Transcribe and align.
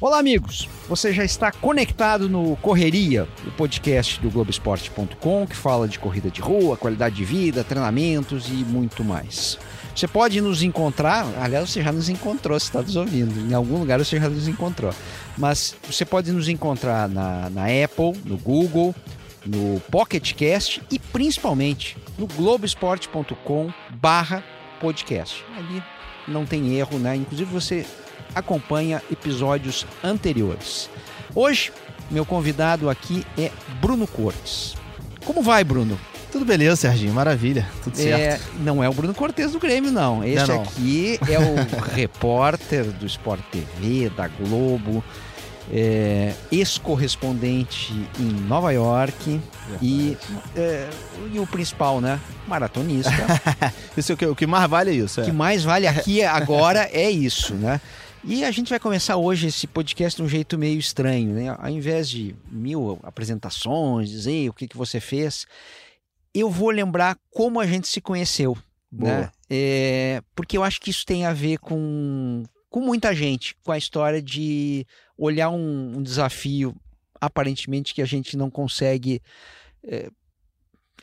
Olá, 0.00 0.18
amigos. 0.18 0.68
Você 0.88 1.12
já 1.12 1.24
está 1.24 1.52
conectado 1.52 2.28
no 2.28 2.56
Correria, 2.56 3.28
o 3.46 3.50
podcast 3.52 4.20
do 4.20 4.30
Globoesporte.com 4.30 5.46
que 5.46 5.54
fala 5.54 5.86
de 5.86 5.98
corrida 5.98 6.30
de 6.30 6.40
rua, 6.40 6.76
qualidade 6.76 7.14
de 7.14 7.24
vida, 7.24 7.62
treinamentos 7.62 8.48
e 8.48 8.64
muito 8.64 9.04
mais. 9.04 9.58
Você 9.94 10.08
pode 10.08 10.40
nos 10.40 10.62
encontrar, 10.62 11.26
aliás, 11.40 11.70
você 11.70 11.82
já 11.82 11.92
nos 11.92 12.08
encontrou, 12.08 12.58
se 12.58 12.66
está 12.66 12.80
nos 12.80 12.96
ouvindo, 12.96 13.38
em 13.40 13.54
algum 13.54 13.78
lugar 13.78 13.98
você 13.98 14.18
já 14.18 14.28
nos 14.28 14.48
encontrou. 14.48 14.92
Mas 15.36 15.76
você 15.84 16.04
pode 16.04 16.32
nos 16.32 16.48
encontrar 16.48 17.08
na, 17.08 17.50
na 17.50 17.64
Apple, 17.84 18.20
no 18.24 18.38
Google, 18.38 18.94
no 19.48 19.80
Pocket 19.90 20.34
Cast 20.34 20.82
e 20.90 20.98
principalmente 20.98 21.96
no 22.18 22.26
Globoesporte.com 22.26 23.72
barra 23.90 24.44
podcast. 24.80 25.44
Ali 25.56 25.82
não 26.26 26.44
tem 26.44 26.74
erro, 26.76 26.98
né? 26.98 27.16
Inclusive 27.16 27.50
você 27.50 27.86
acompanha 28.34 29.02
episódios 29.10 29.86
anteriores. 30.04 30.90
Hoje, 31.34 31.72
meu 32.10 32.24
convidado 32.24 32.88
aqui 32.90 33.24
é 33.38 33.50
Bruno 33.80 34.06
Cortes. 34.06 34.74
Como 35.24 35.42
vai, 35.42 35.64
Bruno? 35.64 35.98
Tudo 36.30 36.44
beleza, 36.44 36.76
Serginho, 36.76 37.14
maravilha, 37.14 37.66
tudo 37.82 37.98
É, 37.98 38.02
certo. 38.32 38.44
não 38.60 38.84
é 38.84 38.88
o 38.88 38.92
Bruno 38.92 39.14
Cortes 39.14 39.52
do 39.52 39.58
Grêmio, 39.58 39.90
não. 39.90 40.22
Esse 40.22 40.46
Não, 40.46 40.56
não. 40.56 40.62
aqui 40.62 41.18
é 41.26 41.38
o 41.38 41.54
repórter 41.94 42.84
do 42.84 43.06
Sport 43.06 43.40
TV, 43.50 44.10
da 44.14 44.28
Globo, 44.28 45.02
é, 45.72 46.34
ex-correspondente 46.50 47.92
em 48.18 48.24
Nova 48.46 48.72
York 48.72 49.40
e, 49.82 50.16
é, 50.56 50.88
e 51.32 51.38
o 51.38 51.46
principal, 51.46 52.00
né? 52.00 52.18
Maratonista. 52.46 53.10
Isso 53.96 54.12
é 54.12 54.14
o 54.14 54.18
que, 54.18 54.26
o 54.26 54.34
que 54.36 54.46
mais 54.46 54.68
vale 54.68 54.90
é 54.90 54.94
isso. 54.94 55.20
O 55.20 55.24
É. 55.24 55.26
que 55.26 55.32
mais 55.32 55.64
vale 55.64 55.86
aqui 55.86 56.22
agora 56.24 56.88
é 56.92 57.10
isso, 57.10 57.54
né? 57.54 57.80
E 58.24 58.44
a 58.44 58.50
gente 58.50 58.68
vai 58.70 58.80
começar 58.80 59.16
hoje 59.16 59.46
esse 59.46 59.66
podcast 59.66 60.16
de 60.16 60.22
um 60.22 60.28
jeito 60.28 60.58
meio 60.58 60.78
estranho, 60.78 61.32
né? 61.32 61.54
Ao 61.58 61.68
invés 61.70 62.08
de 62.08 62.34
mil 62.50 62.98
apresentações, 63.02 64.10
dizer 64.10 64.48
o 64.48 64.52
que, 64.52 64.66
que 64.66 64.76
você 64.76 65.00
fez, 65.00 65.46
eu 66.34 66.50
vou 66.50 66.70
lembrar 66.70 67.16
como 67.30 67.60
a 67.60 67.66
gente 67.66 67.86
se 67.88 68.00
conheceu, 68.00 68.56
né? 68.92 69.16
Boa. 69.16 69.32
É, 69.48 70.20
porque 70.34 70.56
eu 70.58 70.64
acho 70.64 70.80
que 70.80 70.90
isso 70.90 71.06
tem 71.06 71.24
a 71.26 71.32
ver 71.32 71.58
com, 71.58 72.42
com 72.68 72.80
muita 72.80 73.14
gente, 73.14 73.54
com 73.64 73.70
a 73.72 73.78
história 73.78 74.20
de 74.20 74.84
olhar 75.18 75.50
um, 75.50 75.98
um 75.98 76.02
desafio 76.02 76.74
aparentemente 77.20 77.92
que 77.94 78.00
a 78.00 78.06
gente 78.06 78.36
não 78.36 78.48
consegue 78.48 79.20
é, 79.84 80.08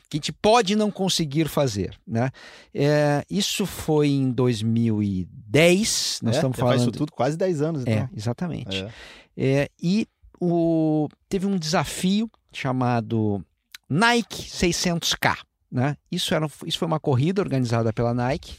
que 0.08 0.16
a 0.16 0.18
gente 0.18 0.32
pode 0.32 0.74
não 0.76 0.90
conseguir 0.90 1.48
fazer, 1.48 1.98
né? 2.06 2.30
É, 2.72 3.24
isso 3.28 3.66
foi 3.66 4.08
em 4.08 4.30
2010, 4.30 6.20
nós 6.22 6.34
É, 6.34 6.38
estamos 6.38 6.56
já 6.56 6.62
Faz 6.62 6.74
falando. 6.76 6.80
isso 6.80 6.90
tudo 6.92 7.12
quase 7.12 7.36
10 7.36 7.62
anos, 7.62 7.86
É, 7.86 7.92
então. 7.92 8.08
exatamente. 8.16 8.84
É. 8.84 8.90
É, 9.36 9.68
e 9.82 10.06
o, 10.40 11.08
teve 11.28 11.46
um 11.46 11.58
desafio 11.58 12.30
chamado 12.52 13.44
Nike 13.88 14.44
600K, 14.44 15.38
né? 15.70 15.96
Isso, 16.10 16.32
era, 16.34 16.46
isso 16.64 16.78
foi 16.78 16.86
uma 16.86 17.00
corrida 17.00 17.42
organizada 17.42 17.92
pela 17.92 18.14
Nike 18.14 18.56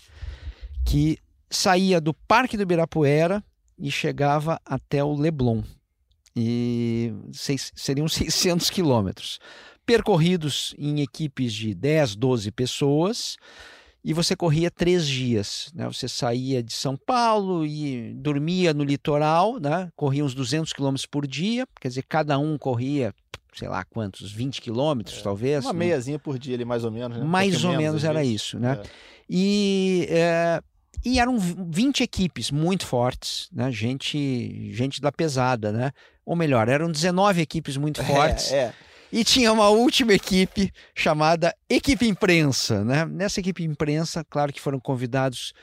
que 0.86 1.18
saía 1.50 2.00
do 2.02 2.14
Parque 2.14 2.58
do 2.58 2.64
Ibirapuera 2.64 3.44
e 3.78 3.92
chegava 3.92 4.60
até 4.66 5.04
o 5.04 5.14
Leblon. 5.14 5.62
E 6.36 7.14
seis- 7.32 7.72
seriam 7.76 8.08
600 8.10 8.70
quilômetros, 8.70 9.40
percorridos 9.86 10.76
em 10.78 11.02
equipes 11.02 11.54
de 11.54 11.74
10, 11.74 12.16
12 12.16 12.52
pessoas, 12.52 13.38
e 14.04 14.14
você 14.14 14.36
corria 14.36 14.70
três 14.72 15.08
dias. 15.08 15.72
Né? 15.74 15.86
Você 15.88 16.08
saía 16.08 16.62
de 16.64 16.74
São 16.74 16.96
Paulo 16.96 17.66
e 17.66 18.14
dormia 18.14 18.74
no 18.74 18.84
litoral, 18.84 19.60
né? 19.60 19.90
corria 19.96 20.24
uns 20.24 20.34
200 20.34 20.72
quilômetros 20.72 21.06
por 21.06 21.26
dia, 21.26 21.68
quer 21.82 21.88
dizer, 21.88 22.04
cada 22.08 22.38
um 22.38 22.58
corria, 22.58 23.14
sei 23.54 23.68
lá 23.68 23.84
quantos, 23.84 24.32
20 24.32 24.62
quilômetros 24.62 25.22
talvez. 25.22 25.66
Uma 25.66 25.74
né? 25.74 25.80
meiazinha 25.80 26.20
por 26.20 26.38
dia 26.38 26.56
ali, 26.56 26.66
mais 26.66 26.84
ou 26.84 26.92
menos, 26.92 27.18
né? 27.18 27.24
Mais 27.24 27.66
ou 27.66 27.76
menos 27.76 28.04
era 28.04 28.24
isso, 28.24 28.60
né? 28.60 28.80
É. 28.82 28.90
E, 29.30 30.08
é, 30.10 30.62
e 31.06 31.20
eram 31.20 31.38
20 31.38 32.02
equipes 32.02 32.52
muito 32.52 32.86
fortes, 32.86 33.50
né? 33.52 33.72
Gente, 33.72 34.72
gente 34.74 35.02
da 35.02 35.12
pesada, 35.12 35.72
né? 35.72 35.92
Ou 36.26 36.36
melhor, 36.36 36.68
eram 36.68 36.92
19 36.92 37.42
equipes 37.42 37.78
muito 37.78 38.04
fortes. 38.04 38.52
É, 38.52 38.58
é. 38.58 38.74
E 39.12 39.24
tinha 39.24 39.54
uma 39.54 39.70
última 39.70 40.14
equipe 40.14 40.72
chamada 40.94 41.56
Equipe 41.70 42.06
Imprensa, 42.06 42.84
né? 42.84 43.06
Nessa 43.06 43.40
equipe 43.40 43.64
imprensa, 43.64 44.26
claro 44.30 44.52
que 44.52 44.60
foram 44.60 44.80
convidados 44.80 45.54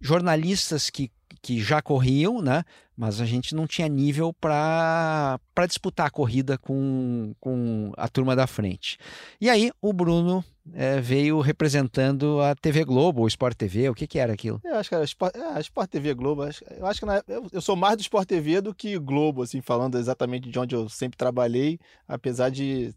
jornalistas 0.00 0.90
que, 0.90 1.10
que 1.42 1.60
já 1.60 1.80
corriam, 1.82 2.40
né? 2.40 2.64
Mas 2.96 3.20
a 3.20 3.24
gente 3.24 3.54
não 3.54 3.66
tinha 3.66 3.88
nível 3.88 4.32
para 4.32 5.38
disputar 5.66 6.06
a 6.06 6.10
corrida 6.10 6.58
com, 6.58 7.34
com 7.40 7.92
a 7.96 8.08
turma 8.08 8.36
da 8.36 8.46
frente. 8.46 8.98
E 9.40 9.48
aí 9.48 9.72
o 9.80 9.90
Bruno 9.92 10.44
eh, 10.74 11.00
veio 11.00 11.40
representando 11.40 12.40
a 12.42 12.54
TV 12.54 12.84
Globo, 12.84 13.22
ou 13.22 13.26
Sport 13.28 13.56
TV, 13.56 13.88
o 13.88 13.94
que, 13.94 14.06
que 14.06 14.18
era 14.18 14.34
aquilo? 14.34 14.60
Eu 14.62 14.76
acho 14.76 14.88
que 14.90 14.94
era 14.94 15.04
Sport, 15.04 15.34
é, 15.34 15.60
Sport 15.60 15.90
TV 15.90 16.12
Globo. 16.12 16.44
Eu 16.44 16.86
acho 16.86 17.00
que 17.00 17.06
na- 17.06 17.22
eu, 17.26 17.46
eu 17.50 17.60
sou 17.62 17.74
mais 17.74 17.96
do 17.96 18.02
Sport 18.02 18.28
TV 18.28 18.60
do 18.60 18.74
que 18.74 18.98
Globo, 18.98 19.42
assim, 19.42 19.62
falando 19.62 19.96
exatamente 19.98 20.50
de 20.50 20.58
onde 20.58 20.74
eu 20.74 20.86
sempre 20.90 21.16
trabalhei, 21.16 21.78
apesar 22.06 22.50
de 22.50 22.94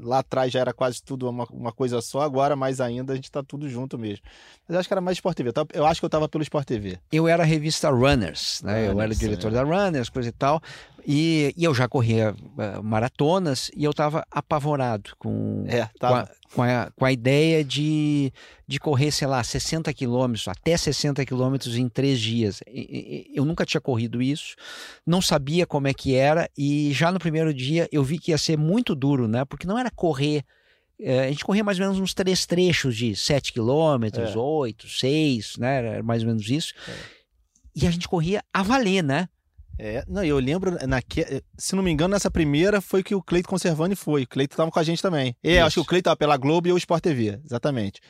lá 0.00 0.18
atrás 0.18 0.52
já 0.52 0.60
era 0.60 0.72
quase 0.72 1.02
tudo 1.02 1.28
uma, 1.28 1.46
uma 1.50 1.72
coisa 1.72 2.00
só, 2.00 2.20
agora 2.20 2.54
mais 2.54 2.80
ainda 2.80 3.12
a 3.12 3.16
gente 3.16 3.30
tá 3.30 3.42
tudo 3.42 3.68
junto 3.68 3.98
mesmo. 3.98 4.24
Mas 4.66 4.74
eu 4.74 4.80
acho 4.80 4.88
que 4.88 4.94
era 4.94 5.00
mais 5.00 5.16
Sport 5.16 5.36
TV. 5.36 5.52
Eu 5.72 5.86
acho 5.86 6.00
que 6.00 6.04
eu 6.04 6.10
tava 6.10 6.28
pelo 6.28 6.42
Sport 6.42 6.66
TV. 6.66 6.98
Eu 7.10 7.26
era 7.26 7.42
a 7.42 7.46
revista 7.46 7.90
Runners, 7.90 8.62
né? 8.62 8.80
eu 8.80 8.84
era 8.84 8.92
Runners, 8.92 9.18
diretor 9.18 9.48
é. 9.48 9.54
da 9.54 9.62
Runners, 9.62 10.08
coisa 10.08 10.28
e 10.28 10.32
tal. 10.32 10.62
E, 11.06 11.52
e 11.56 11.64
eu 11.64 11.74
já 11.74 11.88
corria 11.88 12.34
eh, 12.58 12.80
maratonas 12.82 13.70
e 13.76 13.82
eu 13.82 13.90
estava 13.90 14.24
apavorado 14.30 15.10
com, 15.18 15.64
É, 15.66 15.86
com, 15.86 15.98
tava. 15.98 16.20
a, 16.22 16.54
com, 16.54 16.62
a, 16.62 16.90
com 16.94 17.04
a 17.04 17.10
ideia 17.12 17.64
de, 17.64 18.32
de 18.68 18.78
correr, 18.78 19.10
sei 19.10 19.26
lá, 19.26 19.42
60 19.42 19.92
quilômetros, 19.92 20.46
até 20.46 20.76
60 20.76 21.24
quilômetros 21.26 21.76
em 21.76 21.88
três 21.88 22.20
dias. 22.20 22.60
E- 22.68 23.26
e- 23.32 23.36
Eu 23.36 23.44
nunca 23.44 23.64
tinha 23.66 23.80
corrido 23.80 24.22
isso, 24.22 24.54
não 25.04 25.20
sabia 25.20 25.66
como 25.66 25.88
é 25.88 25.94
que 25.94 26.14
era, 26.14 26.48
e 26.56 26.92
já 26.92 27.10
no 27.10 27.18
primeiro 27.18 27.52
dia 27.52 27.88
eu 27.90 28.04
vi 28.04 28.18
que 28.18 28.30
ia 28.30 28.38
ser 28.38 28.56
muito 28.56 28.94
duro, 28.94 29.26
né? 29.26 29.44
Porque 29.44 29.66
não 29.66 29.76
era 29.78 29.90
correr. 29.90 30.44
eh, 31.00 31.24
A 31.26 31.28
gente 31.30 31.44
corria 31.44 31.64
mais 31.64 31.80
ou 31.80 31.84
menos 31.84 31.98
uns 31.98 32.14
três 32.14 32.46
trechos 32.46 32.96
de 32.96 33.16
7 33.16 33.52
quilômetros, 33.52 34.36
É. 34.36 34.38
8, 34.38 34.88
6, 34.88 35.56
né? 35.58 35.78
Era 35.78 36.02
mais 36.02 36.22
ou 36.22 36.28
menos 36.28 36.48
isso. 36.48 36.72
E 37.74 37.88
a 37.88 37.90
gente 37.90 38.06
corria 38.06 38.40
a 38.54 38.62
valer, 38.62 39.02
né? 39.02 39.28
É, 39.84 40.04
não, 40.06 40.22
eu 40.24 40.38
lembro, 40.38 40.76
naque, 40.86 41.24
se 41.58 41.74
não 41.74 41.82
me 41.82 41.90
engano, 41.90 42.12
nessa 42.14 42.30
primeira 42.30 42.80
foi 42.80 43.02
que 43.02 43.16
o 43.16 43.20
Cleito 43.22 43.48
Conservani 43.48 43.96
foi. 43.96 44.22
O 44.22 44.28
Cleito 44.28 44.56
tava 44.56 44.70
com 44.70 44.78
a 44.78 44.82
gente 44.84 45.02
também. 45.02 45.34
É, 45.42 45.60
acho 45.60 45.74
que 45.74 45.80
o 45.80 45.84
Cleito 45.84 46.04
tava 46.04 46.16
pela 46.16 46.36
Globo 46.36 46.68
e 46.68 46.72
o 46.72 46.76
Sport 46.76 47.02
TV, 47.02 47.40
exatamente. 47.44 48.00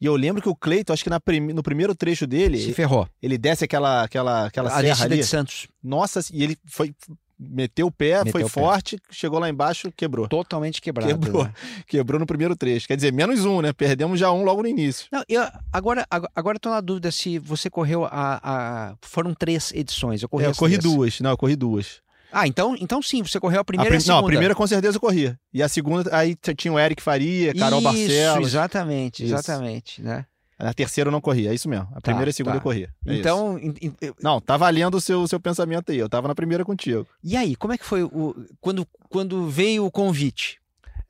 E 0.00 0.04
eu 0.06 0.16
lembro 0.16 0.42
que 0.42 0.48
o 0.48 0.56
Cleito, 0.56 0.92
acho 0.92 1.04
que 1.04 1.10
na 1.10 1.20
prime- 1.20 1.52
no 1.52 1.62
primeiro 1.62 1.94
trecho 1.94 2.26
dele, 2.26 2.58
Se 2.60 2.72
ferrou. 2.72 3.08
ele 3.22 3.38
desce 3.38 3.64
aquela, 3.64 4.02
aquela, 4.02 4.46
aquela 4.46 4.68
a 4.76 4.80
serra 4.80 5.04
ali. 5.04 5.16
de 5.18 5.22
Santos, 5.24 5.68
Nossa, 5.80 6.18
e 6.32 6.42
ele 6.42 6.56
foi. 6.66 6.92
Meteu 7.38 7.88
o 7.88 7.90
pé, 7.90 8.18
Meteu 8.18 8.32
foi 8.32 8.42
o 8.42 8.46
pé. 8.46 8.50
forte, 8.50 8.98
chegou 9.10 9.38
lá 9.38 9.48
embaixo, 9.48 9.90
quebrou. 9.96 10.28
totalmente 10.28 10.80
quebrado. 10.80 11.08
Quebrou. 11.18 11.44
né? 11.44 11.52
Quebrou 11.88 12.20
no 12.20 12.26
primeiro 12.26 12.54
trecho. 12.54 12.86
Quer 12.86 12.94
dizer, 12.96 13.12
menos 13.12 13.44
um, 13.44 13.60
né? 13.60 13.72
Perdemos 13.72 14.18
já 14.20 14.30
um 14.30 14.44
logo 14.44 14.62
no 14.62 14.68
início. 14.68 15.06
Não, 15.10 15.24
eu, 15.28 15.42
agora, 15.72 16.06
agora, 16.10 16.30
agora 16.36 16.58
tô 16.58 16.70
na 16.70 16.80
dúvida 16.80 17.10
se 17.10 17.38
você 17.38 17.68
correu 17.68 18.04
a. 18.04 18.10
a- 18.42 18.94
foram 19.02 19.34
três 19.34 19.72
edições. 19.72 20.22
Eu 20.22 20.28
corri, 20.28 20.44
É, 20.44 20.48
eu 20.48 20.54
corri 20.54 20.78
duas. 20.78 21.20
Não, 21.20 21.30
eu 21.30 21.36
corri 21.36 21.56
duas. 21.56 22.00
Ah, 22.34 22.46
então, 22.46 22.74
então 22.80 23.02
sim, 23.02 23.22
você 23.22 23.38
correu 23.38 23.58
a 23.58 23.60
A 23.60 23.64
primeira 23.64 23.90
prim- 23.90 23.96
e 23.96 23.98
a 23.98 24.00
segunda. 24.00 24.20
Não, 24.20 24.24
a 24.26 24.30
primeira 24.30 24.54
com 24.54 24.66
certeza 24.66 24.96
eu 24.96 25.00
corria. 25.00 25.38
E 25.52 25.62
a 25.62 25.68
segunda, 25.68 26.16
aí 26.16 26.34
tinha 26.56 26.72
o 26.72 26.78
Eric 26.78 27.02
Faria, 27.02 27.52
Carol 27.54 27.80
Isso, 27.80 27.88
Barcelos. 27.90 28.48
exatamente, 28.48 29.22
Isso. 29.24 29.34
exatamente, 29.34 30.00
né? 30.00 30.24
A 30.58 30.72
terceira 30.72 31.08
eu 31.08 31.12
não 31.12 31.20
corria, 31.20 31.50
é 31.50 31.54
isso 31.54 31.68
mesmo. 31.68 31.88
A 31.94 32.00
primeira 32.00 32.28
e 32.28 32.30
a 32.30 32.32
segunda 32.32 32.54
tá. 32.54 32.58
eu 32.58 32.62
corria. 32.62 32.94
é. 33.06 33.16
Então, 33.16 33.58
em- 33.58 33.74
em- 33.80 33.94
Não, 34.22 34.40
tá 34.40 34.56
valendo 34.56 34.96
o 34.96 35.00
seu, 35.00 35.26
seu 35.26 35.40
pensamento 35.40 35.90
aí. 35.90 35.98
Eu 35.98 36.08
tava 36.08 36.28
na 36.28 36.34
primeira 36.34 36.64
contigo. 36.64 37.06
e 37.22 37.36
aí, 37.36 37.56
como 37.56 37.72
é 37.72 37.78
que 37.78 37.84
foi 37.84 38.02
o 38.04 38.34
quando, 38.60 38.86
quando 39.08 39.48
veio 39.48 39.84
o 39.84 39.90
convite? 39.90 40.60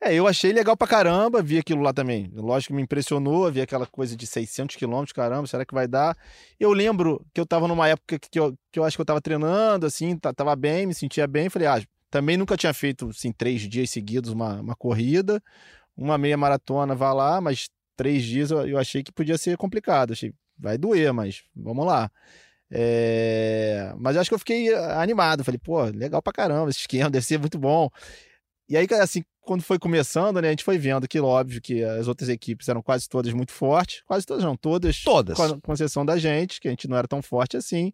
É, 0.01 0.13
eu 0.13 0.27
achei 0.27 0.51
legal 0.51 0.75
pra 0.75 0.85
caramba, 0.87 1.41
vi 1.41 1.57
aquilo 1.57 1.81
lá 1.81 1.93
também. 1.93 2.29
Lógico 2.35 2.71
que 2.73 2.75
me 2.75 2.81
impressionou, 2.81 3.49
vi 3.49 3.61
aquela 3.61 3.85
coisa 3.85 4.17
de 4.17 4.27
600 4.27 4.75
quilômetros, 4.75 5.13
caramba, 5.13 5.47
será 5.47 5.63
que 5.63 5.73
vai 5.73 5.87
dar? 5.87 6.17
Eu 6.59 6.73
lembro 6.73 7.25
que 7.33 7.39
eu 7.39 7.45
tava 7.45 7.69
numa 7.69 7.87
época 7.87 8.19
que 8.19 8.37
eu, 8.37 8.53
que 8.69 8.77
eu 8.79 8.83
acho 8.83 8.97
que 8.97 9.01
eu 9.01 9.05
tava 9.05 9.21
treinando, 9.21 9.85
assim, 9.85 10.17
tá- 10.17 10.33
tava 10.33 10.53
bem, 10.57 10.85
me 10.85 10.93
sentia 10.93 11.25
bem. 11.25 11.47
Falei, 11.49 11.69
ah, 11.69 11.81
também 12.11 12.35
nunca 12.35 12.57
tinha 12.57 12.73
feito, 12.73 13.09
assim, 13.09 13.31
três 13.31 13.61
dias 13.61 13.89
seguidos 13.91 14.31
uma, 14.31 14.59
uma 14.59 14.75
corrida, 14.75 15.41
uma 15.95 16.17
meia 16.17 16.35
maratona, 16.35 16.93
vá 16.93 17.13
lá, 17.13 17.39
mas 17.39 17.69
três 17.95 18.23
dias 18.23 18.51
eu, 18.51 18.67
eu 18.67 18.77
achei 18.77 19.03
que 19.03 19.11
podia 19.11 19.37
ser 19.37 19.57
complicado. 19.57 20.13
Achei, 20.13 20.33
vai 20.57 20.77
doer, 20.77 21.13
mas 21.13 21.43
vamos 21.55 21.85
lá. 21.85 22.11
É, 22.75 23.93
Mas 23.99 24.17
acho 24.17 24.29
que 24.29 24.33
eu 24.33 24.39
fiquei 24.39 24.73
ah, 24.73 24.99
animado. 24.99 25.43
Falei, 25.43 25.59
pô, 25.59 25.83
legal 25.83 26.21
pra 26.23 26.33
caramba 26.33 26.71
esse 26.71 26.79
esquema, 26.79 27.09
deve 27.11 27.25
ser 27.25 27.37
muito 27.37 27.59
bom. 27.59 27.89
E 28.67 28.75
aí, 28.75 28.87
assim, 28.99 29.23
quando 29.41 29.61
foi 29.61 29.77
começando, 29.77 30.41
né, 30.41 30.47
a 30.47 30.51
gente 30.51 30.63
foi 30.63 30.77
vendo 30.77 31.07
que, 31.07 31.19
óbvio, 31.19 31.61
que 31.61 31.83
as 31.83 32.07
outras 32.07 32.29
equipes 32.29 32.67
eram 32.67 32.81
quase 32.81 33.07
todas 33.07 33.31
muito 33.31 33.51
fortes. 33.51 34.01
Quase 34.07 34.25
todas, 34.25 34.43
não, 34.43 34.57
todas. 34.57 35.03
Todas. 35.03 35.37
Com 35.61 35.73
exceção 35.73 36.03
da 36.03 36.17
gente, 36.17 36.59
que 36.59 36.67
a 36.67 36.71
gente 36.71 36.87
não 36.87 36.97
era 36.97 37.07
tão 37.07 37.21
forte 37.21 37.55
assim. 37.55 37.93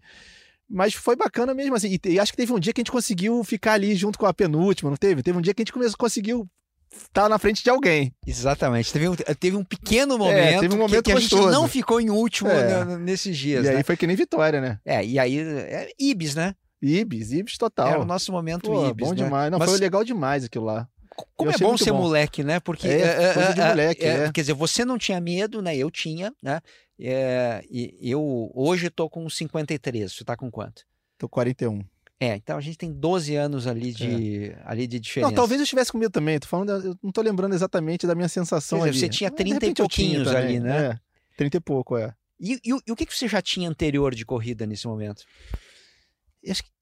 Mas 0.70 0.94
foi 0.94 1.16
bacana 1.16 1.54
mesmo, 1.54 1.76
assim. 1.76 1.98
E, 2.06 2.10
e, 2.12 2.20
acho 2.20 2.32
que 2.32 2.38
teve 2.38 2.54
um 2.54 2.60
dia 2.60 2.72
que 2.72 2.80
a 2.80 2.84
gente 2.84 2.92
conseguiu 2.92 3.44
ficar 3.44 3.74
ali 3.74 3.96
junto 3.96 4.18
com 4.18 4.28
a 4.28 4.34
penúltima, 4.34 4.90
não 4.90 4.98
teve? 4.98 5.24
Teve 5.24 5.38
um 5.38 5.42
dia 5.42 5.54
que 5.54 5.62
a 5.62 5.66
gente 5.66 5.74
começou, 5.74 5.98
conseguiu 5.98 6.48
estar 6.92 7.30
na 7.30 7.38
frente 7.38 7.64
de 7.64 7.70
alguém. 7.70 8.14
Exatamente. 8.26 8.92
Teve 8.92 9.08
um, 9.10 9.16
teve 9.16 9.56
um 9.58 9.64
pequeno 9.64 10.18
momento, 10.18 10.38
é, 10.38 10.60
teve 10.60 10.74
um 10.74 10.78
momento 10.78 11.04
que, 11.04 11.12
que 11.12 11.18
a 11.18 11.20
gente 11.20 11.36
não 11.36 11.68
ficou 11.68 12.00
em 12.02 12.10
último 12.10 12.50
É. 12.50 12.86
né, 12.86 12.98
nesses 12.98 13.38
dias. 13.38 13.66
E 13.66 13.70
né? 13.70 13.78
aí 13.78 13.84
foi 13.84 13.96
que 13.98 14.08
nem 14.08 14.16
vitória, 14.16 14.60
né? 14.62 14.80
É, 14.86 15.04
e 15.06 15.18
aí, 15.20 15.40
é, 15.40 15.90
Ibis, 16.00 16.36
né? 16.36 16.56
Ibis, 16.82 17.32
Ibis 17.32 17.58
total. 17.58 17.88
Era 17.90 18.00
o 18.00 18.06
nosso 18.06 18.32
momento 18.32 18.70
Pô, 18.70 18.90
Ibis, 18.90 19.08
bom 19.08 19.14
né? 19.14 19.24
demais. 19.24 19.52
Não, 19.52 19.60
Mas- 19.60 19.70
foi 19.70 19.80
legal 19.80 20.04
demais 20.04 20.44
aquilo 20.46 20.66
lá. 20.66 20.88
Como 21.36 21.52
Eu 21.52 21.56
é 21.56 21.58
bom 21.58 21.76
ser 21.76 21.92
bom. 21.92 21.98
moleque, 21.98 22.44
né? 22.46 22.62
Porque 22.62 22.88
É, 22.88 23.34
coisa 23.34 23.54
de 23.54 23.62
moleque, 23.62 24.06
é. 24.06 24.32
quer 24.32 24.42
dizer, 24.42 24.54
você 24.54 24.86
não 24.86 24.98
tinha 24.98 25.20
medo, 25.20 25.62
né? 25.62 25.76
Eu 25.76 25.92
tinha, 25.92 26.34
né? 26.42 26.62
É, 26.98 27.62
e 27.70 27.98
eu 28.02 28.50
hoje 28.56 28.90
tô 28.90 29.10
com 29.10 29.30
53. 29.30 30.14
Você 30.14 30.24
tá 30.24 30.38
com 30.38 30.50
quanto? 30.50 30.84
Tô 31.18 31.28
41. 31.28 31.84
É, 32.20 32.36
então 32.36 32.58
a 32.58 32.62
gente 32.62 32.78
tem 32.78 32.92
12 32.92 33.36
anos 33.36 33.66
ali 33.66 33.94
de, 33.94 34.54
ali 34.66 34.86
de 34.86 35.00
diferença. 35.00 35.30
É. 35.30 35.32
Não, 35.32 35.36
talvez 35.36 35.60
eu 35.60 35.64
estivesse 35.64 35.90
com 35.92 35.98
medo 35.98 36.12
também. 36.12 36.38
Tô 36.38 36.48
falando, 36.48 36.70
eu 36.72 36.96
não 37.02 37.12
tô 37.12 37.22
lembrando 37.22 37.54
exatamente 37.56 38.06
da 38.06 38.14
minha 38.14 38.28
sensação 38.28 38.80
dizer, 38.80 38.90
ali. 38.90 39.00
você 39.00 39.08
tinha 39.10 39.30
Mas, 39.30 39.38
de 39.38 39.44
30 39.60 39.66
e 39.68 39.74
pouquinhos 39.74 40.24
também. 40.28 40.44
ali, 40.44 40.60
né? 40.60 40.86
É, 40.88 41.00
30 41.38 41.58
e 41.58 41.60
pouco, 41.62 41.96
é. 41.98 42.14
E, 42.38 42.60
e 42.64 42.74
o- 42.74 42.82
e 42.86 42.92
o 42.92 42.96
que, 42.96 43.06
você 43.06 43.28
já 43.28 43.42
tinha 43.42 43.70
anterior 43.70 44.14
de 44.14 44.26
corrida 44.26 44.66
nesse 44.66 44.86
momento? 44.88 45.24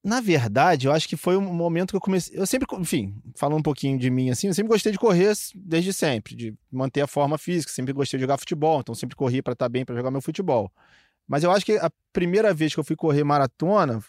Na 0.03 0.21
verdade, 0.21 0.87
eu 0.87 0.93
acho 0.93 1.07
que 1.09 1.17
foi 1.17 1.35
um 1.35 1.41
momento 1.53 1.89
que 1.89 1.95
eu 1.95 2.01
comecei. 2.01 2.37
Eu 2.39 2.45
sempre, 2.45 2.67
enfim, 2.79 3.13
falando 3.35 3.59
um 3.59 3.63
pouquinho 3.63 3.97
de 3.97 4.09
mim 4.09 4.29
assim, 4.29 4.47
eu 4.47 4.53
sempre 4.53 4.69
gostei 4.69 4.91
de 4.91 4.97
correr 4.99 5.33
desde 5.55 5.91
sempre, 5.91 6.35
de 6.35 6.53
manter 6.71 7.01
a 7.01 7.07
forma 7.07 7.37
física, 7.37 7.71
sempre 7.71 7.91
gostei 7.91 8.17
de 8.17 8.21
jogar 8.21 8.37
futebol, 8.37 8.79
então 8.79 8.93
sempre 8.95 9.15
corri 9.15 9.41
para 9.41 9.53
estar 9.53 9.67
bem 9.67 9.83
para 9.83 9.95
jogar 9.95 10.11
meu 10.11 10.21
futebol. 10.21 10.71
Mas 11.27 11.43
eu 11.43 11.51
acho 11.51 11.65
que 11.65 11.73
a 11.73 11.91
primeira 12.13 12.53
vez 12.53 12.73
que 12.73 12.79
eu 12.79 12.83
fui 12.83 12.95
correr 12.95 13.23
maratona 13.23 14.01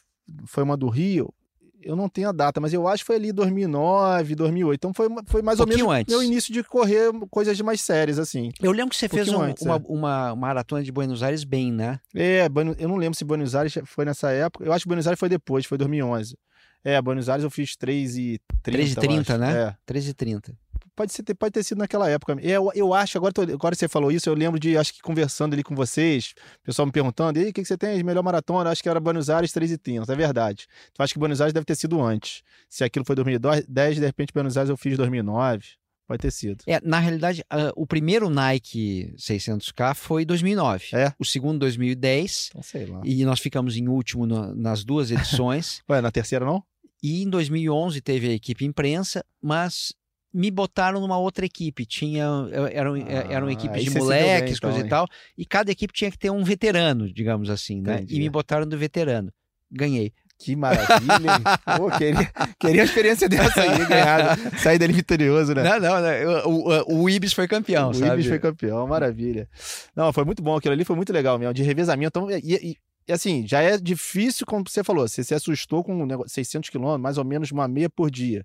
foi 0.47 0.63
uma 0.63 0.77
do 0.77 0.89
Rio. 0.89 1.33
Eu 1.81 1.95
não 1.95 2.09
tenho 2.09 2.29
a 2.29 2.33
data, 2.33 2.61
mas 2.61 2.73
eu 2.75 2.89
acho 2.89 3.03
que 3.05 3.07
foi 3.07 3.17
ali 3.17 3.33
2009, 3.33 4.35
2008. 4.35 4.79
Então 4.79 4.93
foi, 4.93 5.09
foi 5.27 5.43
mais 5.43 5.61
ou 5.61 5.67
Pouquinho 5.67 5.87
menos 5.89 6.01
antes. 6.01 6.13
meu 6.15 6.23
início 6.23 6.53
de 6.53 6.63
correr 6.65 7.11
coisas 7.31 7.57
de 7.57 7.63
mais 7.63 7.81
sérias, 7.81 8.19
assim. 8.19 8.51
Eu 8.61 8.73
lembro 8.73 8.91
que 8.91 8.97
você 8.97 9.09
fez 9.09 9.27
pouquinho 9.27 9.47
um- 9.47 9.51
antes, 9.51 9.63
uma, 9.63 9.77
é. 9.77 9.81
uma 9.89 10.37
maratona 10.37 10.83
de 10.83 10.91
Buenos 10.91 11.23
Aires 11.23 11.45
bem, 11.45 11.73
né? 11.73 12.01
É, 12.15 12.49
eu 12.79 12.89
não 12.89 12.97
lembro 12.97 13.17
se 13.17 13.25
Buenos 13.25 13.55
Aires 13.55 13.79
foi 13.85 14.05
nessa 14.05 14.31
época. 14.33 14.65
Eu 14.65 14.73
acho 14.73 14.83
que 14.85 14.89
Buenos 14.89 15.07
Aires 15.07 15.21
foi 15.21 15.29
depois, 15.29 15.67
foi 15.67 15.79
2011. 15.79 16.37
É, 16.85 17.01
Buenos 17.01 17.29
Aires 17.29 17.45
eu 17.45 17.51
fiz 17.51 17.77
3 17.77 18.17
e 18.17 18.41
30, 18.63 18.63
3 18.63 18.91
e 18.93 18.95
30, 18.97 19.15
eu 19.15 19.21
acho. 19.21 19.39
né? 19.39 19.61
É, 19.63 19.77
13 19.87 20.11
e 20.11 20.15
30. 20.15 20.59
Pode, 20.97 21.13
ser, 21.13 21.23
pode 21.35 21.53
ter 21.53 21.63
sido 21.63 21.79
naquela 21.79 22.09
época. 22.09 22.37
Eu, 22.43 22.71
eu 22.75 22.93
acho, 22.95 23.17
agora, 23.19 23.33
tô- 23.33 23.43
agora 23.43 23.75
você 23.75 23.89
falou 23.89 24.11
isso, 24.13 24.29
eu 24.29 24.35
lembro 24.35 24.59
de, 24.59 24.77
acho 24.77 24.93
que 24.95 25.01
conversando 25.01 25.53
ali 25.55 25.63
com 25.63 25.75
vocês, 25.75 26.35
o 26.63 26.65
pessoal 26.65 26.87
me 26.87 26.93
perguntando, 26.93 27.39
e 27.39 27.45
aí, 27.45 27.51
o 27.51 27.53
que, 27.53 27.63
que 27.63 27.69
você 27.69 27.77
tem 27.79 27.97
de 27.97 28.05
melhor 28.05 28.23
maratona? 28.23 28.69
Eu 28.69 28.73
Acho 28.73 28.83
que 28.83 28.89
era 28.89 29.01
Buenos 29.01 29.31
Aires 29.31 29.53
3 29.53 29.71
e 29.73 29.79
30, 29.79 30.13
é 30.13 30.17
verdade. 30.17 30.67
Então 30.93 31.05
acho 31.05 31.13
que 31.13 31.19
Buenos 31.19 31.41
Aires 31.41 31.53
deve 31.53 31.65
ter 31.67 31.75
sido 31.77 32.01
antes. 32.03 32.43
Se 32.69 32.85
aquilo 32.85 33.05
foi 33.05 33.17
2010, 33.17 33.97
de 33.97 34.05
repente 34.07 34.33
Buenos 34.33 34.57
Aires 34.57 34.71
eu 34.71 34.77
fiz 34.77 34.97
2009. 34.97 35.65
Pode 36.07 36.23
ter 36.23 36.31
sido. 36.31 36.65
É, 36.67 36.81
na 36.83 36.99
realidade, 36.99 37.45
ah, 37.51 37.71
o 37.77 37.87
primeiro 37.87 38.31
Nike 38.31 39.13
600K 39.19 39.95
foi 39.95 40.25
2009. 40.25 40.87
É? 40.95 41.13
O 41.19 41.25
segundo 41.25 41.59
2010. 41.59 42.47
Então 42.49 42.63
sei 42.63 42.87
lá. 42.87 43.03
E 43.05 43.25
nós 43.27 43.41
ficamos 43.41 43.77
em 43.77 43.89
último 43.89 44.25
no- 44.27 44.55
nas 44.55 44.85
duas 44.85 45.11
edições. 45.11 45.83
Ué, 45.91 46.01
na 46.01 46.11
terceira 46.11 46.47
não? 46.47 46.63
e 47.03 47.23
em 47.23 47.29
2011 47.31 48.01
teve 48.01 48.29
a 48.29 48.33
equipe 48.33 48.65
imprensa, 48.65 49.23
mas 49.41 49.93
me 50.33 50.51
botaram 50.51 51.01
numa 51.01 51.19
outra 51.19 51.45
equipe. 51.47 51.85
Tinha, 51.87 52.25
eram, 52.73 52.97
eram 52.97 53.47
Ah, 53.47 53.53
equipes 53.53 53.77
aí 53.79 53.85
de 53.85 53.91
deu 53.91 53.93
bem, 53.95 54.03
moleques, 54.03 54.57
então, 54.59 54.71
coisa 54.71 54.87
e 54.87 54.89
tal. 54.89 55.07
E 55.37 55.45
cada 55.47 55.71
equipe 55.71 55.93
tinha 55.93 56.11
que 56.11 56.19
ter 56.19 56.31
um 56.31 56.45
veterano, 56.45 57.13
digamos 57.13 57.49
assim, 57.51 57.81
né? 57.81 57.95
Entendi. 57.97 58.17
E 58.17 58.19
me 58.21 58.29
botaram 58.29 58.67
do 58.67 58.77
veterano. 58.79 59.33
Ganhei. 59.71 60.13
Que 60.41 60.55
maravilha. 60.55 61.43
Pô, 61.77 61.91
queria, 61.99 62.31
queria 62.61 62.81
uma 62.83 62.85
experiência 62.85 63.29
dessa 63.29 63.61
aí, 63.63 63.85
ganhar, 63.87 64.39
sair 64.59 64.79
dele 64.79 64.93
vitorioso, 64.93 65.53
né? 65.53 65.65
Não, 65.65 65.81
não, 65.81 66.01
não. 66.01 66.09
eu- 66.13 66.49
O, 66.49 66.95
o, 66.99 67.03
o 67.03 67.11
Ibis 67.11 67.33
foi 67.33 67.49
campeão, 67.49 67.91
o 67.91 67.95
sabe? 67.95 68.13
Ibis 68.15 68.27
foi 68.29 68.39
campeão, 68.39 68.87
maravilha. 68.87 69.49
Não, 69.97 70.13
foi 70.13 70.25
muito 70.25 70.41
bom. 70.43 70.57
Aquilo 70.57 70.75
ali 70.75 70.85
foi 70.85 70.95
muito 70.95 71.13
legal 71.13 71.39
mesmo, 71.39 71.53
de 71.53 71.63
revezamento. 71.65 72.07
Então, 72.21 72.31
e, 72.31 72.55
e- 72.71 72.77
e 73.09 73.13
assim, 73.13 73.45
já 73.49 73.63
é 73.63 73.77
difícil, 73.79 74.47
como 74.47 74.63
você 74.69 74.85
falou, 74.85 75.09
você 75.09 75.25
se 75.25 75.35
assustou 75.35 75.83
com 75.83 76.03
um 76.03 76.07
negócio, 76.07 76.31
600 76.33 76.71
quilômetros, 76.71 77.03
mais 77.03 77.19
ou 77.19 77.25
menos 77.25 77.51
uma 77.51 77.67
meia 77.67 77.91
por 77.91 78.09
dia. 78.11 78.45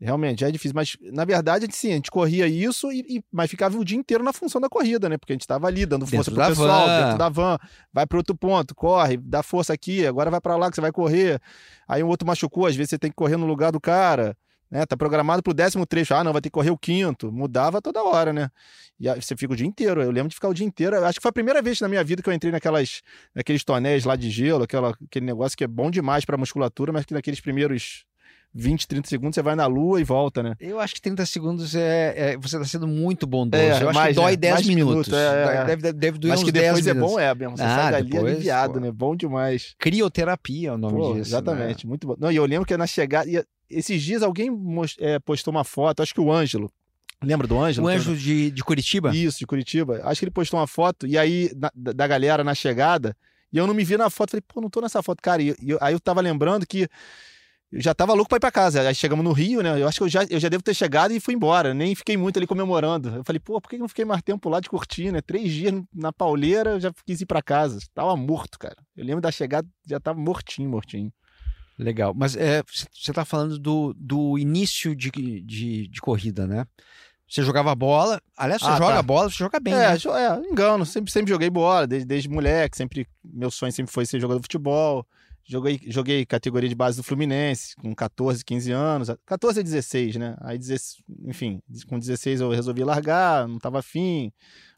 Realmente, 0.00 0.44
é 0.44 0.50
difícil. 0.50 0.74
Mas, 0.76 0.96
na 1.00 1.24
verdade, 1.24 1.64
a 1.64 1.66
gente, 1.66 1.76
sim, 1.76 1.90
a 1.90 1.96
gente 1.96 2.10
corria 2.10 2.46
isso, 2.46 2.92
e, 2.92 3.00
e- 3.18 3.24
mas 3.32 3.50
ficava 3.50 3.76
o 3.76 3.84
dia 3.84 3.98
inteiro 3.98 4.22
na 4.22 4.32
função 4.32 4.60
da 4.60 4.68
corrida, 4.68 5.08
né? 5.08 5.18
Porque 5.18 5.32
a 5.32 5.34
gente 5.34 5.40
estava 5.40 5.66
ali, 5.66 5.84
dando 5.84 6.06
força 6.06 6.30
pro 6.30 6.38
da 6.38 6.48
pessoal, 6.48 6.86
van. 6.86 7.02
dentro 7.02 7.18
da 7.18 7.28
van. 7.28 7.58
Vai 7.92 8.06
para 8.06 8.18
outro 8.18 8.36
ponto, 8.36 8.74
corre, 8.76 9.16
dá 9.16 9.42
força 9.42 9.72
aqui, 9.72 10.06
agora 10.06 10.30
vai 10.30 10.40
para 10.40 10.56
lá 10.56 10.68
que 10.70 10.76
você 10.76 10.80
vai 10.80 10.92
correr. 10.92 11.40
Aí 11.88 12.02
um 12.02 12.06
outro 12.08 12.26
machucou, 12.26 12.66
às 12.66 12.76
vezes 12.76 12.90
você 12.90 12.98
tem 12.98 13.10
que 13.10 13.16
correr 13.16 13.36
no 13.36 13.46
lugar 13.46 13.72
do 13.72 13.80
cara. 13.80 14.36
Né, 14.70 14.84
tá 14.84 14.98
programado 14.98 15.42
pro 15.42 15.54
décimo 15.54 15.86
trecho. 15.86 16.12
Ah, 16.14 16.22
não, 16.22 16.30
vai 16.30 16.42
ter 16.42 16.50
que 16.50 16.52
correr 16.52 16.70
o 16.70 16.76
quinto. 16.76 17.32
Mudava 17.32 17.80
toda 17.80 18.02
hora, 18.02 18.34
né? 18.34 18.50
E 19.00 19.08
aí 19.08 19.20
você 19.20 19.34
fica 19.34 19.54
o 19.54 19.56
dia 19.56 19.66
inteiro. 19.66 20.02
Eu 20.02 20.10
lembro 20.10 20.28
de 20.28 20.34
ficar 20.34 20.46
o 20.48 20.52
dia 20.52 20.66
inteiro. 20.66 21.02
Acho 21.06 21.18
que 21.18 21.22
foi 21.22 21.30
a 21.30 21.32
primeira 21.32 21.62
vez 21.62 21.80
na 21.80 21.88
minha 21.88 22.04
vida 22.04 22.22
que 22.22 22.28
eu 22.28 22.34
entrei 22.34 22.52
naquelas, 22.52 23.00
naqueles 23.34 23.64
tonéis 23.64 24.04
lá 24.04 24.14
de 24.14 24.28
gelo, 24.28 24.64
aquela, 24.64 24.90
aquele 24.90 25.24
negócio 25.24 25.56
que 25.56 25.64
é 25.64 25.66
bom 25.66 25.90
demais 25.90 26.26
pra 26.26 26.36
musculatura, 26.36 26.92
mas 26.92 27.06
que 27.06 27.14
naqueles 27.14 27.40
primeiros 27.40 28.04
20, 28.54 28.88
30 28.88 29.08
segundos 29.08 29.34
você 29.34 29.42
vai 29.42 29.54
na 29.54 29.66
lua 29.66 30.00
e 30.00 30.04
volta, 30.04 30.42
né? 30.42 30.54
Eu 30.58 30.80
acho 30.80 30.94
que 30.94 31.00
30 31.02 31.24
segundos 31.26 31.74
é, 31.74 32.32
é- 32.32 32.36
você 32.38 32.56
está 32.56 32.64
sendo 32.66 32.86
muito 32.88 33.26
bondoso. 33.26 33.62
É, 33.62 33.70
eu 33.82 33.88
acho 33.90 33.98
mais, 33.98 34.08
que 34.16 34.20
dói 34.22 34.30
né? 34.32 34.36
10 34.36 34.54
Mais 34.54 34.66
minutos. 34.66 35.08
minutos, 35.08 35.12
é, 35.12 35.44
é. 35.44 35.64
Deve, 35.64 35.82
deve, 35.82 35.98
deve 35.98 36.18
doer 36.18 36.30
mas 36.30 36.40
uns 36.40 36.44
que 36.44 36.52
10 36.52 36.64
depois 36.66 36.86
é 36.86 36.94
bom, 36.94 37.18
é 37.20 37.34
mesmo. 37.34 37.56
Você 37.56 37.62
Ah, 37.62 37.68
sai 37.76 37.92
dali 37.92 38.10
depois, 38.10 38.32
aliviado, 38.34 38.72
pô. 38.74 38.80
né? 38.80 38.90
Bom 38.90 39.14
demais. 39.14 39.74
Crioterapia 39.78 40.68
é 40.70 40.72
o 40.72 40.78
nome 40.78 40.96
Pô, 40.98 41.08
disso. 41.14 41.28
exatamente, 41.28 41.86
muito 41.86 42.06
bom. 42.06 42.16
Não, 42.18 42.32
e 42.32 42.36
eu 42.36 42.44
lembro 42.46 42.66
que 42.66 42.76
na 42.76 42.86
chegada. 42.86 43.28
esses 43.70 44.02
dias 44.02 44.22
alguém 44.22 44.50
é, 44.98 45.18
postou 45.18 45.52
uma 45.52 45.64
foto, 45.64 46.02
acho 46.02 46.14
que 46.14 46.20
o 46.20 46.32
Ângelo. 46.32 46.70
Lembra 47.22 47.46
do 47.48 47.54
Né? 47.56 47.60
Ângelo? 47.66 47.86
O 47.86 47.90
anjo 47.90 48.16
de, 48.16 48.50
de 48.50 48.62
Curitiba? 48.64 49.14
Isso, 49.14 49.40
de 49.40 49.46
Curitiba. 49.46 50.00
Acho 50.04 50.20
que 50.20 50.24
ele 50.24 50.30
postou 50.30 50.58
uma 50.60 50.66
foto, 50.68 51.06
e 51.06 51.18
aí, 51.18 51.50
na- 51.56 51.72
da, 51.74 52.06
galera 52.06 52.42
na 52.44 52.54
chegada, 52.54 53.14
e 53.52 53.58
eu 53.58 53.66
não 53.66 53.74
me 53.74 53.82
vi 53.84 53.96
na 53.96 54.08
foto. 54.08 54.30
Falei, 54.30 54.42
pô, 54.46 54.60
não 54.60 54.70
tô 54.70 54.80
nessa 54.80 55.02
foto, 55.02 55.20
cara. 55.20 55.42
E, 55.42 55.54
e 55.60 55.70
eu- 55.70 55.78
aí 55.80 55.92
eu 55.94 55.98
tava 56.00 56.20
lembrando 56.20 56.64
que 56.66 56.88
eu 57.70 57.80
já 57.82 57.94
tava 57.94 58.14
louco 58.14 58.28
pra 58.28 58.36
ir 58.36 58.40
pra 58.40 58.50
casa. 58.50 58.80
Aí 58.80 58.94
chegamos 58.94 59.24
no 59.24 59.32
Rio, 59.32 59.62
né? 59.62 59.80
Eu 59.80 59.86
acho 59.86 59.98
que 59.98 60.04
eu 60.04 60.08
já, 60.08 60.24
eu 60.24 60.40
já 60.40 60.48
devo 60.48 60.62
ter 60.62 60.74
chegado 60.74 61.12
e 61.12 61.20
fui 61.20 61.34
embora. 61.34 61.74
Nem 61.74 61.94
fiquei 61.94 62.16
muito 62.16 62.38
ali 62.38 62.46
comemorando. 62.46 63.08
Eu 63.16 63.24
falei, 63.24 63.38
pô, 63.40 63.60
por 63.60 63.68
que 63.68 63.76
eu 63.76 63.80
não 63.80 63.88
fiquei 63.88 64.04
mais 64.04 64.22
tempo 64.22 64.48
lá 64.48 64.58
de 64.60 64.68
curtir, 64.68 65.12
né? 65.12 65.20
Três 65.20 65.52
dias 65.52 65.74
na 65.94 66.12
pauleira, 66.12 66.70
eu 66.70 66.80
já 66.80 66.92
quis 67.04 67.20
ir 67.20 67.26
pra 67.26 67.42
casa. 67.42 67.78
Tava 67.94 68.16
morto, 68.16 68.58
cara. 68.58 68.76
Eu 68.96 69.04
lembro 69.04 69.20
da 69.20 69.30
chegada, 69.30 69.68
já 69.86 70.00
tava 70.00 70.18
mortinho, 70.18 70.68
mortinho. 70.70 71.12
Legal. 71.78 72.12
Mas 72.16 72.34
é, 72.36 72.62
você 72.66 72.86
está 73.10 73.24
falando 73.24 73.58
do, 73.58 73.94
do 73.96 74.36
início 74.38 74.96
de, 74.96 75.10
de, 75.10 75.86
de 75.88 76.00
corrida, 76.00 76.46
né? 76.46 76.66
Você 77.28 77.42
jogava 77.42 77.74
bola. 77.74 78.20
Aliás, 78.36 78.62
você 78.62 78.68
Ah, 78.68 78.78
joga 78.78 78.94
tá. 78.94 79.02
bola, 79.02 79.28
você 79.30 79.36
joga 79.36 79.60
bem. 79.60 79.74
é, 79.74 79.92
né? 79.92 79.96
é, 79.96 80.50
engano. 80.50 80.86
Sempre, 80.86 81.12
sempre 81.12 81.30
joguei 81.30 81.50
bola, 81.50 81.86
desde, 81.86 82.06
desde 82.06 82.28
moleque. 82.28 82.76
Sempre, 82.76 83.06
meu 83.22 83.50
sonho 83.50 83.70
sempre 83.70 83.92
foi 83.92 84.06
ser 84.06 84.18
jogador 84.18 84.38
de 84.40 84.44
futebol. 84.44 85.06
Joguei, 85.50 85.80
joguei 85.86 86.26
categoria 86.26 86.68
de 86.68 86.74
base 86.74 86.98
do 86.98 87.02
Fluminense, 87.02 87.74
com 87.76 87.94
14, 87.94 88.44
15 88.44 88.70
anos. 88.70 89.08
14 89.24 89.60
a 89.60 89.62
16, 89.62 90.16
né? 90.16 90.36
Aí, 90.42 90.58
16, 90.58 91.02
enfim, 91.24 91.62
com 91.88 91.98
16 91.98 92.42
eu 92.42 92.50
resolvi 92.50 92.84
largar, 92.84 93.48
não 93.48 93.58
tava 93.58 93.78
afim. 93.78 94.30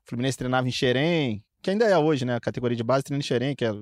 O 0.07 0.09
Fluminense 0.11 0.39
treinava 0.39 0.69
em 0.69 0.71
Xerém, 0.71 1.45
que 1.61 1.71
ainda 1.71 1.87
é 1.87 1.99
hoje, 1.99 2.25
né? 2.25 2.37
A 2.37 2.41
categoria 2.41 2.77
de 2.77 2.85
base 2.85 3.03
treina 3.03 3.19
em 3.21 3.27
Xerém, 3.27 3.57
que 3.57 3.65
é, 3.65 3.73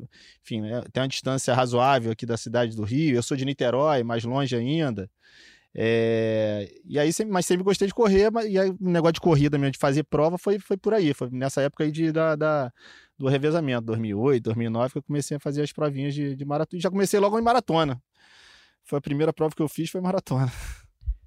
enfim, 0.43 0.67
é- 0.67 0.81
tem 0.91 1.03
uma 1.03 1.09
distância 1.09 1.53
razoável 1.55 2.11
aqui 2.11 2.25
da 2.25 2.39
cidade 2.39 2.75
do 2.75 2.85
Rio. 2.85 3.17
Eu 3.17 3.23
sou 3.23 3.37
de 3.37 3.45
Niterói, 3.45 4.03
mais 4.03 4.25
longe 4.25 4.57
ainda. 4.57 5.11
É, 5.75 6.73
e 6.87 6.99
aí, 6.99 7.11
mas 7.29 7.45
sempre 7.47 7.63
gostei 7.63 7.87
de 7.87 7.95
correr, 7.95 8.31
mas, 8.31 8.47
e 8.47 8.59
aí 8.59 8.71
o 8.71 8.77
negócio 8.81 9.13
de 9.15 9.21
corrida 9.21 9.59
mesmo, 9.59 9.73
de 9.73 9.79
fazer 9.79 10.05
prova, 10.05 10.39
foi, 10.39 10.59
foi 10.59 10.77
por 10.79 10.95
aí. 10.95 11.13
Foi 11.13 11.29
nessa 11.31 11.61
época 11.61 11.85
aí 11.85 11.93
de, 11.93 12.11
da, 12.11 12.35
da- 12.35 12.73
do 13.19 13.27
revezamento, 13.29 13.87
2008, 13.87 14.45
2009, 14.45 14.93
que 14.93 14.99
eu 14.99 15.03
comecei 15.03 15.37
a 15.37 15.41
fazer 15.41 15.63
as 15.63 15.73
provinhas 15.73 16.15
de, 16.15 16.37
de 16.37 16.45
maratona. 16.45 16.79
E 16.79 16.83
já 16.83 16.91
comecei 16.91 17.19
logo 17.19 17.39
em 17.39 17.43
maratona. 17.43 18.01
Foi 18.85 18.99
a 18.99 19.03
primeira 19.03 19.33
prova 19.33 19.55
que 19.55 19.63
eu 19.63 19.69
fiz, 19.69 19.91
foi 19.91 20.01
maratona. 20.01 20.51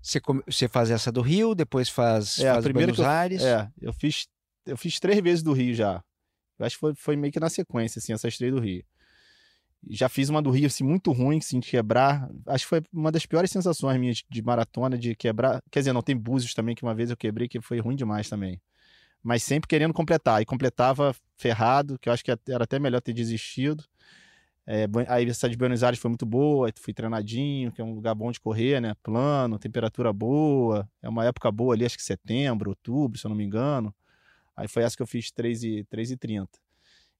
Você, 0.01 0.19
come- 0.19 0.41
você 0.49 0.67
faz 0.67 0.89
essa 0.89 1.11
do 1.11 1.21
Rio, 1.21 1.53
depois 1.53 1.87
faz, 1.89 2.39
É, 2.39 2.49
a 2.49 2.53
faz 2.53 2.63
primeira 2.63 2.91
Buenos 2.91 3.05
eu- 3.05 3.11
Aires. 3.11 3.43
É, 3.43 3.69
eu 3.79 3.93
fiz, 3.93 4.27
eu 4.65 4.75
fiz 4.77 4.99
três 4.99 5.19
vezes 5.21 5.43
do 5.43 5.53
Rio 5.53 5.75
já. 5.75 6.01
Eu 6.57 6.65
acho 6.65 6.75
que 6.75 6.79
foi, 6.79 6.95
foi 6.95 7.15
meio 7.15 7.31
que 7.31 7.39
na 7.39 7.49
sequência, 7.49 7.99
assim, 7.99 8.13
essas 8.13 8.35
três 8.37 8.51
do 8.53 8.59
Rio. 8.59 8.83
Já 9.89 10.07
fiz 10.07 10.29
uma 10.29 10.41
do 10.41 10.51
Rio, 10.51 10.67
assim, 10.67 10.83
muito 10.83 11.11
ruim, 11.11 11.37
assim, 11.39 11.59
de 11.59 11.69
quebrar. 11.69 12.29
Acho 12.47 12.65
que 12.65 12.69
foi 12.69 12.81
uma 12.93 13.11
das 13.11 13.25
piores 13.25 13.49
sensações 13.51 13.99
minhas 13.99 14.17
de- 14.17 14.25
de 14.29 14.41
maratona, 14.41 14.97
de 14.97 15.15
quebrar. 15.15 15.61
Quer 15.71 15.79
dizer, 15.79 15.93
não, 15.93 16.01
tem 16.03 16.15
Búzios 16.15 16.53
também, 16.53 16.73
que 16.75 16.83
uma 16.83 16.93
vez 16.95 17.09
eu 17.09 17.17
quebrei, 17.17 17.47
que 17.47 17.59
foi 17.61 17.79
ruim 17.79 17.95
demais 17.95 18.29
também. 18.29 18.61
Mas 19.23 19.43
sempre 19.43 19.67
querendo 19.67 19.93
completar. 19.93 20.41
E 20.41 20.45
completava 20.45 21.15
ferrado, 21.41 21.97
que 21.99 22.07
eu 22.07 22.13
acho 22.13 22.23
que 22.23 22.31
era 22.31 22.63
até 22.63 22.77
melhor 22.79 23.01
ter 23.01 23.13
desistido. 23.13 23.83
É, 24.65 24.85
aí 25.07 25.27
essa 25.27 25.49
de 25.49 25.57
Buenos 25.57 25.83
Aires 25.83 25.99
foi 25.99 26.09
muito 26.09 26.25
boa, 26.25 26.71
fui 26.79 26.93
treinadinho, 26.93 27.71
que 27.71 27.81
é 27.81 27.83
um 27.83 27.95
lugar 27.95 28.13
bom 28.13 28.31
de 28.31 28.39
correr, 28.39 28.79
né? 28.79 28.95
Plano, 29.01 29.57
temperatura 29.57 30.13
boa. 30.13 30.87
É 31.01 31.09
uma 31.09 31.25
época 31.25 31.51
boa 31.51 31.73
ali, 31.73 31.83
acho 31.83 31.97
que 31.97 32.03
setembro, 32.03 32.69
outubro, 32.69 33.17
se 33.17 33.25
eu 33.25 33.29
não 33.29 33.35
me 33.35 33.43
engano. 33.43 33.93
Aí 34.55 34.67
foi 34.67 34.83
essa 34.83 34.95
que 34.95 35.01
eu 35.01 35.07
fiz 35.07 35.31
3 35.31 35.63
e, 35.63 35.83
3 35.85 36.11
e 36.11 36.17
30. 36.17 36.59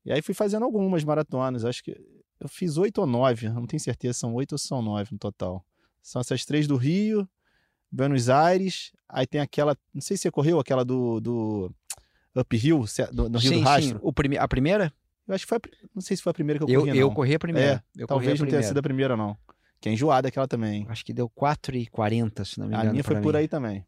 E 0.05 0.11
aí 0.11 0.21
fui 0.21 0.35
fazendo 0.35 0.63
algumas 0.63 1.03
maratonas. 1.03 1.65
Acho 1.65 1.83
que 1.83 1.91
eu 2.39 2.47
fiz 2.47 2.77
oito 2.77 2.99
ou 3.01 3.07
nove, 3.07 3.49
não 3.49 3.65
tenho 3.65 3.79
certeza, 3.79 4.19
são 4.19 4.33
oito 4.35 4.53
ou 4.53 4.57
são 4.57 4.81
nove 4.81 5.09
no 5.11 5.17
total. 5.17 5.65
São 6.01 6.19
essas 6.21 6.45
três 6.45 6.67
do 6.67 6.75
Rio, 6.75 7.27
Buenos 7.91 8.29
Aires, 8.29 8.91
aí 9.09 9.27
tem 9.27 9.41
aquela, 9.41 9.75
não 9.93 10.01
sei 10.01 10.15
se 10.15 10.23
você 10.23 10.31
correu, 10.31 10.59
aquela 10.59 10.85
do, 10.85 11.19
do 11.19 11.71
Uphill, 12.35 12.87
se- 12.87 13.05
do, 13.11 13.29
no 13.29 13.37
Rio 13.39 13.41
sim, 13.41 13.49
do 13.49 13.55
sim. 13.59 13.63
Rastro. 13.63 13.99
O 14.01 14.13
prime... 14.13 14.37
A 14.37 14.47
primeira? 14.47 14.93
Eu 15.27 15.35
acho 15.35 15.45
que 15.45 15.49
foi, 15.49 15.57
a 15.57 15.61
não 15.93 16.01
sei 16.01 16.17
se 16.17 16.23
foi 16.23 16.31
a 16.31 16.33
primeira 16.33 16.59
que 16.59 16.63
eu 16.65 16.69
Eu, 16.69 16.81
corri, 16.85 16.97
eu 16.97 17.07
não. 17.07 17.13
corri 17.13 17.35
a 17.35 17.39
primeira. 17.39 17.83
eu 17.95 18.07
corri 18.07 18.07
Talvez 18.07 18.39
a 18.41 18.43
não 18.43 18.49
tenha 18.49 18.63
sido 18.63 18.77
a 18.77 18.81
primeira, 18.81 19.15
não. 19.17 19.37
Que 19.79 19.89
é 19.89 19.91
enjoada 19.93 20.27
aquela 20.27 20.47
também. 20.47 20.85
Acho 20.89 21.03
que 21.05 21.11
deu 21.13 21.29
4,40, 21.29 22.45
se 22.45 22.59
não 22.59 22.67
me 22.67 22.73
A 22.73 22.77
engano. 22.77 22.91
minha 22.91 23.03
foi 23.03 23.15
pra 23.15 23.21
por 23.23 23.33
mim. 23.33 23.39
aí 23.39 23.47
também. 23.47 23.85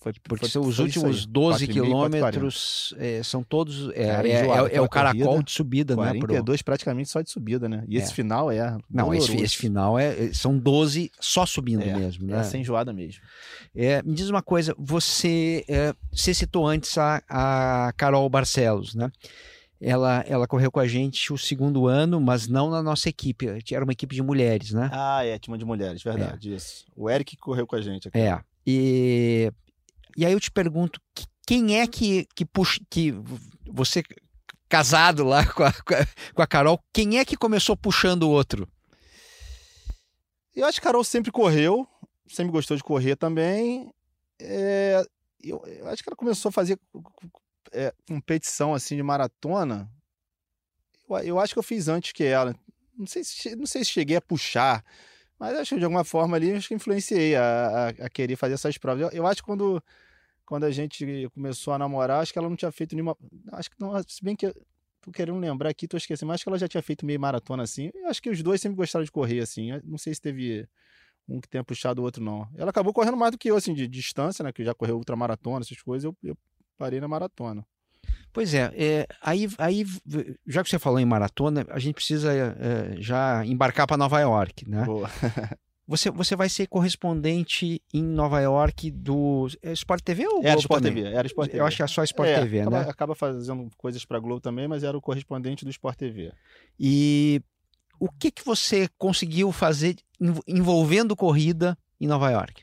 Foi, 0.00 0.12
Porque 0.22 0.46
foi- 0.46 0.48
são 0.50 0.62
os 0.62 0.78
últimos 0.78 1.22
aí. 1.22 1.26
12 1.26 1.66
4,5, 1.66 1.72
4,40. 1.72 1.72
quilômetros 1.72 2.94
é, 2.98 3.20
são 3.24 3.42
todos. 3.42 3.88
É, 3.94 4.06
Cara, 4.06 4.28
é- 4.28 4.30
é- 4.30 4.40
enjoado, 4.42 4.68
é 4.72 4.80
o 4.80 4.88
caracol 4.88 5.24
corrida, 5.24 5.42
de 5.42 5.50
subida, 5.50 5.96
né? 5.96 6.10
Pro... 6.10 6.20
42 6.20 6.62
praticamente 6.62 7.08
só 7.08 7.20
de 7.20 7.30
subida, 7.30 7.68
né? 7.68 7.84
E 7.88 7.96
esse 7.96 8.12
É. 8.12 8.14
final 8.14 8.48
é. 8.50 8.78
Não, 8.88 9.12
esse, 9.12 9.34
esse 9.36 9.56
final 9.56 9.98
é, 9.98 10.26
é- 10.26 10.32
são 10.32 10.56
12 10.56 11.10
só 11.20 11.44
subindo 11.44 11.82
É, 11.82 11.96
mesmo, 11.96 12.26
né? 12.28 12.38
Essa 12.38 12.56
é 12.56 12.60
enjoada 12.60 12.92
mesmo. 12.92 13.20
É, 13.74 14.00
me 14.04 14.14
diz 14.14 14.28
uma 14.30 14.40
coisa, 14.42 14.72
você, 14.78 15.64
é, 15.68 15.92
você 16.12 16.32
citou 16.32 16.66
antes 16.66 16.96
a, 16.96 17.20
a 17.28 17.92
Carol 17.96 18.28
Barcelos, 18.28 18.94
né? 18.94 19.10
Ela, 19.80 20.24
ela 20.28 20.46
correu 20.46 20.70
com 20.72 20.80
a 20.80 20.86
gente 20.88 21.32
o 21.32 21.38
segundo 21.38 21.86
ano, 21.86 22.20
mas 22.20 22.48
não 22.48 22.68
na 22.70 22.82
nossa 22.82 23.08
equipe. 23.08 23.46
Era 23.72 23.84
uma 23.84 23.92
equipe 23.92 24.14
de 24.14 24.22
mulheres, 24.22 24.72
né? 24.72 24.90
Ah, 24.92 25.24
é, 25.24 25.38
time 25.38 25.56
de 25.58 25.64
mulheres, 25.64 26.02
verdade, 26.02 26.54
isso. 26.54 26.84
O 26.96 27.08
Eric 27.10 27.36
correu 27.36 27.66
com 27.66 27.76
a 27.76 27.80
gente 27.80 28.08
aqui. 28.08 28.18
É. 28.18 28.40
E, 28.66 29.52
e 30.18 30.26
aí 30.26 30.32
eu 30.32 30.40
te 30.40 30.50
pergunto, 30.50 31.00
que- 31.14 31.26
quem 31.46 31.78
é 31.80 31.86
que, 31.86 32.26
que 32.34 32.44
puxa, 32.44 32.80
que 32.90 33.12
você 33.66 34.02
casado 34.68 35.24
lá 35.24 35.46
com 35.54 35.62
a, 35.62 35.72
com 36.34 36.42
a- 36.42 36.46
Carol, 36.46 36.78
quem 36.92 37.18
é 37.18 37.24
que 37.24 37.36
começou 37.36 37.76
puxando 37.76 38.24
o 38.24 38.30
outro? 38.30 38.68
Eu 40.54 40.66
acho 40.66 40.80
que 40.80 40.86
a 40.86 40.88
Carol 40.90 41.04
sempre 41.04 41.30
correu, 41.30 41.86
sempre 42.28 42.52
gostou 42.52 42.76
de 42.76 42.82
correr 42.82 43.16
também. 43.16 43.92
É, 44.40 45.02
eu, 45.42 45.64
eu 45.66 45.88
acho 45.88 46.02
que 46.02 46.08
ela 46.08 46.16
começou 46.16 46.48
a 46.48 46.52
fazer 46.52 46.78
é, 47.72 47.94
competição 48.08 48.74
assim 48.74 48.96
de 48.96 49.02
maratona. 49.02 49.88
Eu, 51.08 51.16
eu 51.18 51.40
acho 51.40 51.52
que 51.54 51.58
eu 51.58 51.62
fiz 51.62 51.88
antes 51.88 52.12
que 52.12 52.24
ela. 52.24 52.54
Não 52.96 53.06
sei 53.06 53.22
se, 53.22 53.54
não 53.54 53.66
sei 53.66 53.84
se 53.84 53.90
cheguei 53.92 54.16
a 54.16 54.20
puxar, 54.20 54.84
mas 55.38 55.56
acho 55.56 55.74
que 55.74 55.78
de 55.78 55.84
alguma 55.84 56.02
forma 56.04 56.36
ali 56.36 56.52
acho 56.52 56.66
que 56.68 56.74
influenciei 56.74 57.36
a, 57.36 57.42
a, 57.42 57.88
a 58.06 58.10
querer 58.10 58.34
fazer 58.36 58.54
essas 58.54 58.76
provas. 58.76 59.02
Eu, 59.12 59.18
eu 59.20 59.26
acho 59.26 59.40
que 59.40 59.46
quando, 59.46 59.80
quando 60.48 60.64
a 60.64 60.70
gente 60.70 61.28
começou 61.34 61.74
a 61.74 61.78
namorar, 61.78 62.22
acho 62.22 62.32
que 62.32 62.38
ela 62.38 62.48
não 62.48 62.56
tinha 62.56 62.72
feito 62.72 62.94
nenhuma. 62.94 63.14
Acho 63.52 63.70
que 63.70 63.76
não, 63.78 63.92
se 64.02 64.24
bem 64.24 64.34
que 64.34 64.50
tô 65.02 65.12
querendo 65.12 65.38
lembrar 65.38 65.68
aqui, 65.68 65.86
tô 65.86 65.98
esquecendo, 65.98 66.28
mas 66.28 66.36
acho 66.36 66.44
que 66.44 66.48
ela 66.48 66.58
já 66.58 66.66
tinha 66.66 66.82
feito 66.82 67.04
meio 67.04 67.20
maratona 67.20 67.64
assim. 67.64 67.90
Eu 67.94 68.08
acho 68.08 68.22
que 68.22 68.30
os 68.30 68.42
dois 68.42 68.58
sempre 68.58 68.74
gostaram 68.74 69.04
de 69.04 69.12
correr 69.12 69.40
assim. 69.40 69.72
Eu 69.72 69.82
Não 69.84 69.98
sei 69.98 70.14
se 70.14 70.22
teve 70.22 70.66
um 71.28 71.38
que 71.38 71.48
tenha 71.50 71.62
puxado 71.62 72.00
o 72.00 72.04
outro, 72.04 72.24
não. 72.24 72.48
Ela 72.56 72.70
acabou 72.70 72.94
correndo 72.94 73.18
mais 73.18 73.30
do 73.30 73.36
que 73.36 73.50
eu, 73.50 73.56
assim, 73.56 73.74
de 73.74 73.86
distância, 73.86 74.42
né? 74.42 74.50
Que 74.50 74.64
já 74.64 74.72
correu 74.72 74.96
ultramaratona, 74.96 75.60
essas 75.60 75.82
coisas, 75.82 76.04
eu, 76.04 76.16
eu 76.24 76.36
parei 76.78 76.98
na 76.98 77.06
maratona. 77.06 77.62
Pois 78.32 78.54
é, 78.54 78.72
é, 78.74 79.06
aí, 79.20 79.46
aí, 79.58 79.84
já 80.46 80.62
que 80.62 80.70
você 80.70 80.78
falou 80.78 80.98
em 80.98 81.04
maratona, 81.04 81.66
a 81.68 81.78
gente 81.78 81.96
precisa 81.96 82.32
é, 82.32 82.96
já 82.98 83.44
embarcar 83.44 83.86
para 83.86 83.98
Nova 83.98 84.18
York, 84.18 84.66
né? 84.66 84.82
Você, 85.88 86.10
você 86.10 86.36
vai 86.36 86.50
ser 86.50 86.66
correspondente 86.66 87.80
em 87.94 88.02
Nova 88.02 88.38
York 88.40 88.90
do 88.90 89.48
é 89.62 89.72
Sport 89.72 90.02
TV 90.02 90.26
ou 90.28 90.40
Era 90.40 90.48
Globo 90.50 90.60
Sport 90.60 90.82
também? 90.82 91.02
TV, 91.02 91.16
era 91.16 91.26
Sport 91.26 91.48
TV. 91.48 91.60
Eu 91.60 91.66
acho 91.66 91.76
que 91.78 91.82
é 91.82 91.86
só 91.86 92.04
Sport 92.04 92.28
É, 92.28 92.40
TV, 92.40 92.60
acaba, 92.60 92.82
né? 92.84 92.90
acaba 92.90 93.14
fazendo 93.14 93.70
coisas 93.78 94.04
pra 94.04 94.18
Globo 94.18 94.38
também, 94.38 94.68
mas 94.68 94.84
era 94.84 94.96
o 94.96 95.00
correspondente 95.00 95.64
do 95.64 95.70
Sport 95.70 95.96
TV. 95.96 96.30
E 96.78 97.40
o 97.98 98.10
que 98.10 98.30
que 98.30 98.44
você 98.44 98.86
conseguiu 98.98 99.50
fazer 99.50 99.96
env- 100.20 100.42
envolvendo 100.46 101.16
corrida 101.16 101.76
em 101.98 102.06
Nova 102.06 102.30
York? 102.30 102.62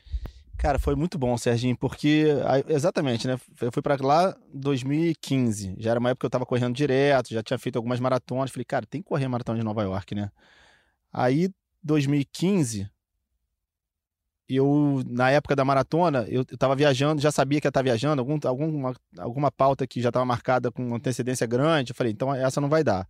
Cara, 0.56 0.78
foi 0.78 0.94
muito 0.94 1.18
bom, 1.18 1.36
Serginho, 1.36 1.76
porque 1.76 2.26
exatamente, 2.68 3.26
né? 3.26 3.38
Eu 3.60 3.72
fui 3.72 3.82
pra 3.82 3.96
lá 4.00 4.34
em 4.54 4.58
2015. 4.58 5.74
Já 5.78 5.90
era 5.90 6.00
uma 6.00 6.10
época 6.10 6.20
que 6.20 6.26
eu 6.26 6.30
tava 6.30 6.46
correndo 6.46 6.74
direto, 6.74 7.30
já 7.34 7.42
tinha 7.42 7.58
feito 7.58 7.74
algumas 7.76 7.98
maratonas. 7.98 8.52
Falei, 8.52 8.64
cara, 8.64 8.86
tem 8.86 9.02
que 9.02 9.08
correr 9.08 9.26
maratona 9.28 9.58
de 9.58 9.64
Nova 9.64 9.82
York, 9.82 10.14
né? 10.14 10.30
Aí, 11.12 11.50
2015, 11.82 12.88
eu, 14.48 15.02
na 15.08 15.30
época 15.30 15.56
da 15.56 15.64
maratona, 15.64 16.24
eu, 16.28 16.44
eu 16.50 16.56
tava 16.58 16.74
viajando, 16.76 17.20
já 17.20 17.30
sabia 17.30 17.60
que 17.60 17.66
ia 17.66 17.70
estar 17.70 17.82
viajando, 17.82 18.20
algum, 18.20 18.38
alguma, 18.44 18.94
alguma 19.18 19.50
pauta 19.50 19.86
que 19.86 20.00
já 20.00 20.08
estava 20.10 20.24
marcada 20.24 20.70
com 20.70 20.94
antecedência 20.94 21.46
grande. 21.46 21.90
Eu 21.92 21.96
falei, 21.96 22.12
então 22.12 22.34
essa 22.34 22.60
não 22.60 22.68
vai 22.68 22.84
dar. 22.84 23.06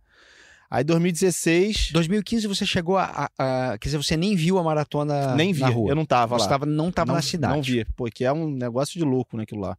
Aí, 0.69 0.83
2016, 0.83 1.91
2015 1.93 2.45
você 2.47 2.65
chegou 2.65 2.97
a, 2.97 3.29
a- 3.37 3.71
a- 3.71 3.77
quer 3.77 3.87
dizer, 3.87 3.97
você 3.97 4.17
nem 4.17 4.35
viu 4.35 4.57
a 4.57 4.63
maratona 4.63 5.33
nem 5.35 5.53
vi, 5.53 5.61
na 5.61 5.69
rua. 5.69 5.89
eu 5.91 5.95
não 5.95 6.05
tava 6.05 6.37
Você 6.37 6.43
lá. 6.43 6.49
tava, 6.49 6.65
não 6.65 6.89
estava 6.89 7.07
não, 7.07 7.15
na 7.15 7.21
cidade. 7.21 7.53
Não 7.55 7.61
vi, 7.61 7.85
porque 7.95 8.25
é 8.25 8.33
um 8.33 8.49
negócio 8.51 8.99
de 8.99 9.05
louco 9.05 9.37
naquilo 9.37 9.61
lá. 9.61 9.77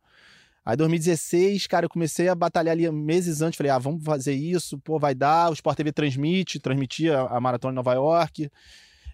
Aí 0.64 0.76
2016, 0.76 1.66
cara, 1.66 1.86
eu 1.86 1.90
comecei 1.90 2.28
a 2.28 2.34
batalhar 2.34 2.72
ali 2.72 2.90
meses 2.90 3.40
antes. 3.42 3.56
Falei, 3.56 3.70
ah, 3.70 3.78
vamos 3.78 4.02
fazer 4.04 4.34
isso, 4.34 4.78
pô, 4.78 4.98
vai 4.98 5.14
dar. 5.14 5.50
O 5.50 5.54
Sport 5.54 5.76
TV 5.76 5.92
transmite, 5.92 6.58
transmitia 6.58 7.20
a 7.20 7.40
maratona 7.40 7.72
em 7.72 7.76
Nova 7.76 7.94
York. 7.94 8.50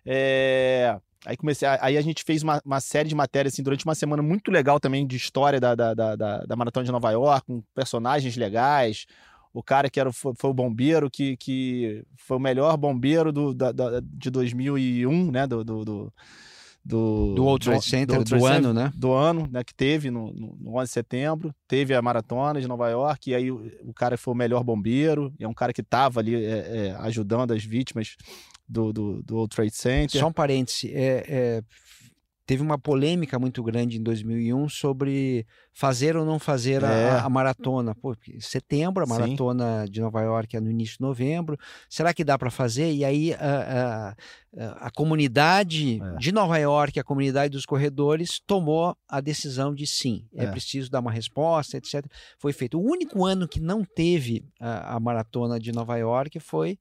É, 0.07 0.97
Aí 1.27 1.37
comecei, 1.37 1.67
a- 1.67 1.79
aí 1.81 1.97
a 1.97 2.03
gente 2.03 2.23
fez 2.25 2.43
uma, 2.43 2.61
uma 2.65 2.81
série 2.81 3.09
de 3.09 3.15
matérias 3.15 3.55
assim, 3.55 3.63
durante 3.63 3.85
uma 3.85 3.95
semana 3.95 4.23
muito 4.23 4.51
legal 4.51 4.79
também 4.79 5.07
de 5.07 5.17
história 5.17 5.59
da, 5.61 5.75
da, 5.75 5.95
da, 5.95 6.17
da, 6.45 6.57
maratona 6.57 6.85
de 6.85 6.93
Nova 6.93 7.11
York, 7.11 7.47
com 7.47 7.63
personagens 7.75 8.37
legais. 8.37 9.07
O 9.53 9.63
cara 9.63 9.89
que 9.89 10.01
era, 10.01 10.13
foi, 10.13 10.33
foi 10.37 10.51
o 10.51 10.55
bombeiro 10.55 11.09
que, 11.11 11.37
que 11.37 12.03
foi 12.17 12.37
o 12.37 12.41
melhor 12.41 12.77
bombeiro 12.77 13.33
do, 13.33 13.55
da, 13.55 13.73
da- 13.73 14.01
de 14.03 14.29
2001, 14.31 15.31
né? 15.31 15.47
Do, 15.47 15.65
do, 15.65 15.85
do, 15.85 16.13
do, 16.85 17.35
Do 17.35 17.45
World 17.45 17.65
Trade 17.65 17.85
Center 17.85 18.07
do, 18.07 18.13
World 18.15 18.29
Trade 18.31 18.45
Center 18.45 18.57
ano, 18.71 18.73
né? 18.75 18.93
do 18.95 19.13
ano, 19.13 19.49
né, 19.51 19.65
que 19.65 19.75
teve 19.75 20.11
no, 20.11 20.33
no, 20.35 20.57
no 20.61 20.77
11 20.77 20.85
de 20.85 20.91
setembro, 20.93 21.55
teve 21.67 21.95
a 21.95 22.03
maratona 22.03 22.61
de 22.61 22.69
Nova 22.69 22.91
York, 22.91 23.31
e 23.31 23.35
aí 23.35 23.51
o, 23.51 23.71
o 23.85 23.95
cara 23.95 24.19
foi 24.19 24.35
o 24.35 24.37
melhor 24.37 24.63
bombeiro, 24.63 25.33
e 25.39 25.45
é 25.45 25.49
um 25.49 25.55
cara 25.55 25.73
que 25.73 25.81
estava 25.81 26.21
ali 26.21 26.35
é, 26.45 26.89
é, 26.89 26.97
ajudando 27.01 27.53
as 27.53 27.65
vítimas 27.65 28.17
do, 28.69 28.93
do, 28.93 29.23
do 29.23 29.35
World 29.37 29.55
Trade 29.55 29.75
Center. 29.75 30.21
Só 30.21 30.27
um 30.29 30.33
parêntese, 30.33 30.93
é, 30.93 31.25
é, 31.29 31.63
teve 32.47 32.63
uma 32.63 32.79
polêmica 32.79 33.39
muito 33.39 33.63
grande 33.63 33.97
em 33.99 34.03
2001 34.03 34.69
sobre 34.69 35.47
fazer 35.73 36.15
ou 36.17 36.27
não 36.27 36.39
fazer 36.39 36.85
a- 36.85 36.91
É. 36.93 37.11
a, 37.13 37.25
a 37.25 37.29
maratona. 37.31 37.95
Pô, 37.95 38.15
setembro, 38.39 39.03
a 39.03 39.07
Sim. 39.07 39.13
maratona 39.13 39.87
de 39.89 40.01
Nova 40.01 40.21
York 40.21 40.55
é 40.57 40.61
no 40.61 40.71
início 40.71 40.97
de 40.99 41.01
novembro. 41.03 41.59
Será 41.89 42.13
que 42.13 42.23
dá 42.23 42.39
para 42.39 42.51
fazer? 42.51 42.93
E 42.93 43.03
aí 43.05 43.33
a, 43.35 44.15
a, 44.59 44.87
a 44.87 44.91
comunidade 44.91 46.01
É. 46.03 46.19
de 46.19 46.33
Nova 46.33 46.59
York, 46.59 46.99
a 47.01 47.05
comunidade 47.05 47.51
dos 47.53 47.65
corredores, 47.67 48.39
tomou 48.47 48.95
a 49.09 49.21
decisão 49.21 49.75
de 49.75 49.87
sim, 49.87 50.27
é, 50.35 50.45
É. 50.45 50.51
preciso 50.51 50.91
dar 50.91 51.01
uma 51.01 51.11
resposta, 51.13 51.77
etc. 51.79 52.05
Foi 52.39 52.53
feito. 52.53 52.79
O 52.79 52.83
único 52.85 53.25
ano 53.25 53.49
que 53.49 53.59
não 53.61 53.83
teve 53.85 54.45
a, 54.61 54.97
a 54.97 55.01
maratona 55.01 55.59
de 55.59 55.73
Nova 55.73 55.97
York 55.97 56.39
foi 56.41 56.79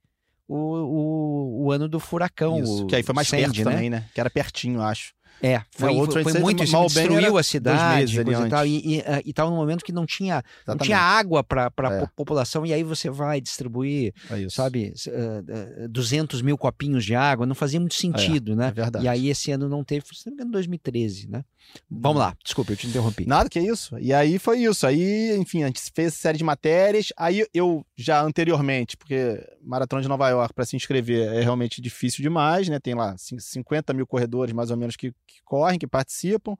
o, 0.54 1.64
o, 1.64 1.66
o 1.66 1.72
ano 1.72 1.88
do 1.90 2.00
furacão. 2.00 2.62
Isso, 2.62 2.86
que 2.86 2.96
aí 2.96 3.04
foi 3.04 3.16
mais 3.16 3.28
Sandy, 3.28 3.44
perto 3.44 3.58
né? 3.58 3.72
também, 3.72 3.90
né? 3.90 4.06
Que 4.14 4.20
era 4.20 4.30
pertinho, 4.30 4.82
acho. 4.82 5.14
É, 5.42 5.62
foi, 5.72 5.90
World 5.92 6.14
foi, 6.14 6.14
Trade 6.14 6.24
foi 6.24 6.32
Center, 6.32 6.42
muito 6.42 6.64
isso, 6.64 6.78
destruiu 6.88 7.38
a 7.38 7.44
cidade 7.44 8.20
e, 8.22 8.50
tal, 8.50 8.66
e, 8.66 8.98
e, 8.98 9.04
e 9.26 9.34
num 9.42 9.56
momento 9.56 9.84
que 9.84 9.92
não 9.92 10.06
tinha, 10.06 10.42
não 10.66 10.78
tinha 10.78 10.98
água 10.98 11.44
para 11.44 11.72
a 11.78 11.94
É. 11.94 12.08
população, 12.16 12.66
e 12.66 12.74
aí 12.74 12.82
você 12.84 13.10
vai 13.10 13.42
distribuir, 13.42 14.14
É 14.30 14.48
sabe, 14.50 14.92
s- 14.94 15.10
eh, 15.10 15.44
eh, 15.84 15.88
200 15.90 16.42
mil 16.42 16.58
copinhos 16.58 17.04
de 17.04 17.14
água, 17.14 17.46
não 17.46 17.56
fazia 17.56 17.80
muito 17.80 17.96
sentido, 17.96 18.54
É 18.54 18.56
né? 18.56 18.72
verdade. 18.72 19.04
E 19.06 19.08
aí 19.10 19.30
esse 19.30 19.52
ano 19.52 19.68
não 19.68 19.84
teve, 19.84 20.06
se 20.14 20.26
não 20.28 20.32
me 20.32 20.36
engano, 20.36 20.52
2013, 20.52 21.28
né? 21.30 21.44
Vamos 21.90 22.20
lá, 22.20 22.36
desculpa, 22.44 22.74
eu 22.74 22.78
te 22.78 22.88
interrompi. 22.88 23.26
Nada 23.26 23.50
que 23.50 23.58
é 23.58 23.64
isso. 23.64 23.98
E 23.98 24.14
aí 24.14 24.38
foi 24.38 24.60
isso. 24.60 24.86
Aí, 24.86 25.34
enfim, 25.38 25.64
a 25.64 25.68
gente 25.68 25.82
fez 25.96 26.14
série 26.14 26.38
de 26.38 26.44
matérias. 26.44 27.08
Aí 27.18 27.46
eu 27.54 27.86
já 27.96 28.22
anteriormente, 28.22 28.98
porque 28.98 29.42
Maratona 29.62 30.02
de 30.02 30.08
Nova 30.10 30.28
York, 30.30 30.54
para 30.54 30.66
se 30.66 30.76
inscrever, 30.76 31.26
é 31.34 31.42
realmente 31.42 31.82
difícil 31.82 32.22
demais, 32.22 32.68
né? 32.68 32.80
Tem 32.80 32.94
lá 32.94 33.18
cin- 33.18 33.40
50 33.40 33.94
mil 33.94 34.06
corredores, 34.06 34.54
mais 34.54 34.72
ou 34.72 34.78
menos, 34.78 34.98
que, 34.98 35.14
que 35.28 35.42
correm, 35.44 35.80
que 35.80 35.88
participam. 35.88 36.56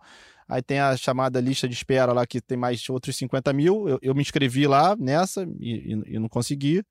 Aí 0.48 0.62
tem 0.62 0.80
a 0.80 0.96
chamada 0.98 1.40
lista 1.40 1.68
de 1.68 1.74
espera 1.74 2.12
lá, 2.14 2.26
que 2.28 2.42
tem 2.42 2.58
mais 2.58 2.88
outros 2.90 3.16
50 3.16 3.52
mil. 3.54 3.88
Eu, 3.88 4.00
eu 4.02 4.14
me 4.16 4.22
inscrevi 4.22 4.68
lá 4.68 4.96
nessa 4.96 5.44
e, 5.60 5.94
e- 5.94 6.16
e 6.16 6.20
não 6.20 6.28
consegui, 6.30 6.84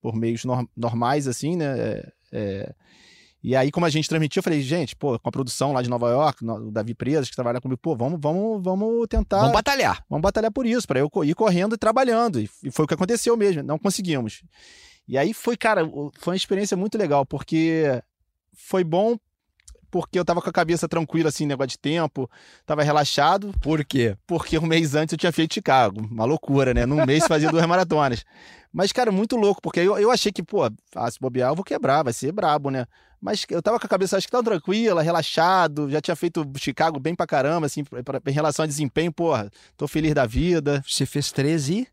por 0.00 0.14
meios 0.14 0.44
nor- 0.44 0.68
normais, 0.76 1.26
assim, 1.28 1.56
né? 1.56 1.78
É, 1.78 2.12
é, 2.32 2.74
E 3.42 3.54
aí, 3.54 3.70
como 3.70 3.86
a 3.86 3.90
gente 3.90 4.08
transmitiu, 4.08 4.40
eu 4.40 4.42
falei, 4.42 4.60
gente, 4.60 4.96
pô, 4.96 5.16
com 5.20 5.28
a 5.28 5.32
produção 5.32 5.72
lá 5.72 5.80
de 5.80 5.88
Nova 5.88 6.10
York, 6.10 6.44
o 6.44 6.70
Davi 6.70 6.94
Presas, 6.94 7.30
que 7.30 7.36
trabalha 7.36 7.60
comigo, 7.60 7.80
pô, 7.80 7.94
vamos, 7.94 8.18
vamos, 8.20 8.60
vamos 8.62 9.06
tentar. 9.08 9.38
Vamos 9.38 9.52
batalhar. 9.52 10.04
Vamos 10.10 10.22
batalhar 10.22 10.50
por 10.50 10.66
isso, 10.66 10.86
para 10.86 10.98
eu 10.98 11.08
ir 11.24 11.34
correndo 11.34 11.74
e 11.74 11.78
trabalhando. 11.78 12.40
E 12.40 12.50
e 12.64 12.70
foi 12.72 12.84
o 12.84 12.88
que 12.88 12.94
aconteceu 12.94 13.36
mesmo, 13.36 13.62
não 13.62 13.78
conseguimos. 13.78 14.42
E 15.06 15.16
aí 15.16 15.32
foi, 15.32 15.56
cara, 15.56 15.88
foi 16.18 16.32
uma 16.32 16.36
experiência 16.36 16.76
muito 16.76 16.98
legal, 16.98 17.24
porque 17.24 18.02
foi 18.52 18.82
bom 18.82 19.16
porque 19.90 20.18
eu 20.18 20.24
tava 20.24 20.40
com 20.40 20.48
a 20.48 20.52
cabeça 20.52 20.88
tranquila, 20.88 21.28
assim, 21.28 21.46
negócio 21.46 21.70
de 21.70 21.78
tempo, 21.78 22.30
tava 22.64 22.82
relaxado. 22.82 23.52
Por 23.60 23.84
quê? 23.84 24.16
Porque 24.26 24.58
um 24.58 24.66
mês 24.66 24.94
antes 24.94 25.12
eu 25.12 25.18
tinha 25.18 25.32
feito 25.32 25.54
Chicago. 25.54 26.06
Uma 26.10 26.24
loucura, 26.24 26.74
né? 26.74 26.86
Num 26.86 27.04
mês 27.04 27.26
fazia 27.26 27.50
duas 27.50 27.64
maratonas. 27.66 28.24
Mas, 28.72 28.92
cara, 28.92 29.10
muito 29.10 29.36
louco, 29.36 29.60
porque 29.62 29.80
eu, 29.80 29.98
eu 29.98 30.10
achei 30.10 30.30
que, 30.30 30.42
pô, 30.42 30.64
ah, 30.94 31.10
se 31.10 31.18
bobear, 31.18 31.50
eu 31.50 31.54
vou 31.54 31.64
quebrar, 31.64 32.02
vai 32.02 32.12
ser 32.12 32.30
brabo, 32.32 32.70
né? 32.70 32.86
Mas 33.20 33.44
eu 33.48 33.62
tava 33.62 33.80
com 33.80 33.86
a 33.86 33.88
cabeça, 33.88 34.16
acho 34.16 34.26
que 34.26 34.30
tão 34.30 34.44
tranquila, 34.44 35.02
relaxado, 35.02 35.90
já 35.90 36.00
tinha 36.00 36.14
feito 36.14 36.46
Chicago 36.58 37.00
bem 37.00 37.14
pra 37.14 37.26
caramba, 37.26 37.66
assim, 37.66 37.82
pra, 37.82 38.02
pra, 38.02 38.20
em 38.26 38.34
relação 38.34 38.64
a 38.64 38.66
desempenho, 38.66 39.10
porra, 39.10 39.50
tô 39.76 39.88
feliz 39.88 40.14
da 40.14 40.26
vida. 40.26 40.84
Você 40.86 41.06
fez 41.06 41.32
13 41.32 41.88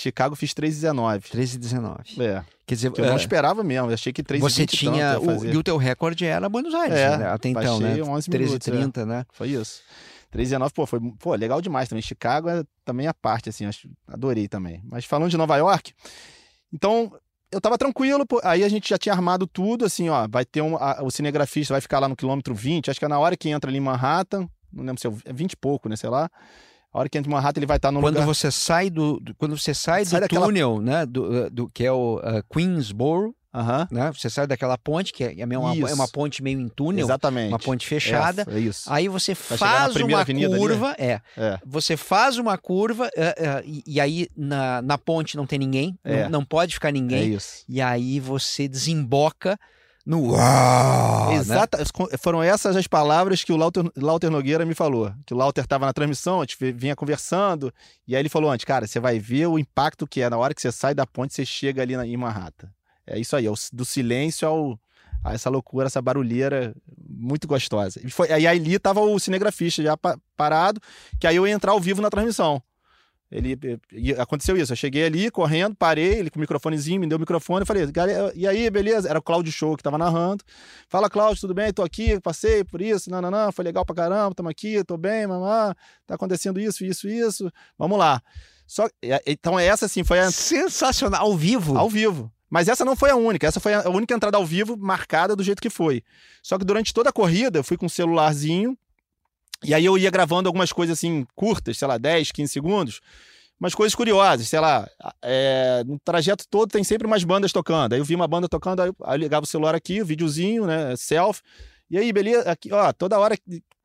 Chicago 0.00 0.34
fiz 0.36 0.52
3,19. 0.52 1.22
3,19. 1.30 2.20
É. 2.20 2.44
Quer 2.66 2.74
dizer, 2.74 2.92
Que 2.92 3.00
eu 3.00 3.06
não 3.06 3.16
esperava 3.16 3.62
mesmo, 3.62 3.88
eu 3.90 3.94
achei 3.94 4.12
que 4.12 4.22
3,20 4.22 4.40
você 4.40 4.66
tinha. 4.66 5.18
O, 5.20 5.44
e 5.44 5.56
o 5.56 5.62
teu 5.62 5.76
recorde 5.76 6.24
era 6.26 6.48
Buenos 6.48 6.74
Aires, 6.74 6.96
É, 6.98 7.16
né? 7.16 7.28
até 7.28 7.48
então, 7.48 7.78
né? 7.80 7.88
baixei 7.96 8.02
11 8.02 8.30
minutos, 8.30 8.68
13,30, 8.68 9.04
né? 9.06 9.24
Foi 9.32 9.48
isso. 9.48 9.82
3,19, 10.34 10.72
pô, 10.72 10.86
foi 10.86 11.00
pô, 11.18 11.34
legal 11.34 11.60
demais 11.62 11.88
também. 11.88 12.02
Chicago 12.02 12.48
é 12.48 12.64
também 12.84 13.06
a 13.06 13.14
parte, 13.14 13.48
assim, 13.48 13.64
acho, 13.66 13.88
adorei 14.08 14.48
também. 14.48 14.82
Mas 14.84 15.04
falando 15.04 15.30
de 15.30 15.36
Nova 15.36 15.56
York, 15.56 15.92
então 16.72 17.12
eu 17.50 17.60
tava 17.60 17.78
tranquilo, 17.78 18.26
pô, 18.26 18.40
aí 18.42 18.64
a 18.64 18.68
gente 18.68 18.88
já 18.90 18.98
tinha 18.98 19.14
armado 19.14 19.46
tudo, 19.46 19.84
assim, 19.84 20.08
ó, 20.08 20.26
vai 20.28 20.44
ter 20.44 20.60
um, 20.60 20.76
a- 20.76 21.00
o 21.02 21.10
cinegrafista 21.10 21.72
vai 21.74 21.80
ficar 21.80 22.00
lá 22.00 22.08
no 22.08 22.16
quilômetro 22.16 22.54
20, 22.54 22.90
acho 22.90 22.98
que 22.98 23.04
é 23.04 23.08
na 23.08 23.18
hora 23.18 23.36
que 23.36 23.48
entra 23.48 23.70
ali 23.70 23.78
em 23.78 23.80
Manhattan, 23.80 24.48
não 24.72 24.84
lembro 24.84 25.00
se 25.00 25.06
é 25.06 25.32
20 25.32 25.52
e 25.52 25.56
pouco, 25.56 25.88
né, 25.88 25.94
sei 25.96 26.10
lá. 26.10 26.28
A 26.92 26.98
hora 27.00 27.08
que 27.08 27.18
entra 27.18 27.30
em 27.30 27.34
Manhattan, 27.34 27.58
ele 27.60 27.66
vai 27.66 27.76
estar 27.76 27.92
no 27.92 28.00
Quando 28.00 28.14
lugar... 28.14 28.26
você 28.26 28.50
sai 28.50 28.88
do, 28.88 29.20
do- 29.20 29.34
quando 29.34 29.56
você 29.58 29.74
sai, 29.74 30.04
Sai 30.04 30.20
do 30.20 30.22
daquela- 30.22 30.46
túnel, 30.46 30.80
né, 30.80 31.04
do, 31.04 31.50
do 31.50 31.68
que 31.68 31.84
é 31.84 31.92
o 31.92 32.16
uh, 32.18 32.42
Queensboro, 32.52 33.34
Aham, 33.54 33.88
né? 33.90 34.12
Você 34.12 34.28
sai 34.28 34.46
daquela 34.46 34.76
ponte 34.76 35.14
que 35.14 35.24
é, 35.24 35.34
é 35.40 35.46
uma, 35.58 35.74
é 35.88 35.94
uma 35.94 36.06
ponte 36.06 36.42
meio 36.42 36.60
em 36.60 36.68
túnel, 36.68 37.06
exatamente. 37.06 37.48
uma 37.48 37.58
ponte 37.58 37.86
fechada. 37.86 38.44
É, 38.50 38.56
é 38.56 38.60
isso. 38.60 38.82
Aí 38.92 39.08
você 39.08 39.30
na 39.32 39.56
faz 39.56 39.96
uma 39.96 40.20
ali, 40.20 40.46
curva, 40.46 40.94
é. 40.98 41.20
É. 41.38 41.58
Você 41.64 41.96
faz 41.96 42.36
uma 42.36 42.58
curva 42.58 43.08
é, 43.16 43.62
e, 43.64 43.82
e 43.86 43.98
aí 43.98 44.28
na, 44.36 44.82
na 44.82 44.98
ponte 44.98 45.38
não 45.38 45.46
tem 45.46 45.58
ninguém, 45.58 45.98
É. 46.04 46.24
não, 46.24 46.30
não 46.40 46.44
pode 46.44 46.74
ficar 46.74 46.90
É 46.90 46.92
ninguém. 46.92 47.32
isso. 47.32 47.64
E 47.66 47.80
aí 47.80 48.20
você 48.20 48.68
desemboca 48.68 49.58
no 50.06 50.30
uau, 50.30 51.28
né? 51.30 51.34
Exata, 51.34 51.78
Foram 52.20 52.40
essas 52.42 52.76
as 52.76 52.86
palavras 52.86 53.42
que 53.42 53.52
o 53.52 53.56
Lauter, 53.56 53.84
Lauter 53.96 54.30
Nogueira 54.30 54.64
me 54.64 54.74
falou. 54.74 55.12
Que 55.26 55.34
o 55.34 55.36
Lauter 55.36 55.64
estava 55.64 55.84
na 55.84 55.92
transmissão, 55.92 56.38
a 56.40 56.44
gente 56.44 56.56
vi- 56.58 56.72
vinha 56.72 56.94
conversando, 56.94 57.72
e 58.06 58.14
aí 58.14 58.22
ele 58.22 58.28
falou 58.28 58.50
antes, 58.50 58.64
cara, 58.64 58.86
você 58.86 59.00
vai 59.00 59.18
ver 59.18 59.46
o 59.48 59.58
impacto 59.58 60.06
que 60.06 60.20
é 60.22 60.30
na 60.30 60.38
hora 60.38 60.54
que 60.54 60.62
você 60.62 60.70
sai 60.70 60.94
da 60.94 61.04
ponte, 61.06 61.34
você 61.34 61.44
chega 61.44 61.82
ali 61.82 61.96
na, 61.96 62.06
em 62.06 62.16
Manhattan. 62.16 62.68
É 63.06 63.18
isso 63.18 63.34
aí, 63.36 63.46
é 63.46 63.50
o- 63.50 63.54
do 63.72 63.84
silêncio 63.84 64.46
ao, 64.46 64.78
a 65.24 65.34
essa 65.34 65.50
loucura, 65.50 65.86
essa 65.86 66.00
barulheira 66.00 66.72
muito 67.08 67.48
gostosa. 67.48 68.00
E 68.04 68.08
foi, 68.10 68.30
aí 68.30 68.46
ali 68.46 68.78
tava 68.78 69.00
o 69.00 69.18
cinegrafista 69.18 69.82
já 69.82 69.96
pa- 69.96 70.16
parado, 70.36 70.80
que 71.18 71.26
aí 71.26 71.34
eu 71.36 71.46
ia 71.48 71.52
entrar 71.54 71.72
ao 71.72 71.80
vivo 71.80 72.00
na 72.00 72.10
transmissão. 72.10 72.62
Ele, 73.30 73.58
e 73.92 74.12
aconteceu 74.12 74.56
isso, 74.56 74.72
eu 74.72 74.76
cheguei 74.76 75.04
ali 75.04 75.30
correndo, 75.32 75.74
parei, 75.74 76.14
ele 76.14 76.30
com 76.30 76.38
o 76.38 76.40
microfonezinho, 76.40 77.00
me 77.00 77.08
deu 77.08 77.16
o 77.16 77.20
microfone, 77.20 77.62
eu 77.62 77.66
falei, 77.66 77.84
"Galera, 77.86 78.32
e 78.36 78.46
aí, 78.46 78.70
beleza? 78.70 79.08
Era 79.08 79.18
o 79.18 79.22
Cláudio 79.22 79.52
Show 79.52 79.76
que 79.76 79.82
tava 79.82 79.98
narrando. 79.98 80.44
Fala, 80.88 81.10
Cláudio, 81.10 81.40
tudo 81.40 81.52
bem? 81.54 81.72
Tô 81.72 81.82
aqui, 81.82 82.20
passei 82.20 82.62
por 82.62 82.80
isso, 82.80 83.10
não, 83.10 83.20
não, 83.20 83.30
não, 83.30 83.50
foi 83.50 83.64
legal 83.64 83.84
pra 83.84 83.96
caramba, 83.96 84.34
tamo 84.34 84.48
aqui, 84.48 84.84
tô 84.84 84.96
bem, 84.96 85.26
mamá, 85.26 85.74
tá 86.06 86.14
acontecendo 86.14 86.60
isso, 86.60 86.84
isso, 86.84 87.08
isso, 87.08 87.50
vamos 87.76 87.98
lá. 87.98 88.22
Só, 88.64 88.88
então 89.26 89.58
essa, 89.58 89.86
assim, 89.86 90.04
foi 90.04 90.20
a, 90.20 90.30
Sensacional, 90.30 91.22
ao 91.22 91.36
vivo. 91.36 91.76
ao 91.76 91.90
vivo. 91.90 92.32
Mas 92.48 92.68
essa 92.68 92.84
não 92.84 92.94
foi 92.94 93.10
a 93.10 93.16
única, 93.16 93.46
essa 93.46 93.58
foi 93.58 93.74
a 93.74 93.88
única 93.88 94.14
entrada 94.14 94.36
ao 94.36 94.46
vivo 94.46 94.76
marcada 94.76 95.34
do 95.34 95.42
jeito 95.42 95.60
que 95.60 95.68
foi. 95.68 96.02
Só 96.42 96.56
que 96.56 96.64
durante 96.64 96.94
toda 96.94 97.10
a 97.10 97.12
corrida, 97.12 97.58
eu 97.58 97.64
fui 97.64 97.76
com 97.76 97.86
um 97.86 97.88
celularzinho, 97.88 98.78
e 99.66 99.74
aí 99.74 99.84
eu 99.84 99.98
ia 99.98 100.10
gravando 100.10 100.48
algumas 100.48 100.72
coisas 100.72 100.98
assim, 100.98 101.26
curtas, 101.34 101.78
sei 101.78 101.88
lá, 101.88 101.98
10, 101.98 102.32
15 102.32 102.52
segundos, 102.52 103.00
umas 103.58 103.74
coisas 103.74 103.94
curiosas, 103.94 104.48
sei 104.48 104.60
lá, 104.60 104.88
é, 105.22 105.82
no 105.86 105.98
trajeto 105.98 106.44
todo 106.48 106.70
tem 106.70 106.84
sempre 106.84 107.06
umas 107.06 107.24
bandas 107.24 107.52
tocando. 107.52 107.92
Aí 107.94 107.98
eu 107.98 108.04
vi 108.04 108.14
uma 108.14 108.28
banda 108.28 108.48
tocando, 108.48 108.80
aí 108.80 108.88
eu, 108.88 109.16
ligava 109.16 109.44
o 109.44 109.48
celular 109.48 109.74
aqui, 109.74 110.00
o 110.00 110.06
videozinho, 110.06 110.66
né, 110.66 110.94
selfie, 110.96 111.42
e 111.88 111.96
aí, 111.96 112.12
beleza, 112.12 112.50
aqui, 112.50 112.72
ó, 112.72 112.92
toda 112.92 113.18
hora, 113.18 113.38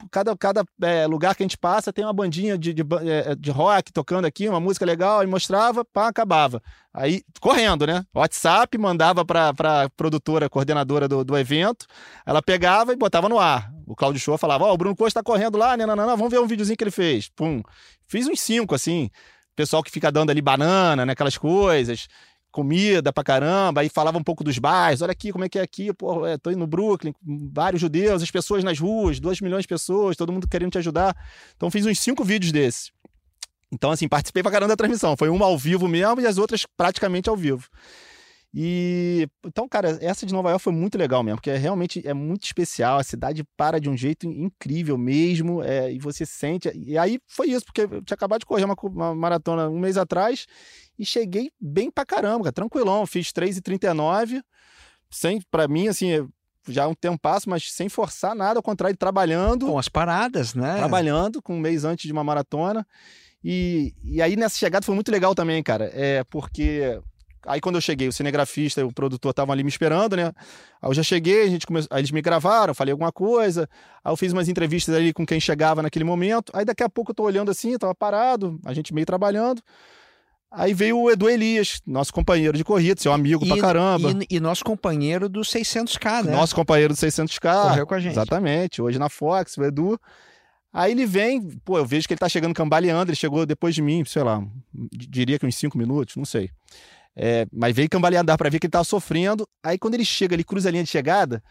cada, 0.09 0.35
cada 0.37 0.65
é, 0.81 1.05
lugar 1.05 1.35
que 1.35 1.43
a 1.43 1.45
gente 1.45 1.57
passa 1.57 1.91
tem 1.93 2.03
uma 2.03 2.13
bandinha 2.13 2.57
de, 2.57 2.73
de, 2.73 2.83
é, 3.05 3.35
de 3.35 3.51
rock 3.51 3.91
tocando 3.91 4.25
aqui, 4.25 4.47
uma 4.47 4.59
música 4.59 4.85
legal, 4.85 5.19
aí 5.19 5.27
mostrava, 5.27 5.83
pá, 5.85 6.07
acabava. 6.07 6.61
Aí, 6.93 7.23
correndo, 7.39 7.85
né? 7.85 8.05
WhatsApp, 8.13 8.77
mandava 8.77 9.23
pra, 9.25 9.53
pra 9.53 9.89
produtora, 9.89 10.49
coordenadora 10.49 11.07
do, 11.07 11.23
do 11.23 11.37
evento, 11.37 11.85
ela 12.25 12.41
pegava 12.41 12.93
e 12.93 12.95
botava 12.95 13.29
no 13.29 13.39
ar. 13.39 13.71
O 13.85 13.95
Claudio 13.95 14.19
Show 14.19 14.37
falava, 14.37 14.65
ó, 14.65 14.73
o 14.73 14.77
Bruno 14.77 14.95
Costa 14.95 15.19
tá 15.19 15.23
correndo 15.23 15.57
lá, 15.57 15.75
né, 15.75 15.85
não, 15.85 15.95
não, 15.95 16.07
não, 16.07 16.17
vamos 16.17 16.31
ver 16.31 16.39
um 16.39 16.47
videozinho 16.47 16.77
que 16.77 16.83
ele 16.83 16.91
fez. 16.91 17.29
Pum. 17.29 17.61
Fiz 18.07 18.27
uns 18.27 18.41
cinco, 18.41 18.73
assim. 18.73 19.09
Pessoal 19.55 19.83
que 19.83 19.91
fica 19.91 20.11
dando 20.11 20.29
ali 20.29 20.41
banana, 20.41 21.05
né, 21.05 21.11
aquelas 21.11 21.37
coisas 21.37 22.07
comida 22.51 23.13
pra 23.13 23.23
caramba, 23.23 23.81
aí 23.81 23.89
falava 23.89 24.17
um 24.17 24.23
pouco 24.23 24.43
dos 24.43 24.59
bairros, 24.59 25.01
olha 25.01 25.11
aqui 25.11 25.31
como 25.31 25.45
é 25.45 25.49
que 25.49 25.57
é 25.57 25.61
aqui, 25.61 25.93
pô, 25.93 26.25
é, 26.25 26.37
tô 26.37 26.51
indo 26.51 26.59
no 26.59 26.67
Brooklyn, 26.67 27.13
vários 27.51 27.81
judeus, 27.81 28.21
as 28.21 28.29
pessoas 28.29 28.63
nas 28.63 28.79
ruas, 28.79 29.19
2 29.19 29.41
milhões 29.41 29.63
de 29.63 29.67
pessoas, 29.67 30.17
todo 30.17 30.31
mundo 30.31 30.47
querendo 30.47 30.71
te 30.71 30.77
ajudar. 30.77 31.15
Então 31.55 31.71
fiz 31.71 31.85
uns 31.85 31.99
cinco 31.99 32.23
vídeos 32.23 32.51
desses. 32.51 32.91
Então, 33.71 33.89
assim, 33.89 34.07
participei 34.07 34.43
pra 34.43 34.51
caramba 34.51 34.69
da 34.69 34.75
transmissão. 34.75 35.15
Foi 35.15 35.29
uma 35.29 35.45
ao 35.45 35.57
vivo 35.57 35.87
mesmo 35.87 36.19
e 36.19 36.27
as 36.27 36.37
outras 36.37 36.65
praticamente 36.75 37.29
ao 37.29 37.37
vivo. 37.37 37.69
E 38.53 39.29
então, 39.45 39.67
cara, 39.67 39.97
essa 40.01 40.25
de 40.25 40.33
Nova 40.33 40.49
York 40.49 40.61
foi 40.63 40.73
muito 40.73 40.97
legal 40.97 41.23
mesmo, 41.23 41.37
porque 41.37 41.49
é, 41.49 41.57
realmente 41.57 42.05
é 42.05 42.13
muito 42.13 42.43
especial. 42.43 42.97
A 42.97 43.03
cidade 43.03 43.43
para 43.55 43.79
de 43.79 43.89
um 43.89 43.95
jeito 43.95 44.27
incrível 44.27 44.97
mesmo, 44.97 45.63
é, 45.63 45.91
e 45.91 45.99
você 45.99 46.25
sente. 46.25 46.69
E 46.75 46.97
aí 46.97 47.19
foi 47.27 47.49
isso, 47.49 47.65
porque 47.65 47.81
eu 47.81 48.03
tinha 48.03 48.15
acabado 48.15 48.41
de 48.41 48.45
correr 48.45 48.65
uma, 48.65 48.75
uma 48.83 49.15
maratona 49.15 49.69
um 49.69 49.79
mês 49.79 49.95
atrás 49.97 50.45
e 50.99 51.05
cheguei 51.05 51.49
bem 51.59 51.89
pra 51.89 52.05
caramba, 52.05 52.43
cara, 52.45 52.53
tranquilão. 52.53 53.05
Fiz 53.05 53.31
3,39, 53.31 54.41
sem, 55.09 55.41
pra 55.49 55.67
mim, 55.67 55.87
assim, 55.87 56.11
é 56.11 56.25
já 56.67 56.87
um 56.87 56.93
tempo 56.93 57.17
passo, 57.19 57.49
mas 57.49 57.71
sem 57.71 57.89
forçar 57.89 58.35
nada, 58.35 58.59
ao 58.59 58.63
contrário, 58.63 58.95
trabalhando 58.95 59.65
Com 59.65 59.79
as 59.79 59.89
paradas, 59.89 60.53
né? 60.53 60.77
trabalhando 60.77 61.41
com 61.41 61.55
um 61.55 61.59
mês 61.59 61.85
antes 61.85 62.05
de 62.05 62.11
uma 62.11 62.23
maratona. 62.23 62.85
E, 63.43 63.95
e 64.03 64.21
aí 64.21 64.35
nessa 64.35 64.57
chegada 64.57 64.85
foi 64.85 64.93
muito 64.93 65.11
legal 65.11 65.33
também, 65.33 65.63
cara. 65.63 65.89
É 65.93 66.23
porque 66.25 67.01
aí 67.45 67.59
quando 67.61 67.75
eu 67.75 67.81
cheguei, 67.81 68.07
o 68.07 68.11
cinegrafista 68.11 68.81
e 68.81 68.83
o 68.83 68.91
produtor 68.91 69.31
estavam 69.31 69.53
ali 69.53 69.63
me 69.63 69.69
esperando, 69.69 70.15
né? 70.15 70.31
Aí 70.81 70.89
eu 70.89 70.93
já 70.93 71.03
cheguei, 71.03 71.43
a 71.43 71.49
gente 71.49 71.65
começou, 71.65 71.89
aí 71.91 72.01
eles 72.01 72.11
me 72.11 72.21
gravaram, 72.21 72.73
falei 72.73 72.91
alguma 72.91 73.11
coisa. 73.11 73.69
Aí 74.03 74.11
eu 74.11 74.17
fiz 74.17 74.33
umas 74.33 74.47
entrevistas 74.47 74.93
ali 74.95 75.13
com 75.13 75.25
quem 75.25 75.39
chegava 75.39 75.81
naquele 75.81 76.05
momento. 76.05 76.51
Aí 76.55 76.65
daqui 76.65 76.83
a 76.83 76.89
pouco 76.89 77.11
eu 77.11 77.15
tô 77.15 77.23
olhando 77.23 77.51
assim, 77.51 77.77
tava 77.77 77.95
parado, 77.95 78.59
a 78.65 78.73
gente 78.73 78.93
meio 78.93 79.05
trabalhando. 79.05 79.61
Aí 80.51 80.73
veio 80.73 80.99
o 80.99 81.09
Edu 81.09 81.29
Elias, 81.29 81.81
nosso 81.87 82.13
companheiro 82.13 82.57
de 82.57 82.63
corrida, 82.63 82.99
seu 82.99 83.13
amigo 83.13 83.47
pra 83.47 83.57
caramba. 83.57 84.11
E, 84.29 84.35
e 84.35 84.39
nosso 84.41 84.65
companheiro 84.65 85.29
do 85.29 85.41
600K, 85.41 86.25
né? 86.25 86.31
Nosso 86.33 86.53
companheiro 86.53 86.93
do 86.93 86.97
600K. 86.97 87.69
Correu 87.69 87.87
com 87.87 87.93
a 87.93 87.99
gente. 88.01 88.11
Exatamente, 88.11 88.81
hoje 88.81 88.99
na 88.99 89.07
Fox, 89.07 89.57
o 89.57 89.63
Edu. 89.63 89.97
Aí 90.73 90.91
ele 90.91 91.05
vem, 91.05 91.41
pô, 91.65 91.77
eu 91.77 91.85
vejo 91.85 92.07
que 92.07 92.13
ele 92.13 92.19
tá 92.19 92.29
chegando 92.29 92.53
cambaleando, 92.53 93.11
ele 93.11 93.15
chegou 93.15 93.45
depois 93.45 93.75
de 93.75 93.81
mim, 93.81 94.03
sei 94.05 94.23
lá, 94.23 94.41
diria 94.93 95.37
que 95.37 95.45
uns 95.45 95.55
cinco 95.55 95.77
minutos, 95.77 96.15
não 96.15 96.25
sei. 96.25 96.49
É, 97.15 97.45
mas 97.51 97.75
veio 97.75 97.89
cambaleando, 97.89 98.27
dá 98.27 98.37
pra 98.37 98.49
ver 98.49 98.59
que 98.59 98.67
ele 98.67 98.71
tava 98.71 98.83
sofrendo. 98.83 99.47
Aí 99.63 99.77
quando 99.77 99.95
ele 99.95 100.05
chega, 100.05 100.33
ele 100.33 100.43
cruza 100.43 100.69
a 100.69 100.71
linha 100.71 100.83
de 100.83 100.89
chegada, 100.89 101.43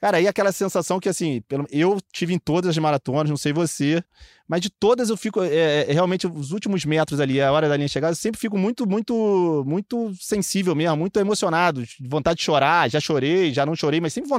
cara, 0.00 0.16
aí 0.16 0.26
aquela 0.26 0.52
sensação 0.52 0.98
que 0.98 1.08
assim, 1.08 1.42
eu 1.70 1.98
tive 2.12 2.32
em 2.32 2.38
todas 2.38 2.70
as 2.70 2.78
maratonas, 2.78 3.28
não 3.28 3.36
sei 3.36 3.52
você, 3.52 4.02
mas 4.48 4.60
de 4.60 4.70
todas 4.70 5.10
eu 5.10 5.16
fico, 5.16 5.42
é, 5.42 5.82
é, 5.88 5.92
realmente, 5.92 6.26
os 6.26 6.52
últimos 6.52 6.84
metros 6.84 7.20
ali, 7.20 7.40
a 7.40 7.52
hora 7.52 7.68
da 7.68 7.76
linha 7.76 7.86
de 7.86 7.92
chegada, 7.92 8.12
eu 8.12 8.16
sempre 8.16 8.40
fico 8.40 8.56
muito, 8.56 8.88
muito, 8.88 9.64
muito 9.66 10.12
sensível 10.18 10.74
mesmo, 10.74 10.96
muito 10.96 11.18
emocionado, 11.18 11.84
de 11.84 12.08
vontade 12.08 12.38
de 12.38 12.44
chorar, 12.44 12.88
já 12.88 13.00
chorei, 13.00 13.52
já 13.52 13.66
não 13.66 13.76
chorei, 13.76 14.00
mas 14.00 14.12
sempre, 14.12 14.30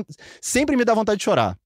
sempre 0.41 0.75
me 0.75 0.86
dá 0.86 0.93
vontade 0.93 1.19
de 1.19 1.25
chorar. 1.25 1.57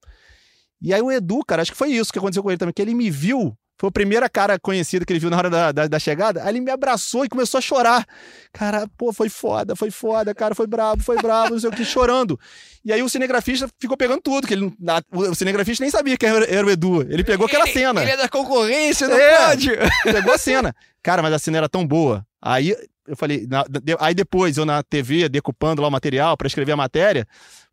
E 0.82 0.94
aí 0.94 1.02
o 1.02 1.12
Edu, 1.12 1.40
cara, 1.46 1.62
acho 1.62 1.72
que 1.72 1.78
foi 1.78 1.92
isso 1.92 2.12
que 2.12 2.20
aconteceu 2.20 2.44
com 2.44 2.52
ele 2.52 2.58
também, 2.58 2.74
que 2.74 2.82
ele 2.82 2.94
me 2.94 3.10
viu, 3.10 3.58
foi 3.78 3.90
a 3.90 3.92
primeira 3.92 4.30
cara 4.30 4.58
conhecida 4.60 5.06
que 5.06 5.12
ele 5.12 5.20
viu 5.20 5.30
na 5.30 5.38
hora 5.38 5.50
da, 5.50 5.72
da, 5.72 5.88
da 5.88 6.00
chegada, 6.00 6.42
aí 6.44 6.50
ele 6.50 6.62
me 6.62 6.72
abraçou 6.72 7.26
e 7.26 7.30
começou 7.30 7.58
a 7.58 7.62
chorar. 7.62 8.06
Cara, 8.54 8.88
pô, 8.98 9.12
foi 9.12 9.28
foda, 9.30 9.76
foi 9.76 9.92
foda, 9.92 10.34
cara, 10.34 10.56
foi 10.56 10.66
brabo, 10.68 11.04
foi 11.04 11.18
brabo, 11.18 11.52
não 11.52 11.60
sei 11.60 11.70
o 11.70 11.74
que, 11.74 11.84
chorando. 11.84 12.40
E 12.86 12.94
aí 12.94 13.02
o 13.04 13.10
cinegrafista 13.10 13.68
ficou 13.80 13.98
pegando 13.98 14.22
tudo, 14.22 14.48
que 14.48 14.54
ele, 14.54 14.74
na- 14.80 15.02
o 15.12 15.36
cinegrafista 15.36 15.84
nem 15.84 15.92
sabia 15.92 16.16
que 16.18 16.26
era, 16.26 16.46
era 16.46 16.66
o 16.66 16.70
Edu, 16.70 17.02
ele 17.02 17.24
pegou 17.24 17.46
aquela 17.48 17.68
cena. 17.68 18.02
Ele 18.02 18.12
é 18.12 18.18
da 18.18 18.30
concorrência, 18.30 19.08
não 19.08 19.18
É. 19.18 19.48
pode. 19.48 19.70
Pegou 20.04 20.34
a 20.34 20.38
cena. 20.38 20.74
Cara, 21.04 21.22
mas 21.22 21.34
a 21.34 21.40
cena 21.40 21.58
era 21.58 21.70
tão 21.70 21.86
boa. 21.86 22.26
Aí 22.42 22.76
eu 23.08 23.16
falei, 23.18 23.46
na- 23.48 23.64
de- 23.64 23.96
aí 24.00 24.16
depois 24.16 24.58
eu 24.58 24.66
na 24.66 24.82
TV 24.84 25.28
decupando 25.30 25.82
lá 25.82 25.88
o 25.88 25.92
material 25.92 26.38
pra 26.38 26.48
escrever 26.48 26.72
a 26.72 26.78
matéria, 26.78 27.28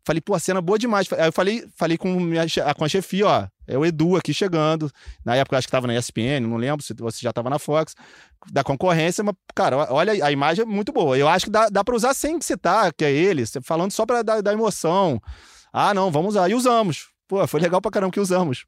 Falei, 0.05 0.21
pô, 0.21 0.35
a 0.35 0.39
cena 0.39 0.59
é 0.59 0.61
boa 0.61 0.77
demais. 0.77 1.07
Aí 1.13 1.27
eu 1.27 1.31
falei, 1.31 1.65
falei 1.75 1.97
com, 1.97 2.19
minha, 2.19 2.45
com 2.77 2.83
a 2.83 2.89
chefia, 2.89 3.27
ó, 3.27 3.47
é 3.65 3.77
o 3.77 3.85
Edu 3.85 4.17
aqui 4.17 4.33
chegando. 4.33 4.91
Na 5.23 5.35
época, 5.35 5.57
acho 5.57 5.67
que 5.67 5.71
tava 5.71 5.87
na 5.87 5.95
ESPN, 5.95 6.41
não 6.41 6.57
lembro 6.57 6.83
se 6.83 6.93
você 6.93 7.19
já 7.21 7.31
tava 7.31 7.49
na 7.49 7.57
Fox, 7.57 7.95
da 8.51 8.63
concorrência, 8.63 9.23
mas, 9.23 9.35
cara, 9.55 9.91
olha, 9.91 10.25
a 10.25 10.31
imagem 10.31 10.63
é 10.63 10.65
muito 10.65 10.91
boa. 10.91 11.17
Eu 11.17 11.27
acho 11.27 11.45
que 11.45 11.51
dá, 11.51 11.69
dá 11.69 11.83
pra 11.83 11.95
usar 11.95 12.13
sem 12.13 12.39
citar 12.41 12.93
que 12.93 13.05
é 13.05 13.11
ele, 13.11 13.43
falando 13.63 13.91
só 13.91 14.05
pra 14.05 14.21
dar, 14.21 14.41
dar 14.41 14.53
emoção. 14.53 15.21
Ah, 15.71 15.93
não, 15.93 16.11
vamos 16.11 16.35
usar. 16.35 16.49
E 16.49 16.53
usamos. 16.53 17.07
Pô, 17.27 17.45
foi 17.47 17.59
legal 17.61 17.81
pra 17.81 17.89
caramba 17.89 18.11
que 18.11 18.19
usamos. 18.19 18.65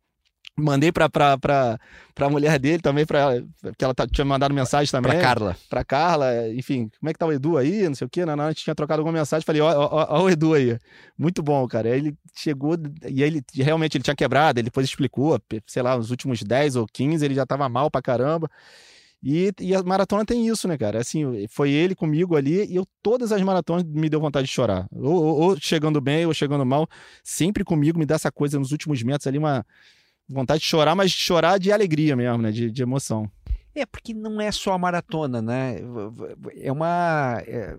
Mandei 0.58 0.90
pra, 0.90 1.10
pra, 1.10 1.38
pra, 1.38 1.78
pra 2.14 2.30
mulher 2.30 2.58
dele 2.58 2.80
também, 2.80 3.06
pra, 3.06 3.42
que 3.78 3.84
ela 3.84 3.94
tá, 3.94 4.08
tinha 4.08 4.24
mandado 4.24 4.54
mensagem 4.54 4.90
também. 4.90 5.12
Pra 5.12 5.22
Carla. 5.22 5.58
Pra 5.70 5.84
Carla, 5.84 6.50
enfim, 6.54 6.90
como 6.98 7.10
é 7.10 7.14
que 7.14 7.20
tá 7.20 7.26
o 7.26 7.34
Edu 7.34 7.58
aí, 7.58 7.88
não 7.90 7.96
sei 7.96 8.08
o 8.08 8.10
quê. 8.10 8.26
Na, 8.26 8.38
na, 8.38 8.46
a 8.46 8.52
gente 8.52 8.64
tinha 8.64 8.76
trocado 8.76 9.02
alguma 9.02 9.20
mensagem, 9.20 9.46
falei, 9.46 9.62
ó, 9.62 9.70
ó, 9.70 10.06
ó, 10.10 10.24
o 10.24 10.30
Edu 10.30 10.54
aí. 10.54 10.80
Muito 11.18 11.44
bom, 11.44 11.68
cara. 11.68 11.90
Aí 11.90 11.98
ele 11.98 12.18
chegou, 12.34 12.78
e 13.04 13.22
aí 13.22 13.28
ele 13.30 13.44
realmente 13.54 13.98
ele 13.98 14.04
tinha 14.04 14.16
quebrado, 14.16 14.58
ele 14.60 14.66
depois 14.66 14.88
explicou, 14.88 15.38
sei 15.68 15.84
lá, 15.84 15.98
nos 15.98 16.10
últimos 16.10 16.42
10 16.42 16.78
ou 16.78 16.88
15 16.88 17.26
ele 17.26 17.36
já 17.36 17.46
tava 17.46 17.68
mal 17.68 17.92
pra 17.92 18.02
caramba. 18.02 18.50
E, 19.22 19.52
e, 19.60 19.74
a 19.74 19.82
maratona 19.82 20.24
tem 20.24 20.48
isso, 20.48 20.68
né, 20.68 20.78
cara? 20.78 21.00
Assim, 21.00 21.48
foi 21.50 21.72
ele 21.72 21.96
comigo 21.96 22.36
ali 22.36 22.64
e 22.72 22.76
eu 22.76 22.86
todas 23.02 23.32
as 23.32 23.42
maratonas 23.42 23.84
me 23.84 24.08
deu 24.08 24.22
vontade 24.22 24.46
de 24.46 24.54
chorar. 24.54 24.88
Ou, 24.92 25.16
ou, 25.16 25.42
ou, 25.42 25.58
chegando 25.60 26.00
bem 26.00 26.26
ou 26.28 26.34
chegando 26.34 26.66
mal, 26.66 26.88
sempre 27.24 27.64
comigo 27.64 27.98
me 27.98 28.06
dá 28.06 28.16
essa 28.16 28.32
coisa 28.32 28.60
nos 28.60 28.72
últimos 28.72 29.02
metros 29.02 29.26
ali, 29.26 29.40
uma 29.40 29.66
vontade 30.28 30.62
de 30.62 30.66
chorar, 30.66 30.96
mas 30.96 31.12
chorar 31.12 31.58
de 31.58 31.72
alegria 31.72 32.16
mesmo, 32.16 32.42
né? 32.42 32.52
De, 32.52 32.72
de 32.72 32.82
emoção. 32.82 33.30
É, 33.74 33.86
porque 33.86 34.14
não 34.14 34.40
é 34.40 34.52
só 34.52 34.74
a 34.74 34.78
maratona, 34.78 35.42
né? 35.42 35.78
É 36.58 36.72
uma. 36.72 37.42
É, 37.46 37.78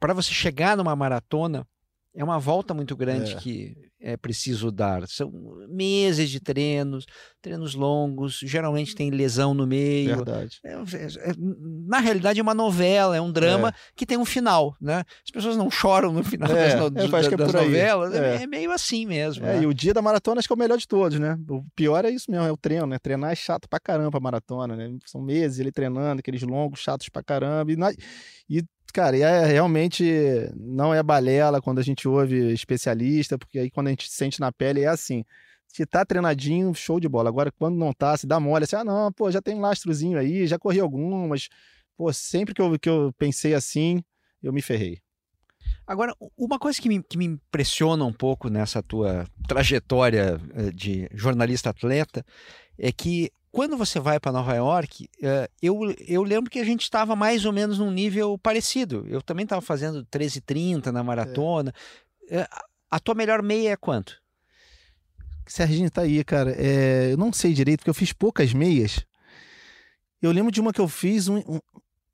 para 0.00 0.12
você 0.12 0.32
chegar 0.32 0.76
numa 0.76 0.96
maratona, 0.96 1.66
é 2.16 2.24
uma 2.24 2.38
volta 2.38 2.72
muito 2.72 2.96
grande 2.96 3.34
é. 3.34 3.36
que 3.36 3.76
é 4.00 4.16
preciso 4.16 4.70
dar. 4.70 5.06
São 5.06 5.30
meses 5.68 6.30
de 6.30 6.40
treinos, 6.40 7.04
treinos 7.42 7.74
longos, 7.74 8.40
geralmente 8.42 8.94
tem 8.94 9.10
lesão 9.10 9.52
no 9.52 9.66
meio. 9.66 10.16
Verdade. 10.16 10.58
É, 10.64 10.72
é, 10.72 11.34
na 11.86 11.98
realidade 11.98 12.40
é 12.40 12.42
uma 12.42 12.54
novela, 12.54 13.16
é 13.16 13.20
um 13.20 13.30
drama 13.30 13.68
é. 13.68 13.72
que 13.94 14.06
tem 14.06 14.16
um 14.16 14.24
final, 14.24 14.74
né? 14.80 15.04
As 15.24 15.30
pessoas 15.30 15.56
não 15.56 15.70
choram 15.70 16.12
no 16.12 16.24
final 16.24 16.50
é, 16.50 16.68
das, 16.68 16.80
no, 16.80 16.90
das, 16.90 17.10
das 17.10 17.52
novelas, 17.52 18.14
é. 18.14 18.46
meio 18.46 18.70
assim 18.70 19.04
mesmo. 19.04 19.44
Né? 19.44 19.62
E 19.62 19.66
o 19.66 19.74
dia 19.74 19.92
da 19.92 20.00
maratona 20.00 20.38
acho 20.38 20.48
que 20.48 20.52
é 20.52 20.56
o 20.56 20.58
melhor 20.58 20.78
de 20.78 20.88
todos, 20.88 21.18
né? 21.18 21.38
O 21.48 21.64
pior 21.74 22.04
é 22.04 22.10
isso 22.10 22.30
mesmo, 22.30 22.46
é 22.46 22.52
o 22.52 22.56
treino, 22.56 22.86
né? 22.86 22.98
Treinar 22.98 23.32
é 23.32 23.36
chato 23.36 23.68
pra 23.68 23.78
caramba 23.78 24.16
a 24.16 24.20
maratona, 24.20 24.74
né? 24.74 24.96
São 25.04 25.20
meses 25.20 25.58
ele 25.58 25.70
treinando, 25.70 26.20
aqueles 26.20 26.42
longos, 26.42 26.80
chatos 26.80 27.10
pra 27.10 27.22
caramba. 27.22 27.70
E, 27.72 27.76
na, 27.76 27.92
e 28.48 28.62
cara, 28.92 29.16
é, 29.16 29.44
realmente 29.46 30.04
não 30.56 30.94
é 30.94 31.02
balela 31.02 31.60
quando 31.60 31.78
a 31.78 31.82
gente 31.82 32.08
ouve 32.08 32.52
especialista, 32.52 33.38
porque 33.38 33.58
aí 33.58 33.70
quando 33.70 33.88
a 33.88 33.90
gente 33.90 34.10
sente 34.10 34.40
na 34.40 34.52
pele 34.52 34.82
é 34.82 34.88
assim. 34.88 35.24
Se 35.68 35.84
tá 35.84 36.04
treinadinho, 36.04 36.74
show 36.74 36.98
de 36.98 37.08
bola. 37.08 37.28
Agora, 37.28 37.52
quando 37.52 37.76
não 37.76 37.92
tá, 37.92 38.16
se 38.16 38.26
dá 38.26 38.40
mole, 38.40 38.64
assim, 38.64 38.76
ah, 38.76 38.84
não, 38.84 39.12
pô, 39.12 39.30
já 39.30 39.42
tem 39.42 39.54
um 39.54 39.60
lastrozinho 39.60 40.18
aí, 40.18 40.46
já 40.46 40.58
corri 40.58 40.80
algumas. 40.80 41.48
Pô, 41.96 42.12
sempre 42.12 42.54
que 42.54 42.62
eu, 42.62 42.78
que 42.78 42.88
eu 42.88 43.12
pensei 43.18 43.52
assim, 43.52 44.02
eu 44.42 44.52
me 44.52 44.62
ferrei. 44.62 45.00
Agora, 45.86 46.14
uma 46.36 46.58
coisa 46.58 46.80
que 46.80 46.88
me, 46.88 47.02
que 47.02 47.16
me 47.16 47.26
impressiona 47.26 48.04
um 48.04 48.12
pouco 48.12 48.48
nessa 48.48 48.82
tua 48.82 49.26
trajetória 49.46 50.40
eh, 50.54 50.70
de 50.72 51.08
jornalista 51.12 51.70
atleta 51.70 52.24
é 52.78 52.90
que 52.90 53.30
quando 53.56 53.74
você 53.74 53.98
vai 53.98 54.20
para 54.20 54.32
Nova 54.32 54.54
York, 54.54 55.08
uh, 55.22 55.50
eu, 55.62 55.80
eu 56.06 56.22
lembro 56.22 56.50
que 56.50 56.58
a 56.58 56.64
gente 56.64 56.82
estava 56.82 57.16
mais 57.16 57.46
ou 57.46 57.52
menos 57.54 57.78
num 57.78 57.90
nível 57.90 58.36
parecido. 58.36 59.06
Eu 59.08 59.22
também 59.22 59.44
estava 59.44 59.62
fazendo 59.62 60.04
13,30 60.12 60.92
na 60.92 61.02
maratona. 61.02 61.72
É. 62.28 62.46
A 62.90 63.00
tua 63.00 63.14
melhor 63.14 63.42
meia 63.42 63.70
é 63.70 63.76
quanto? 63.76 64.20
Serginho 65.46 65.90
tá 65.90 66.02
aí, 66.02 66.22
cara. 66.22 66.54
É, 66.58 67.12
eu 67.12 67.16
não 67.16 67.32
sei 67.32 67.54
direito, 67.54 67.78
porque 67.78 67.88
eu 67.88 67.94
fiz 67.94 68.12
poucas 68.12 68.52
meias. 68.52 69.06
Eu 70.20 70.32
lembro 70.32 70.52
de 70.52 70.60
uma 70.60 70.70
que 70.70 70.80
eu 70.80 70.88
fiz, 70.88 71.26
um, 71.26 71.38
um, 71.38 71.60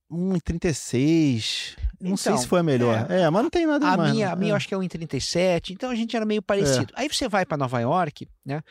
um 0.09 0.39
36. 0.39 1.75
Não 2.01 2.11
então, 2.11 2.17
sei 2.19 2.37
se 2.37 2.47
foi 2.47 2.61
a 2.61 2.63
melhor. 2.63 3.11
É, 3.11 3.23
é 3.23 3.31
mas 3.31 3.43
não 3.43 3.51
tem 3.51 3.67
nada 3.67 3.89
a 3.89 3.97
mais. 3.97 4.13
Minha, 4.13 4.27
né? 4.29 4.33
A 4.33 4.37
minha 4.37 4.53
eu 4.53 4.57
acho 4.57 4.69
que 4.69 4.75
é 4.75 4.79
um 4.79 4.87
37, 4.87 5.73
então 5.73 5.91
a 5.91 5.95
gente 5.97 6.15
era 6.15 6.25
meio 6.25 6.41
parecido. 6.41 6.93
É. 6.97 7.01
Aí 7.01 7.09
você 7.09 7.29
vai 7.29 7.45
para 7.45 7.57
Nova 7.57 7.81
York, 7.81 8.29
né? 8.47 8.63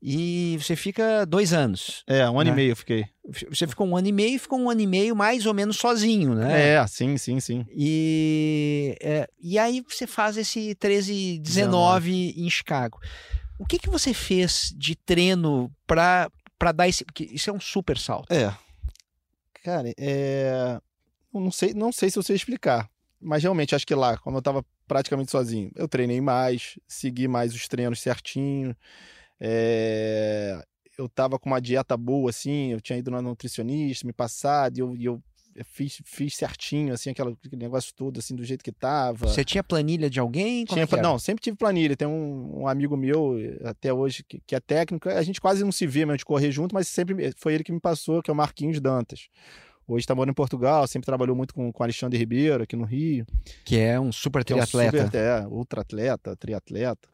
E 0.00 0.56
você 0.60 0.76
fica 0.76 1.24
dois 1.26 1.52
anos. 1.52 2.04
É, 2.06 2.28
um 2.30 2.38
ano 2.38 2.50
né? 2.50 2.54
e 2.54 2.56
meio 2.56 2.72
eu 2.72 2.76
fiquei. 2.76 3.06
Você 3.50 3.66
ficou 3.66 3.86
um 3.86 3.96
ano 3.96 4.06
e 4.06 4.12
meio 4.12 4.36
e 4.36 4.38
ficou 4.38 4.58
um 4.58 4.70
ano 4.70 4.80
e 4.80 4.86
meio 4.86 5.14
mais 5.14 5.44
ou 5.44 5.52
menos 5.52 5.76
sozinho, 5.76 6.34
né? 6.34 6.74
É, 6.74 6.86
sim, 6.86 7.16
sim, 7.16 7.40
sim. 7.40 7.66
E, 7.70 8.96
é, 9.00 9.28
e 9.40 9.58
aí 9.58 9.84
você 9.86 10.06
faz 10.06 10.36
esse 10.36 10.74
13, 10.76 11.38
19 11.40 12.10
19. 12.10 12.46
em 12.46 12.50
Chicago. 12.50 12.98
O 13.58 13.66
que, 13.66 13.78
que 13.78 13.90
você 13.90 14.14
fez 14.14 14.72
de 14.76 14.94
treino 14.94 15.70
para 15.86 16.30
dar 16.74 16.88
esse. 16.88 17.04
Porque 17.04 17.24
isso 17.24 17.50
é 17.50 17.52
um 17.52 17.60
super 17.60 17.98
salto. 17.98 18.32
É. 18.32 18.54
Cara, 19.64 19.92
é. 19.98 20.80
Eu 21.34 21.40
não 21.40 21.50
sei, 21.50 21.74
não 21.74 21.92
sei 21.92 22.08
se 22.08 22.18
eu 22.18 22.22
sei 22.22 22.36
explicar. 22.36 22.88
Mas 23.20 23.42
realmente, 23.42 23.74
acho 23.74 23.86
que 23.86 23.94
lá, 23.94 24.16
como 24.16 24.38
eu 24.38 24.42
tava 24.42 24.64
praticamente 24.86 25.30
sozinho, 25.30 25.70
eu 25.74 25.88
treinei 25.88 26.20
mais, 26.20 26.78
segui 26.86 27.26
mais 27.26 27.52
os 27.52 27.66
treinos 27.66 28.00
certinho. 28.00 28.76
É, 29.40 30.62
eu 30.98 31.08
tava 31.08 31.38
com 31.38 31.48
uma 31.48 31.60
dieta 31.60 31.96
boa, 31.96 32.30
assim, 32.30 32.72
eu 32.72 32.80
tinha 32.80 32.98
ido 32.98 33.10
na 33.10 33.22
nutricionista, 33.22 34.06
me 34.06 34.12
passado, 34.12 34.76
e 34.76 34.80
eu, 34.80 34.96
e 34.96 35.04
eu 35.04 35.22
fiz, 35.64 36.00
fiz 36.04 36.34
certinho, 36.34 36.92
assim, 36.92 37.10
aquela, 37.10 37.30
aquele 37.30 37.62
negócio 37.62 37.92
todo, 37.94 38.18
assim, 38.18 38.34
do 38.34 38.44
jeito 38.44 38.64
que 38.64 38.72
tava. 38.72 39.26
Você 39.26 39.44
tinha 39.44 39.62
planilha 39.62 40.10
de 40.10 40.20
alguém? 40.20 40.64
Tinha, 40.64 40.86
não, 41.00 41.18
sempre 41.18 41.42
tive 41.42 41.56
planilha. 41.56 41.96
Tem 41.96 42.06
um, 42.06 42.62
um 42.62 42.68
amigo 42.68 42.96
meu, 42.96 43.36
até 43.64 43.92
hoje, 43.92 44.24
que, 44.24 44.40
que, 44.46 44.54
é 44.54 44.60
técnico, 44.60 45.08
a 45.08 45.22
gente 45.22 45.40
quase 45.40 45.64
não 45.64 45.72
se 45.72 45.86
vê 45.86 46.04
mesmo 46.04 46.18
de 46.18 46.24
correr 46.24 46.50
junto, 46.50 46.74
mas 46.74 46.88
sempre 46.88 47.32
foi 47.36 47.54
ele 47.54 47.64
que 47.64 47.72
me 47.72 47.80
passou, 47.80 48.22
que 48.22 48.30
é 48.30 48.32
o 48.32 48.36
Marquinhos 48.36 48.80
Dantas. 48.80 49.28
Hoje 49.86 50.00
está 50.00 50.14
morando 50.14 50.32
em 50.32 50.34
Portugal, 50.34 50.86
sempre 50.86 51.06
trabalhou 51.06 51.34
muito 51.34 51.54
com, 51.54 51.72
com 51.72 51.82
Alexandre 51.82 52.18
Ribeiro 52.18 52.62
aqui 52.62 52.76
no 52.76 52.84
Rio. 52.84 53.24
Que 53.64 53.78
é 53.78 53.98
um 53.98 54.12
super 54.12 54.44
triatleta. 54.44 54.98
É, 54.98 55.00
um 55.00 55.04
super, 55.06 55.18
é 55.18 55.46
ultra 55.46 55.80
atleta, 55.80 56.36
triatleta. 56.36 57.08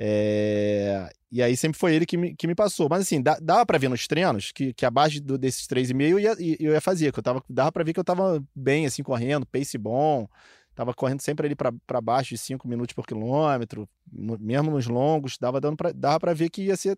É, 0.00 1.10
e 1.30 1.42
aí 1.42 1.56
sempre 1.56 1.76
foi 1.76 1.92
ele 1.92 2.06
que 2.06 2.16
me, 2.16 2.34
que 2.36 2.46
me 2.46 2.54
passou. 2.54 2.88
Mas 2.88 3.00
assim, 3.00 3.20
dava 3.20 3.66
para 3.66 3.78
ver 3.78 3.88
nos 3.88 4.06
treinos 4.06 4.52
que, 4.52 4.72
que 4.72 4.86
abaixo 4.86 5.20
do, 5.20 5.36
desses 5.36 5.66
3,5 5.66 6.02
eu 6.08 6.20
ia, 6.20 6.36
eu 6.60 6.72
ia 6.72 6.80
fazer, 6.80 7.12
que 7.12 7.18
eu 7.18 7.22
tava, 7.22 7.42
dava 7.50 7.72
para 7.72 7.82
ver 7.82 7.92
que 7.92 8.00
eu 8.00 8.04
tava 8.04 8.42
bem, 8.54 8.86
assim, 8.86 9.02
correndo, 9.02 9.44
pace 9.44 9.76
bom, 9.76 10.28
tava 10.74 10.94
correndo 10.94 11.20
sempre 11.20 11.46
ali 11.46 11.56
para 11.56 12.00
baixo 12.00 12.30
de 12.30 12.38
5 12.38 12.68
minutos 12.68 12.94
por 12.94 13.04
quilômetro, 13.04 13.88
no, 14.10 14.38
mesmo 14.38 14.70
nos 14.70 14.86
longos, 14.86 15.36
dava, 15.38 15.60
dando 15.60 15.76
pra, 15.76 15.90
dava 15.90 16.20
para 16.20 16.32
ver 16.32 16.48
que 16.48 16.62
ia 16.62 16.76
ser, 16.76 16.96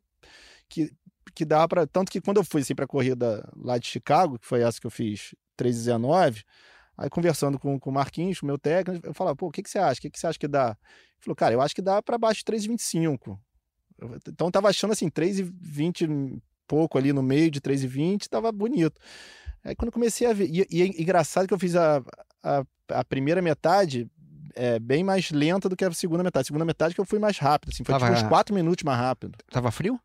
que, 0.69 0.93
que 1.35 1.47
dava 1.47 1.67
para 1.67 1.87
Tanto 1.87 2.13
que 2.13 2.21
quando 2.21 2.37
eu 2.37 2.45
fui 2.45 2.61
assim 2.61 2.75
pra 2.75 2.87
corrida 2.87 3.49
lá 3.57 3.79
de 3.79 3.87
Chicago, 3.87 4.39
que 4.39 4.47
foi 4.47 4.61
essa 4.61 4.79
que 4.79 4.87
eu 4.87 4.91
fiz, 4.91 5.35
3,19, 5.59 6.45
aí 7.01 7.09
conversando 7.09 7.59
com, 7.59 7.81
com 7.81 7.89
o 7.89 7.93
Marquinhos, 7.93 8.43
meu 8.43 8.59
técnico, 8.59 9.07
eu 9.07 9.15
falava, 9.15 9.35
pô, 9.35 9.47
o 9.47 9.51
que, 9.51 9.63
que 9.63 9.71
você 9.71 9.79
acha? 9.79 9.99
O 9.99 10.03
que, 10.03 10.11
que 10.11 10.21
você 10.21 10.27
acha 10.27 10.39
que 10.39 10.47
dá? 10.47 10.77
falou, 11.19 11.35
cara, 11.35 11.55
eu 11.55 11.61
acho 11.61 11.75
que 11.75 11.83
dá 11.83 12.03
para 12.03 12.19
baixo 12.19 12.43
de 12.45 12.53
3,25. 12.53 13.39
Então 14.29 14.47
eu 14.49 14.51
tava 14.51 14.69
achando 14.69 14.93
assim, 14.93 15.09
3,20 15.09 16.41
pouco 16.67 16.99
ali 16.99 17.13
no 17.13 17.23
meio 17.23 17.51
de 17.51 17.61
3,20, 17.61 18.29
tava 18.29 18.53
bonito. 18.53 19.01
Aí 19.65 19.75
quando 19.75 19.91
comecei 19.91 20.27
a 20.27 20.33
ver, 20.33 20.47
e, 20.47 20.67
e 20.71 20.83
é 20.83 20.87
engraçado 20.87 21.49
que 21.49 21.55
eu 21.55 21.59
fiz 21.59 21.75
a, 21.75 22.03
a, 22.43 22.65
a, 22.91 23.05
primeira 23.05 23.43
metade 23.43 24.07
é, 24.55 24.79
bem 24.79 25.03
mais 25.03 25.31
lenta 25.31 25.69
do 25.69 25.77
que 25.77 25.85
a 25.85 25.93
segunda 25.93 26.23
metade. 26.23 26.43
A 26.43 26.49
segunda 26.49 26.65
metade 26.65 26.95
que 26.95 27.01
eu 27.01 27.07
fui 27.07 27.19
mais 27.19 27.39
rápido, 27.39 27.71
assim, 27.71 27.83
foi 27.83 27.95
tava, 27.95 28.07
tipo 28.07 28.25
uns 28.25 28.29
4 28.29 28.55
minutos 28.55 28.85
mais 28.85 28.99
rápido. 28.99 29.39
Tava 29.51 29.71
frio? 29.71 29.99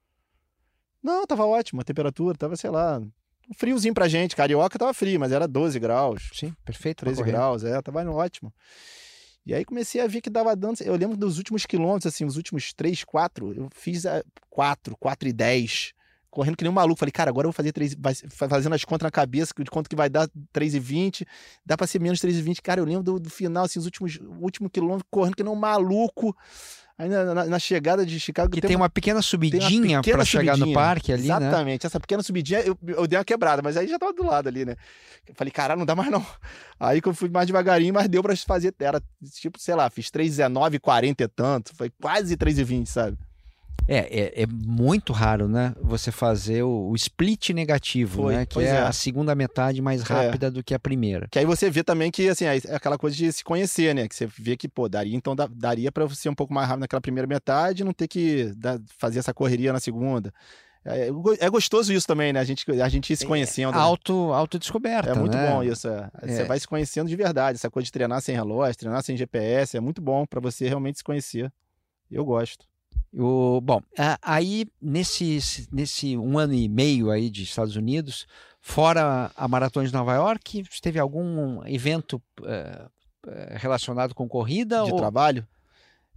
Não, 1.03 1.25
tava 1.27 1.45
ótimo, 1.45 1.81
a 1.81 1.83
temperatura 1.83 2.37
tava, 2.37 2.55
sei 2.55 2.69
lá, 2.69 3.01
um 3.49 3.53
friozinho 3.53 3.93
pra 3.93 4.07
gente. 4.07 4.35
Carioca 4.35 4.77
tava 4.77 4.93
frio, 4.93 5.19
mas 5.19 5.31
era 5.31 5.47
12 5.47 5.79
graus. 5.79 6.29
Sim, 6.33 6.53
perfeito. 6.63 6.99
13 7.05 7.23
graus, 7.23 7.63
é, 7.63 7.81
tava 7.81 8.03
ótimo. 8.09 8.53
E 9.45 9.53
aí 9.53 9.63
comecei 9.63 10.01
a 10.01 10.07
ver 10.07 10.21
que 10.21 10.29
dava 10.29 10.55
dano. 10.55 10.73
Eu 10.81 10.95
lembro 10.95 11.15
dos 11.15 11.37
últimos 11.37 11.65
quilômetros, 11.65 12.11
assim, 12.11 12.25
os 12.25 12.35
últimos 12.35 12.73
3, 12.73 13.03
4, 13.03 13.53
eu 13.53 13.69
fiz 13.73 14.05
a 14.05 14.23
4, 14.49 14.97
4 14.97 15.29
e 15.29 15.33
10, 15.33 15.93
correndo 16.31 16.57
que 16.57 16.63
nem 16.63 16.71
um 16.71 16.73
maluco. 16.73 16.99
Falei, 16.99 17.11
cara, 17.11 17.29
agora 17.29 17.45
eu 17.45 17.51
vou 17.51 17.55
fazer 17.55 17.71
3, 17.71 17.95
vai, 17.95 18.15
fazendo 18.15 18.73
as 18.73 18.83
contas 18.83 19.05
na 19.05 19.11
cabeça, 19.11 19.53
de 19.59 19.69
quanto 19.69 19.87
que 19.87 19.95
vai 19.95 20.09
dar 20.09 20.27
3 20.51 20.73
e 20.73 20.79
20, 20.79 21.27
dá 21.63 21.77
pra 21.77 21.85
ser 21.85 21.99
menos 21.99 22.19
3 22.19 22.37
e 22.37 22.41
20. 22.41 22.61
Cara, 22.63 22.81
eu 22.81 22.85
lembro 22.85 23.03
do, 23.03 23.19
do 23.19 23.29
final, 23.29 23.65
assim, 23.65 23.77
os 23.77 23.85
últimos, 23.85 24.19
último 24.39 24.67
quilômetro, 24.67 25.05
correndo 25.11 25.35
que 25.35 25.43
nem 25.43 25.53
um 25.53 25.55
maluco. 25.55 26.35
Aí 26.97 27.09
na, 27.09 27.45
na, 27.45 27.59
chegada 27.59 28.05
de 28.05 28.17
Chicago. 28.17 28.49
Que 28.49 28.61
tem, 28.61 28.75
uma, 28.75 28.83
uma 28.83 28.89
pequena 28.89 29.21
subidinha 29.21 30.01
para 30.01 30.23
chegar 30.23 30.57
no 30.57 30.71
parque 30.71 31.11
ali, 31.11 31.23
Exatamente. 31.23 31.41
né? 31.41 31.49
Exatamente. 31.49 31.85
Essa 31.85 31.99
pequena 31.99 32.23
subidinha 32.23 32.61
eu, 32.61 32.77
eu 32.87 33.05
dei 33.05 33.19
uma 33.19 33.25
quebrada, 33.25 33.61
mas 33.61 33.75
aí 33.75 33.85
já 33.85 33.99
tava 33.99 34.13
do 34.13 34.25
lado 34.25 34.47
ali, 34.47 34.63
né? 34.63 34.77
Eu 35.27 35.35
falei, 35.35 35.51
caralho, 35.51 35.79
não 35.79 35.85
dá 35.85 35.93
mais 35.93 36.09
não. 36.09 36.25
Aí 36.79 37.01
que 37.01 37.09
eu 37.09 37.13
fui 37.13 37.27
mais 37.27 37.47
devagarinho, 37.47 37.93
mas 37.93 38.07
deu 38.07 38.23
para 38.23 38.35
fazer. 38.37 38.73
Era 38.79 39.01
tipo, 39.33 39.59
sei 39.59 39.75
lá, 39.75 39.89
fiz 39.89 40.09
3,19, 40.09 40.79
40 40.79 41.23
e 41.23 41.27
tanto. 41.27 41.75
Foi 41.75 41.91
quase 42.01 42.37
3,20, 42.37 42.85
sabe? 42.85 43.17
É, 43.87 43.97
é, 44.39 44.43
é 44.43 44.45
muito 44.47 45.13
raro, 45.13 45.47
né? 45.47 45.73
Você 45.81 46.11
fazer 46.11 46.63
o, 46.63 46.89
o 46.89 46.95
split 46.95 47.51
negativo, 47.51 48.23
Foi, 48.23 48.35
né? 48.35 48.45
Que 48.45 48.59
é, 48.59 48.63
é. 48.67 48.77
a 48.79 48.91
segunda 48.91 49.35
metade 49.35 49.79
mais 49.81 50.01
É. 50.01 50.03
rápida 50.13 50.49
do 50.49 50.63
que 50.63 50.73
a 50.73 50.79
primeira. 50.79 51.27
Que 51.29 51.37
aí 51.37 51.45
você 51.45 51.69
vê 51.69 51.83
também 51.83 52.09
que, 52.09 52.27
assim, 52.27 52.45
é 52.45 52.57
aquela 52.73 52.97
coisa 52.97 53.15
de 53.15 53.31
se 53.31 53.43
conhecer, 53.43 53.93
né? 53.93 54.07
Que 54.07 54.15
você 54.15 54.25
vê 54.25 54.57
que, 54.57 54.67
pô, 54.67 54.89
daria, 54.89 55.15
então 55.15 55.35
dá- 55.35 55.47
daria 55.51 55.91
pra 55.91 56.05
você 56.05 56.27
um 56.27 56.33
pouco 56.33 56.51
mais 56.53 56.67
rápido 56.67 56.81
naquela 56.81 57.01
primeira 57.01 57.27
metade 57.27 57.83
e 57.83 57.85
não 57.85 57.93
ter 57.93 58.07
que 58.07 58.51
dar- 58.57 58.79
fazer 58.97 59.19
essa 59.19 59.33
correria 59.33 59.71
na 59.71 59.79
segunda. 59.79 60.33
É, 60.83 61.09
é 61.39 61.49
gostoso 61.49 61.91
isso 61.93 62.05
também, 62.07 62.31
né? 62.33 62.39
A 62.39 62.43
gente, 62.43 62.63
a 62.79 62.89
gente 62.89 63.11
ir 63.13 63.15
se 63.15 63.25
conhecendo. 63.25 63.71
né? 63.73 63.77
Auto, 63.79 64.31
autodescoberta, 64.33 65.09
É 65.11 65.13
muito 65.15 65.35
né? 65.35 65.49
bom 65.51 65.63
isso. 65.63 65.87
é. 65.87 66.09
Você 66.23 66.41
É. 66.41 66.45
vai 66.45 66.59
se 66.59 66.67
conhecendo 66.67 67.07
de 67.07 67.15
verdade. 67.15 67.55
Essa 67.57 67.69
coisa 67.71 67.85
de 67.85 67.91
treinar 67.91 68.21
sem 68.21 68.35
relógio, 68.35 68.77
treinar 68.77 69.03
sem 69.03 69.15
GPS, 69.17 69.75
é 69.77 69.79
muito 69.79 70.01
bom 70.01 70.25
pra 70.25 70.39
você 70.39 70.67
realmente 70.67 70.97
se 70.99 71.03
conhecer. 71.03 71.51
Eu 72.09 72.23
gosto. 72.25 72.65
O, 73.17 73.61
bom, 73.61 73.81
aí 74.21 74.65
nesse, 74.81 75.67
nesse 75.71 76.17
um 76.17 76.37
ano 76.37 76.53
e 76.53 76.67
meio 76.67 77.09
aí 77.09 77.29
de 77.29 77.43
Estados 77.43 77.75
Unidos, 77.75 78.27
fora 78.59 79.31
a 79.35 79.47
Maratona 79.47 79.87
de 79.87 79.93
Nova 79.93 80.13
York, 80.13 80.63
teve 80.81 80.99
algum 80.99 81.65
evento 81.65 82.21
eh, 82.43 82.87
relacionado 83.57 84.13
com 84.13 84.27
corrida? 84.27 84.83
De 84.83 84.91
ou- 84.91 84.97
trabalho. 84.97 85.47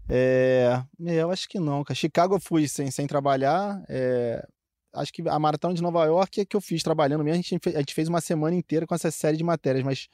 É, 0.08 0.82
é, 1.04 1.14
eu 1.16 1.30
acho 1.30 1.48
que 1.48 1.60
não. 1.60 1.84
Chicago 1.94 2.36
eu 2.36 2.40
fui 2.40 2.66
sem, 2.66 2.90
sem 2.90 3.06
trabalhar. 3.06 3.82
é, 3.88 4.44
acho 4.94 5.12
que 5.12 5.22
a 5.28 5.38
maratona 5.38 5.74
de 5.74 5.82
Nova 5.82 6.04
York 6.06 6.40
é 6.40 6.44
que 6.44 6.56
eu 6.56 6.60
fiz 6.60 6.82
trabalhando 6.82 7.22
mesmo. 7.22 7.38
A 7.38 7.42
gente, 7.42 7.76
a 7.76 7.78
gente 7.78 7.94
fez 7.94 8.08
uma 8.08 8.20
semana 8.20 8.56
inteira 8.56 8.86
com 8.86 8.94
essa 8.94 9.10
série 9.10 9.36
de 9.36 9.44
matérias, 9.44 9.84
mas 9.84 10.08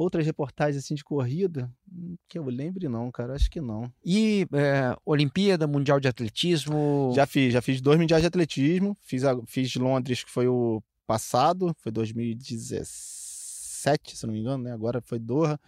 outras 0.00 0.24
reportagens 0.24 0.82
assim 0.82 0.94
de 0.94 1.04
corrida, 1.04 1.70
hum, 1.92 2.16
que 2.28 2.38
eu 2.38 2.46
lembre 2.46 2.88
não, 2.88 3.10
cara. 3.10 3.34
Acho 3.34 3.50
que 3.50 3.60
não. 3.60 3.92
E 4.04 4.46
eh, 4.52 4.96
Olimpíada, 5.04 5.66
Mundial 5.66 5.98
de 6.00 6.08
Atletismo? 6.08 7.12
Já 7.14 7.26
fiz, 7.26 7.52
já 7.52 7.60
fiz 7.60 7.80
dois 7.80 7.98
mundiais 7.98 8.22
de 8.22 8.28
atletismo. 8.28 8.96
Fiz, 9.02 9.24
a, 9.24 9.38
fiz 9.46 9.70
de 9.70 9.78
Londres, 9.78 10.24
que 10.24 10.30
foi 10.30 10.48
o 10.48 10.82
passado, 11.06 11.74
foi 11.78 11.92
2017, 11.92 14.16
se 14.16 14.26
não 14.26 14.32
me 14.32 14.40
engano, 14.40 14.64
né? 14.64 14.72
Agora 14.72 15.00
foi 15.00 15.18
Doha, 15.18 15.58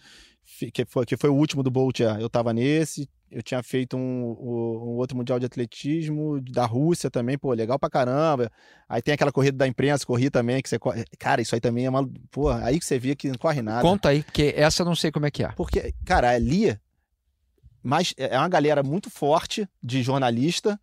que 0.72 0.85
foi, 0.85 1.07
que 1.07 1.16
foi 1.16 1.31
o 1.31 1.35
último 1.35 1.62
do 1.62 1.70
Bolt. 1.70 2.00
é. 2.00 2.20
Eu 2.20 2.28
tava 2.28 2.52
nesse. 2.52 3.09
Eu 3.31 3.42
tinha 3.42 3.62
feito 3.62 3.96
um, 3.96 4.00
um 4.00 4.96
outro 4.96 5.16
mundial 5.16 5.38
de 5.38 5.46
atletismo 5.46 6.38
da 6.40 6.66
Rússia 6.66 7.11
também, 7.11 7.38
pô, 7.38 7.52
legal 7.55 7.78
pra 7.78 7.88
caramba. 7.88 8.50
Aí 8.87 9.00
tem 9.00 9.14
aquela 9.14 9.33
corrida 9.33 9.57
da 9.57 9.66
imprensa, 9.66 10.05
corri 10.05 10.28
também, 10.28 10.61
que 10.61 10.68
você 10.68 10.78
corre. 10.78 11.05
Cara, 11.18 11.40
isso 11.40 11.55
aí 11.55 11.61
também 11.61 11.87
é 11.87 11.90
uma. 11.90 12.07
Pô, 12.31 12.50
aí 12.50 12.78
que 12.78 12.85
você 12.85 12.98
via 12.98 13.16
que 13.16 13.28
não 13.28 13.38
corre 13.38 13.62
nada. 13.62 13.81
Conta 13.81 14.11
aí, 14.11 14.22
porque 14.22 14.52
essa 14.55 14.83
eu 14.83 14.87
não 14.87 14.94
sei 14.94 15.11
como 15.11 15.24
é 15.24 15.31
que 15.31 15.42
é. 15.42 15.48
Porque, 15.52 15.94
cara, 16.05 16.31
ali 16.31 16.78
mas 17.83 18.14
é 18.16 18.38
uma 18.38 18.48
galera 18.48 18.83
muito 18.83 19.11
forte 19.11 19.68
de 19.83 20.02
jornalista, 20.02 20.78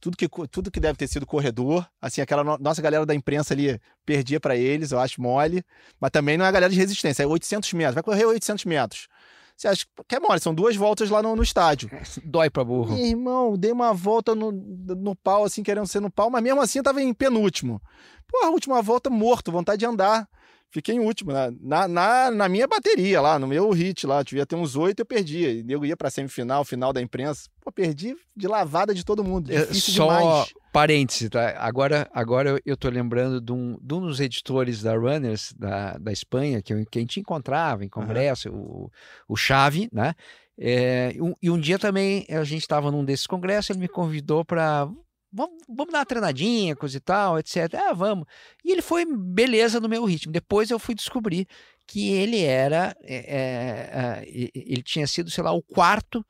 tudo 0.00 0.16
que, 0.16 0.28
tudo 0.50 0.70
que 0.70 0.78
deve 0.80 0.96
ter 0.96 1.08
sido 1.08 1.26
corredor, 1.26 1.86
assim, 2.00 2.20
aquela 2.20 2.44
no- 2.44 2.58
nossa 2.58 2.80
galera 2.82 3.04
da 3.06 3.14
imprensa 3.14 3.54
ali 3.54 3.80
perdia 4.04 4.38
pra 4.38 4.54
eles, 4.56 4.92
eu 4.92 4.98
acho 5.00 5.20
mole, 5.20 5.64
mas 6.00 6.10
também 6.10 6.36
não 6.36 6.44
é 6.44 6.48
a 6.48 6.52
galera 6.52 6.70
de 6.72 6.78
resistência, 6.78 7.22
é 7.22 7.26
800 7.26 7.72
metros, 7.72 7.94
vai 7.94 8.02
correr 8.02 8.24
800 8.26 8.64
metros. 8.64 9.08
Você 9.56 9.68
acha 9.68 9.86
que 10.06 10.14
é 10.14 10.20
mole, 10.20 10.38
são 10.38 10.54
duas 10.54 10.76
voltas 10.76 11.08
lá 11.08 11.22
no, 11.22 11.34
no 11.34 11.42
estádio. 11.42 11.90
Dói 12.24 12.50
pra 12.50 12.62
burro. 12.62 12.94
Meu 12.94 13.06
irmão, 13.06 13.56
dei 13.56 13.72
uma 13.72 13.92
volta 13.94 14.34
no, 14.34 14.52
no 14.52 15.16
pau, 15.16 15.44
assim, 15.44 15.62
querendo 15.62 15.86
ser 15.86 16.00
no 16.00 16.10
pau, 16.10 16.28
mas 16.30 16.42
mesmo 16.42 16.60
assim 16.60 16.78
eu 16.78 16.84
tava 16.84 17.00
em 17.00 17.14
penúltimo. 17.14 17.80
Pô, 18.28 18.44
a 18.44 18.50
última 18.50 18.82
volta 18.82 19.08
morto, 19.08 19.50
vontade 19.50 19.78
de 19.78 19.86
andar. 19.86 20.28
Fiquei 20.70 20.94
em 20.96 21.00
último, 21.00 21.32
na, 21.32 21.50
na, 21.60 21.88
na, 21.88 22.30
na 22.30 22.48
minha 22.48 22.66
bateria 22.66 23.20
lá, 23.20 23.38
no 23.38 23.46
meu 23.46 23.70
hit 23.70 24.06
lá. 24.06 24.22
Devia 24.22 24.44
ter 24.44 24.56
uns 24.56 24.76
oito, 24.76 25.00
eu 25.00 25.06
perdia. 25.06 25.50
E 25.50 25.64
eu 25.68 25.84
ia 25.84 25.96
pra 25.96 26.10
semifinal, 26.10 26.64
final 26.64 26.92
da 26.92 27.00
imprensa. 27.00 27.48
Pô, 27.62 27.72
perdi 27.72 28.14
de 28.36 28.46
lavada 28.46 28.92
de 28.94 29.04
todo 29.04 29.24
mundo. 29.24 29.50
É, 29.50 29.60
Difícil 29.60 29.94
Só 29.94 30.18
demais. 30.18 30.52
parêntese, 30.72 31.30
tá? 31.30 31.54
Agora, 31.58 32.10
agora 32.12 32.60
eu- 32.66 32.76
tô 32.76 32.90
lembrando 32.90 33.40
de 33.40 33.52
um, 33.52 33.78
de 33.80 33.94
um 33.94 34.00
dos 34.00 34.20
editores 34.20 34.82
da 34.82 34.94
Runners 34.94 35.54
da, 35.58 35.96
da 35.96 36.12
Espanha, 36.12 36.60
que, 36.60 36.74
eu- 36.74 36.84
que 36.90 36.98
a 36.98 37.00
gente 37.00 37.20
encontrava 37.20 37.84
em 37.84 37.88
congresso, 37.88 38.50
o, 38.50 38.90
o 39.28 39.36
Xavi, 39.36 39.88
né? 39.92 40.14
É, 40.58 41.12
e 41.14 41.22
um- 41.22 41.34
e 41.42 41.50
um 41.50 41.58
dia 41.58 41.78
também 41.78 42.26
a 42.28 42.42
gente 42.44 42.62
estava 42.62 42.90
num 42.90 43.04
desses 43.04 43.26
congressos, 43.26 43.70
ele 43.70 43.78
me 43.78 43.88
convidou 43.88 44.44
para 44.44 44.88
vamos, 45.36 45.62
vamos 45.68 45.92
dar 45.92 45.98
uma 46.00 46.06
treinadinha, 46.06 46.74
coisa 46.74 46.96
e 46.96 47.00
tal, 47.00 47.38
etc. 47.38 47.74
Ah, 47.74 47.92
vamos. 47.92 48.26
E 48.64 48.72
ele 48.72 48.82
foi 48.82 49.04
beleza 49.06 49.78
no 49.78 49.88
meu 49.88 50.04
ritmo. 50.04 50.32
Depois 50.32 50.70
eu 50.70 50.78
fui 50.78 50.94
descobrir 50.94 51.46
que 51.86 52.10
ele 52.10 52.42
era, 52.42 52.96
é, 53.02 54.22
é, 54.24 54.24
ele 54.54 54.82
tinha 54.82 55.06
sido, 55.06 55.30
sei 55.30 55.44
lá, 55.44 55.52
o 55.52 55.62
quarto 55.62 56.24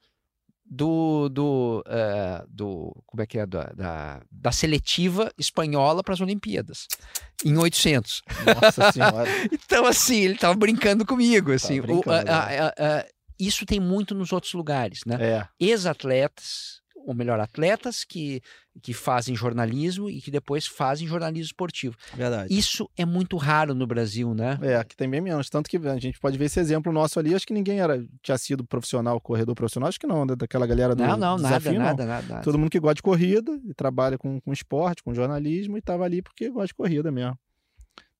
do, 0.68 1.28
do, 1.28 1.84
do 2.48 3.02
como 3.06 3.22
é 3.22 3.26
que 3.26 3.38
é, 3.38 3.46
da, 3.46 3.64
da, 3.72 4.22
da 4.30 4.50
seletiva 4.52 5.30
espanhola 5.38 6.02
para 6.02 6.12
as 6.12 6.20
Olimpíadas, 6.20 6.88
em 7.44 7.56
800. 7.56 8.20
Nossa 8.60 8.90
senhora. 8.92 9.30
Então, 9.52 9.86
assim, 9.86 10.16
ele 10.16 10.34
estava 10.34 10.54
brincando 10.54 11.06
comigo, 11.06 11.52
assim. 11.52 11.78
O- 11.78 11.82
brincando, 11.84 12.30
a- 12.30 12.34
a- 12.34 12.66
a- 12.66 12.98
a- 12.98 13.06
isso 13.38 13.64
tem 13.64 13.78
muito 13.78 14.14
nos 14.14 14.32
outros 14.32 14.52
lugares, 14.54 15.00
né? 15.06 15.16
É. 15.20 15.48
Ex-atletas, 15.60 16.80
ou 17.06 17.14
melhor, 17.14 17.38
atletas 17.38 18.02
que, 18.04 18.40
que 18.82 18.92
fazem 18.92 19.36
jornalismo 19.36 20.10
e 20.10 20.20
que 20.20 20.30
depois 20.30 20.66
fazem 20.66 21.06
jornalismo 21.06 21.46
esportivo. 21.46 21.96
Verdade. 22.14 22.52
Isso 22.52 22.90
é 22.96 23.04
muito 23.06 23.36
raro 23.36 23.74
no 23.74 23.86
Brasil, 23.86 24.34
né? 24.34 24.58
É, 24.60 24.74
aqui 24.76 24.96
tem 24.96 25.08
bem 25.08 25.20
menos. 25.20 25.48
Tanto 25.48 25.70
que 25.70 25.76
a 25.76 25.98
gente 25.98 26.18
pode 26.18 26.36
ver 26.36 26.46
esse 26.46 26.58
exemplo 26.58 26.92
nosso 26.92 27.18
ali. 27.20 27.32
Acho 27.34 27.46
que 27.46 27.54
ninguém 27.54 27.78
era, 27.80 28.04
tinha 28.22 28.36
sido 28.36 28.64
profissional, 28.64 29.20
corredor 29.20 29.54
profissional. 29.54 29.88
Acho 29.88 30.00
que 30.00 30.06
não, 30.06 30.26
da- 30.26 30.34
daquela 30.34 30.66
galera 30.66 30.94
do 30.96 31.02
Não, 31.04 31.16
não, 31.16 31.38
nada, 31.38 31.58
desafio, 31.58 31.78
não. 31.78 31.86
nada, 31.86 32.04
nada, 32.04 32.26
nada. 32.28 32.42
Todo 32.42 32.58
mundo 32.58 32.70
que 32.70 32.80
gosta 32.80 32.96
de 32.96 33.02
corrida 33.02 33.52
e 33.64 33.72
trabalha 33.72 34.18
com, 34.18 34.40
com 34.40 34.52
esporte, 34.52 35.02
com 35.02 35.14
jornalismo 35.14 35.78
e 35.78 35.80
tava 35.80 36.04
ali 36.04 36.20
porque 36.20 36.50
gosta 36.50 36.66
de 36.68 36.74
corrida 36.74 37.12
mesmo. 37.12 37.38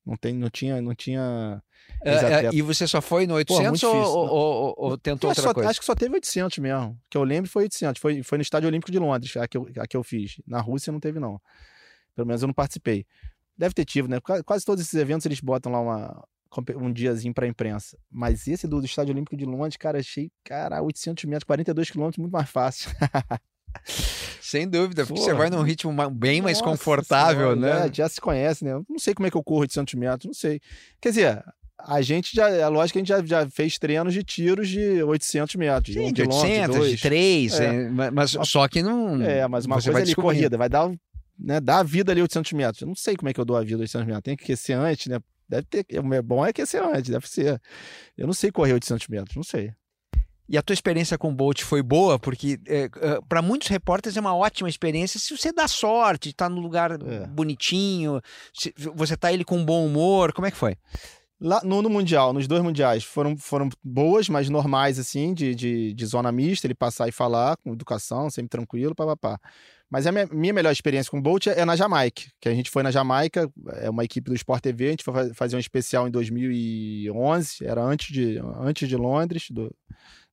Não, 0.07 0.17
tem, 0.17 0.33
não 0.35 0.49
tinha. 0.49 0.81
Não 0.81 0.95
tinha 0.95 1.61
É, 2.01 2.47
é, 2.47 2.51
e 2.55 2.63
você 2.63 2.87
só 2.87 3.01
foi 3.03 3.27
no 3.27 3.33
Pô, 3.45 3.55
800 3.55 3.63
muito 3.83 3.87
ou, 3.89 3.93
difícil, 3.95 4.19
ou, 4.19 4.25
né? 4.27 4.31
ou- 4.33 4.75
ou 4.79 4.99
tentou 4.99 5.29
outra 5.31 5.43
só- 5.43 5.53
coisa? 5.53 5.69
acho 5.71 5.81
que 5.81 5.85
só 5.87 5.95
teve 5.97 6.15
800 6.15 6.59
mesmo. 6.59 6.97
Que 7.11 7.19
eu 7.19 7.25
lembro 7.25 7.51
foi 7.51 7.65
800. 7.65 8.01
Foi, 8.01 8.23
foi 8.23 8.39
no 8.39 8.43
Estádio 8.43 8.69
Olímpico 8.69 8.93
de 8.93 8.99
Londres, 9.01 9.37
a 9.37 9.49
que, 9.49 9.57
eu, 9.59 9.69
a 9.81 9.87
que 9.87 9.97
eu 9.97 10.05
fiz. 10.05 10.37
Na 10.47 10.61
Rússia 10.61 10.93
não 10.93 11.01
teve, 11.01 11.19
não. 11.19 11.41
Pelo 12.15 12.27
menos 12.29 12.41
eu 12.43 12.47
não 12.47 12.55
participei. 12.55 13.05
Deve 13.59 13.75
ter 13.75 13.85
tido, 13.85 14.07
né? 14.09 14.21
Qua- 14.21 14.43
Quase 14.45 14.65
todos 14.65 14.81
esses 14.85 14.95
eventos 14.95 15.27
eles 15.27 15.41
botam 15.41 15.73
lá 15.73 15.81
uma, 15.81 16.25
um 16.77 16.93
diazinho 16.93 17.35
pra 17.35 17.47
imprensa. 17.47 17.99
Mas 18.11 18.47
esse 18.47 18.69
do, 18.69 18.79
do 18.81 18.87
Estádio 18.87 19.13
Olímpico 19.13 19.37
de 19.37 19.45
Londres, 19.45 19.77
cara, 19.77 19.99
achei, 19.99 20.31
cara, 20.45 20.81
800 20.83 21.25
metros, 21.25 21.45
42 21.45 21.91
quilômetros, 21.91 22.19
muito 22.21 22.33
mais 22.33 22.49
fácil. 22.49 22.91
Sem 24.47 24.69
dúvida, 24.69 25.05
porque 25.05 25.21
Porra. 25.21 25.33
você 25.33 25.37
vai 25.37 25.51
num 25.51 25.63
ritmo 25.63 25.93
bem 26.11 26.41
mais 26.41 26.59
Nossa 26.59 26.71
confortável, 26.71 27.53
Senhora, 27.55 27.81
né? 27.81 27.87
é, 27.89 27.93
já 27.93 28.09
se 28.09 28.21
conhece, 28.21 28.65
né? 28.65 28.73
Eu 28.73 28.85
não 28.89 28.99
sei 28.99 29.13
como 29.15 29.27
é 29.27 29.31
que 29.31 29.37
eu 29.37 29.43
corro 29.43 29.61
800 29.63 29.95
metros, 29.95 30.27
não 30.27 30.35
sei. 30.35 30.61
Quer 31.01 31.09
dizer, 31.09 31.45
a 31.79 32.01
gente 32.01 32.35
já, 32.35 32.49
é 32.49 32.67
lógico 32.69 32.93
que 32.93 32.99
a 32.99 33.17
gente 33.17 33.29
já, 33.29 33.43
já 33.45 33.51
fez 33.51 33.77
treinos 33.79 34.15
de 34.15 34.23
tiros 34.23 34.69
de 34.69 35.03
800 35.03 35.55
metros, 35.57 35.95
de 35.95 36.01
Sim, 36.01 36.13
de 36.13 36.23
quilômetro, 36.23 36.49
800, 36.51 36.77
dois. 36.77 36.91
de 36.93 36.99
3, 37.03 37.61
É. 37.61 37.89
mas 38.13 38.31
só 38.45 38.69
que 38.69 38.83
não. 38.83 39.21
É, 39.23 39.47
mas 39.49 39.67
uma 39.67 39.77
você 39.81 39.87
coisa 39.91 39.99
ali, 39.99 40.07
descobrindo. 40.07 40.35
corrida, 40.41 40.57
vai 40.57 40.69
dar, 40.69 40.89
né, 41.39 41.61
dar 41.61 41.81
a 41.81 41.83
vida 41.83 42.13
ali 42.13 42.23
800 42.23 42.53
metros. 42.53 42.81
Eu 42.83 42.89
não 42.89 42.95
sei 42.95 43.17
como 43.17 43.29
é 43.29 43.33
que 43.35 43.41
eu 43.41 43.45
dou 43.45 43.57
a 43.57 43.63
vida 43.63 43.81
800 43.81 44.07
metros. 44.07 44.23
Tem 44.23 44.37
que 44.37 44.45
aquecer 44.45 44.77
antes, 44.79 45.07
né? 45.09 45.19
Deve 45.49 45.67
ter. 45.69 45.85
O 45.99 46.23
bom 46.23 46.45
é 46.47 46.51
aquecer 46.51 46.83
antes, 46.83 47.11
deve 47.11 47.29
ser. 47.29 47.61
Eu 48.17 48.27
não 48.27 48.35
sei 48.35 48.51
correr 48.51 48.73
800 48.73 49.07
metros, 49.09 49.37
não 49.37 49.45
sei. 49.45 49.73
E 50.49 50.57
a 50.57 50.63
tua 50.63 50.75
experiência 50.75 51.19
com 51.19 51.29
o 51.31 51.35
Bolt 51.35 51.63
foi 51.63 51.83
boa, 51.83 52.19
porque 52.19 52.59
para 53.29 53.43
muitos 53.43 53.69
repórteres 53.69 54.17
é 54.17 54.21
uma 54.21 54.35
ótima 54.37 54.69
experiência 54.69 55.19
se 55.19 55.37
você 55.37 55.53
dá 55.53 55.67
sorte, 55.67 56.29
está 56.29 56.49
no 56.49 56.61
lugar 56.61 56.93
É. 56.93 57.27
bonitinho, 57.27 58.21
se 58.55 58.73
você 58.95 59.17
tá 59.17 59.33
ele 59.33 59.45
com 59.45 59.65
bom 59.65 59.85
humor. 59.87 60.33
Como 60.33 60.47
é 60.47 60.51
que 60.51 60.57
foi? 60.57 60.77
Lá 61.39 61.61
no, 61.63 61.83
no 61.83 61.91
Mundial, 61.91 62.33
nos 62.33 62.47
dois 62.49 62.63
Mundiais, 62.63 63.05
foram, 63.05 63.37
foram 63.37 63.69
boas, 63.85 64.27
mas 64.29 64.49
normais, 64.49 64.99
assim, 64.99 65.35
de, 65.35 65.55
de, 65.55 65.93
de 65.93 66.07
zona 66.07 66.33
mista, 66.33 66.67
ele 66.67 66.75
passar 66.75 67.09
e 67.09 67.13
falar, 67.13 67.59
com 67.59 67.75
educação, 67.75 68.31
sempre 68.31 68.49
tranquilo, 68.49 68.95
papapá. 68.95 69.39
Mas 69.91 70.07
a 70.07 70.13
minha, 70.13 70.27
minha 70.33 70.55
melhor 70.55 70.73
experiência 70.73 71.11
com 71.11 71.19
o 71.19 71.23
Bolt 71.23 71.47
é 71.49 71.63
na 71.65 71.77
Jamaica, 71.77 72.23
que 72.41 72.49
a 72.49 72.55
gente 72.55 72.71
foi 72.71 72.83
na 72.83 72.91
Jamaica, 72.91 73.51
é 73.75 73.91
uma 73.91 74.03
equipe 74.03 74.31
do 74.31 74.35
Sport 74.35 74.63
TV, 74.63 74.87
a 74.87 74.91
gente 74.93 75.05
foi 75.05 75.13
fa- 75.13 75.35
fazer 75.35 75.57
um 75.57 75.61
especial 75.61 76.09
em 76.09 76.11
2011, 76.11 77.65
era 77.67 77.83
antes 77.83 78.13
de, 78.13 78.39
antes 78.61 78.89
de 78.89 78.97
Londres, 78.97 79.47
do, 79.51 79.71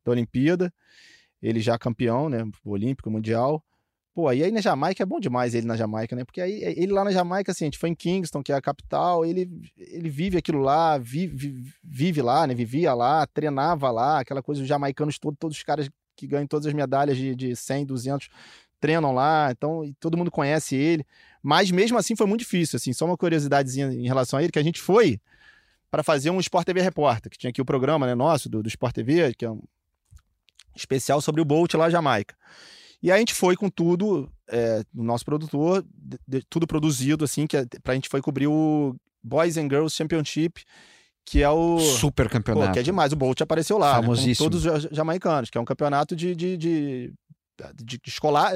da 0.04 0.12
Olimpíada. 0.12 0.74
Ele 1.42 1.60
já 1.60 1.78
campeão, 1.78 2.30
né, 2.30 2.44
olímpico, 2.64 3.12
mundial. 3.12 3.64
Pô, 4.14 4.32
e 4.32 4.44
aí 4.44 4.52
na 4.52 4.62
Jamaica 4.62 5.02
é 5.02 5.06
bom 5.06 5.20
demais 5.20 5.56
ele 5.56 5.66
na 5.66 5.76
Jamaica, 5.76 6.16
né? 6.16 6.24
Porque 6.24 6.40
aí 6.40 6.62
ele 6.78 6.94
lá 6.94 7.04
na 7.04 7.12
Jamaica, 7.12 7.52
assim, 7.52 7.66
a 7.66 7.68
gente 7.68 7.80
foi 7.80 7.90
em 7.90 7.96
Kingston, 7.96 8.44
que 8.44 8.52
é 8.52 8.56
a 8.56 8.62
capital, 8.62 9.26
ele, 9.26 9.50
ele 9.76 10.08
vive 10.08 10.38
aquilo 10.38 10.60
lá, 10.60 11.00
vive, 11.00 11.64
vive 11.84 12.22
lá, 12.22 12.46
né? 12.46 12.54
Vivia 12.54 12.94
lá, 12.94 13.26
treinava 13.26 13.90
lá, 13.90 14.20
aquela 14.20 14.44
coisa, 14.44 14.62
os 14.62 14.68
jamaicanos 14.68 15.18
todos, 15.18 15.40
todos 15.40 15.58
os 15.58 15.64
caras 15.64 15.90
que 16.16 16.28
ganham 16.28 16.46
todas 16.46 16.68
as 16.68 16.74
medalhas 16.74 17.18
de, 17.18 17.36
de 17.36 17.56
100, 17.56 17.88
200, 17.88 18.30
treinam 18.80 19.14
lá, 19.14 19.50
então 19.52 19.82
todo 20.00 20.16
mundo 20.16 20.30
conhece 20.30 20.76
ele. 20.76 21.04
Mas 21.42 21.72
mesmo 21.72 21.98
assim 21.98 22.16
foi 22.16 22.28
muito 22.28 22.42
difícil, 22.42 22.78
assim, 22.78 22.94
só 22.94 23.06
uma 23.06 23.18
curiosidadezinha 23.18 23.88
em 23.88 24.08
relação 24.08 24.38
a 24.38 24.44
ele, 24.44 24.52
que 24.52 24.60
a 24.60 24.64
gente 24.64 24.80
foi 24.80 25.20
para 25.90 26.04
fazer 26.04 26.30
um 26.30 26.40
Sport 26.40 26.66
TV 26.66 26.82
Repórter, 26.82 27.32
que 27.32 27.38
tinha 27.38 27.50
aqui 27.50 27.62
o 27.62 27.66
programa, 27.66 28.06
né, 28.06 28.14
nosso, 28.14 28.48
do, 28.48 28.62
do 28.62 28.70
Sport 28.70 28.94
TV, 28.94 29.34
que 29.34 29.46
é 29.46 29.50
um 29.50 29.62
especial 30.76 31.22
sobre 31.22 31.42
o 31.42 31.46
Bolt 31.46 31.74
lá 31.74 31.90
Jamaica. 31.90 32.36
E 33.02 33.12
a 33.12 33.18
gente 33.18 33.34
foi 33.34 33.56
com 33.56 33.70
tudo 33.70 34.32
é, 34.50 34.82
o 34.96 35.04
nosso 35.04 35.26
produtor, 35.26 35.84
de, 35.94 36.18
de, 36.28 36.42
tudo 36.50 36.66
produzido, 36.66 37.26
assim, 37.26 37.46
que 37.46 37.58
é, 37.58 37.66
pra 37.84 37.96
gente 37.96 38.08
foi 38.08 38.22
cobrir 38.22 38.48
o 38.48 38.96
Boys 39.22 39.58
and 39.58 39.64
Girls 39.64 39.96
Championship, 39.96 40.64
que 41.26 41.42
é 41.42 41.50
o. 41.50 41.80
Super 41.80 42.30
campeonato. 42.30 42.68
Pô, 42.68 42.74
que 42.74 42.80
é 42.80 42.84
demais. 42.84 43.12
O 43.12 43.16
Bolt 43.16 43.42
apareceu 43.42 43.78
lá. 43.78 44.02
Né, 44.02 44.08
com 44.08 44.34
todos 44.36 44.66
os 44.66 44.88
jamaicanos, 44.92 45.50
que 45.50 45.58
é 45.58 45.62
um 45.62 45.66
campeonato 45.66 46.16
de, 46.16 46.36
de, 46.36 46.58
de 46.58 47.14
de 47.76 48.00
escolar, 48.06 48.54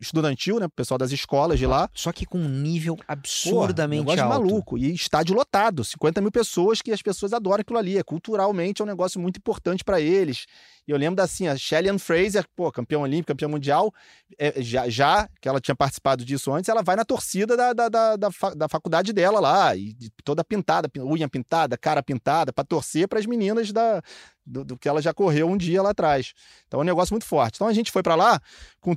estudantil, 0.00 0.58
né? 0.58 0.68
Pessoal 0.74 0.98
das 0.98 1.12
escolas 1.12 1.58
de 1.58 1.66
lá. 1.66 1.88
Só 1.94 2.12
que 2.12 2.26
com 2.26 2.38
um 2.38 2.48
nível 2.48 2.98
absurdamente 3.06 4.04
Pô, 4.04 4.10
alto. 4.12 4.28
maluco. 4.28 4.78
E 4.78 4.92
estádio 4.92 5.34
lotado, 5.34 5.84
50 5.84 6.20
mil 6.20 6.32
pessoas 6.32 6.82
que 6.82 6.92
as 6.92 7.02
pessoas 7.02 7.32
adoram 7.32 7.60
aquilo 7.60 7.78
ali. 7.78 7.98
É, 7.98 8.02
culturalmente 8.02 8.82
é 8.82 8.84
um 8.84 8.88
negócio 8.88 9.20
muito 9.20 9.38
importante 9.38 9.84
para 9.84 10.00
eles. 10.00 10.46
E 10.86 10.92
eu 10.92 10.98
lembro 10.98 11.16
da 11.16 11.24
assim, 11.24 11.46
a 11.46 11.56
Shelly 11.56 11.96
Fraser, 11.98 12.44
pô, 12.56 12.70
campeã 12.72 12.98
olímpica, 12.98 13.32
campeã 13.32 13.46
mundial, 13.46 13.94
é, 14.36 14.60
já, 14.60 14.88
já 14.88 15.28
que 15.40 15.48
ela 15.48 15.60
tinha 15.60 15.74
participado 15.74 16.24
disso 16.24 16.52
antes, 16.52 16.68
ela 16.68 16.82
vai 16.82 16.96
na 16.96 17.04
torcida 17.04 17.56
da, 17.56 17.72
da, 17.72 17.88
da, 17.88 18.16
da, 18.16 18.28
da 18.56 18.68
faculdade 18.68 19.12
dela 19.12 19.38
lá, 19.38 19.76
e 19.76 19.94
toda 20.24 20.42
pintada, 20.42 20.90
unha 20.98 21.28
pintada, 21.28 21.78
cara 21.78 22.02
pintada, 22.02 22.52
para 22.52 22.64
torcer 22.64 23.06
para 23.06 23.20
as 23.20 23.26
meninas 23.26 23.70
da, 23.70 24.02
do, 24.50 24.64
do, 24.64 24.78
que 24.78 24.88
ela 24.88 25.00
já 25.00 25.14
correu 25.14 25.48
um 25.48 25.56
dia 25.56 25.82
lá 25.82 25.90
atrás. 25.90 26.32
Então 26.66 26.80
é 26.80 26.82
um 26.82 26.86
negócio 26.86 27.12
muito 27.12 27.26
forte. 27.26 27.56
Então 27.56 27.66
a 27.66 27.72
gente 27.72 27.90
foi 27.90 28.02
para 28.02 28.14
lá 28.14 28.40
com, 28.80 28.94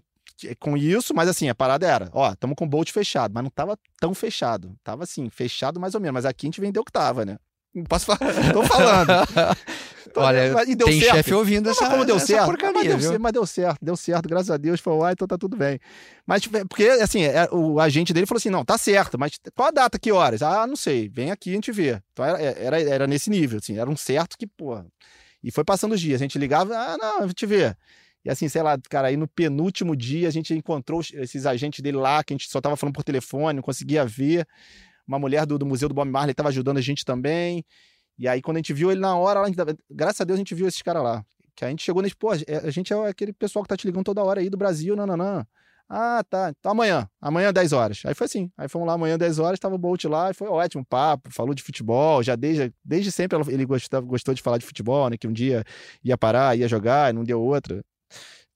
com 0.59 0.75
isso, 0.75 1.13
mas 1.13 1.29
assim, 1.29 1.49
a 1.49 1.55
parada 1.55 1.87
era, 1.87 2.09
ó, 2.13 2.31
estamos 2.31 2.55
com 2.55 2.65
o 2.65 2.67
Bolt 2.67 2.91
fechado, 2.91 3.33
mas 3.33 3.43
não 3.43 3.51
tava 3.51 3.77
tão 3.99 4.13
fechado. 4.13 4.75
Tava 4.83 5.03
assim, 5.03 5.29
fechado 5.29 5.79
mais 5.79 5.95
ou 5.95 6.01
menos, 6.01 6.13
mas 6.13 6.25
aqui 6.25 6.45
a 6.45 6.47
gente 6.47 6.61
vendeu 6.61 6.83
que 6.83 6.91
tava, 6.91 7.25
né? 7.25 7.37
Não 7.73 7.85
posso 7.85 8.05
falar, 8.05 8.19
tô 8.53 8.63
falando. 8.63 9.09
Olha, 10.15 10.63
e 10.67 10.75
deu 10.75 10.87
tem 10.87 10.99
certo. 10.99 11.15
chefe 11.15 11.33
ouvindo 11.33 11.69
essa, 11.69 11.89
como 11.89 12.05
deu 12.05 12.17
essa 12.17 12.27
certo. 12.27 12.45
porcaria, 12.45 12.93
mas, 12.93 13.09
deu, 13.09 13.19
mas 13.19 13.31
deu 13.31 13.45
certo, 13.47 13.77
deu 13.81 13.95
certo, 13.95 14.29
graças 14.29 14.51
a 14.51 14.57
Deus. 14.57 14.79
Falou, 14.79 15.03
ah, 15.03 15.11
então 15.11 15.27
tá 15.27 15.37
tudo 15.37 15.57
bem. 15.57 15.79
Mas, 16.25 16.43
tipo, 16.43 16.67
porque, 16.67 16.85
assim, 16.85 17.23
é, 17.23 17.49
o 17.51 17.79
agente 17.79 18.13
dele 18.13 18.27
falou 18.27 18.37
assim: 18.37 18.49
não, 18.51 18.63
tá 18.63 18.77
certo, 18.77 19.17
mas 19.17 19.39
qual 19.55 19.69
a 19.69 19.71
data, 19.71 19.97
que 19.97 20.11
horas? 20.11 20.43
Ah, 20.43 20.67
não 20.67 20.75
sei, 20.75 21.09
vem 21.09 21.31
aqui 21.31 21.51
a 21.51 21.55
gente 21.55 21.71
vê. 21.71 21.99
Então 22.11 22.23
era, 22.23 22.39
era, 22.39 22.81
era 22.81 23.07
nesse 23.07 23.29
nível, 23.29 23.57
assim, 23.57 23.79
era 23.79 23.89
um 23.89 23.97
certo 23.97 24.37
que, 24.37 24.45
pô. 24.45 24.83
E 25.43 25.51
foi 25.51 25.63
passando 25.63 25.93
os 25.93 26.01
dias, 26.01 26.21
a 26.21 26.23
gente 26.23 26.39
ligava, 26.39 26.75
ah, 26.75 26.97
não, 26.97 27.23
a 27.23 27.27
gente 27.27 27.45
vê. 27.45 27.75
E 28.25 28.29
assim, 28.29 28.47
sei 28.47 28.61
lá, 28.61 28.77
cara, 28.89 29.09
aí 29.09 29.17
no 29.17 29.27
penúltimo 29.27 29.95
dia 29.95 30.27
a 30.27 30.31
gente 30.31 30.53
encontrou 30.53 31.01
esses 31.13 31.45
agentes 31.45 31.81
dele 31.81 31.97
lá, 31.97 32.23
que 32.23 32.33
a 32.33 32.37
gente 32.37 32.49
só 32.49 32.61
tava 32.61 32.77
falando 32.77 32.95
por 32.95 33.03
telefone, 33.03 33.57
não 33.57 33.63
conseguia 33.63 34.05
ver. 34.05 34.47
Uma 35.05 35.19
mulher 35.19 35.45
do, 35.45 35.57
do 35.59 35.65
Museu 35.65 35.89
do 35.89 35.95
Bob 35.95 36.09
Marley 36.09 36.31
estava 36.31 36.47
ajudando 36.47 36.77
a 36.77 36.81
gente 36.81 37.03
também. 37.03 37.65
E 38.17 38.27
aí, 38.27 38.41
quando 38.41 38.57
a 38.57 38.59
gente 38.59 38.71
viu 38.71 38.91
ele 38.91 39.01
na 39.01 39.17
hora, 39.17 39.41
graças 39.91 40.21
a 40.21 40.23
Deus 40.23 40.37
a 40.37 40.39
gente 40.39 40.55
viu 40.55 40.67
esses 40.67 40.81
caras 40.81 41.03
lá. 41.03 41.25
Que 41.55 41.65
a 41.65 41.69
gente 41.69 41.83
chegou 41.83 42.01
nesse, 42.01 42.15
pô, 42.15 42.31
a 42.31 42.69
gente 42.71 42.93
é 42.93 43.07
aquele 43.07 43.33
pessoal 43.33 43.63
que 43.63 43.69
tá 43.69 43.75
te 43.75 43.85
ligando 43.85 44.05
toda 44.05 44.23
hora 44.23 44.39
aí 44.39 44.49
do 44.49 44.57
Brasil, 44.57 44.95
não, 44.95 45.05
não, 45.05 45.17
não. 45.17 45.45
Ah, 45.95 46.23
tá. 46.27 46.51
Então 46.59 46.71
amanhã. 46.71 47.07
Amanhã, 47.21 47.53
10 47.53 47.71
horas. 47.71 48.01
Aí 48.03 48.15
foi 48.15 48.25
assim. 48.25 48.49
Aí 48.57 48.67
fomos 48.67 48.87
lá 48.87 48.93
amanhã, 48.93 49.15
10 49.15 49.37
horas, 49.37 49.59
tava 49.59 49.75
o 49.75 49.77
Bolt 49.77 50.03
lá 50.05 50.31
e 50.31 50.33
foi 50.33 50.47
ótimo 50.47 50.83
papo. 50.83 51.31
Falou 51.31 51.53
de 51.53 51.61
futebol. 51.61 52.23
Já 52.23 52.35
desde, 52.35 52.73
desde 52.83 53.11
sempre 53.11 53.37
ele 53.47 53.63
gostou, 53.63 54.33
de 54.33 54.41
falar 54.41 54.57
de 54.57 54.65
futebol, 54.65 55.07
né? 55.07 55.17
Que 55.17 55.27
um 55.27 55.31
dia 55.31 55.63
ia 56.03 56.17
parar, 56.17 56.57
ia 56.57 56.67
jogar, 56.67 57.11
e 57.11 57.13
não 57.13 57.23
deu 57.23 57.39
outra. 57.39 57.85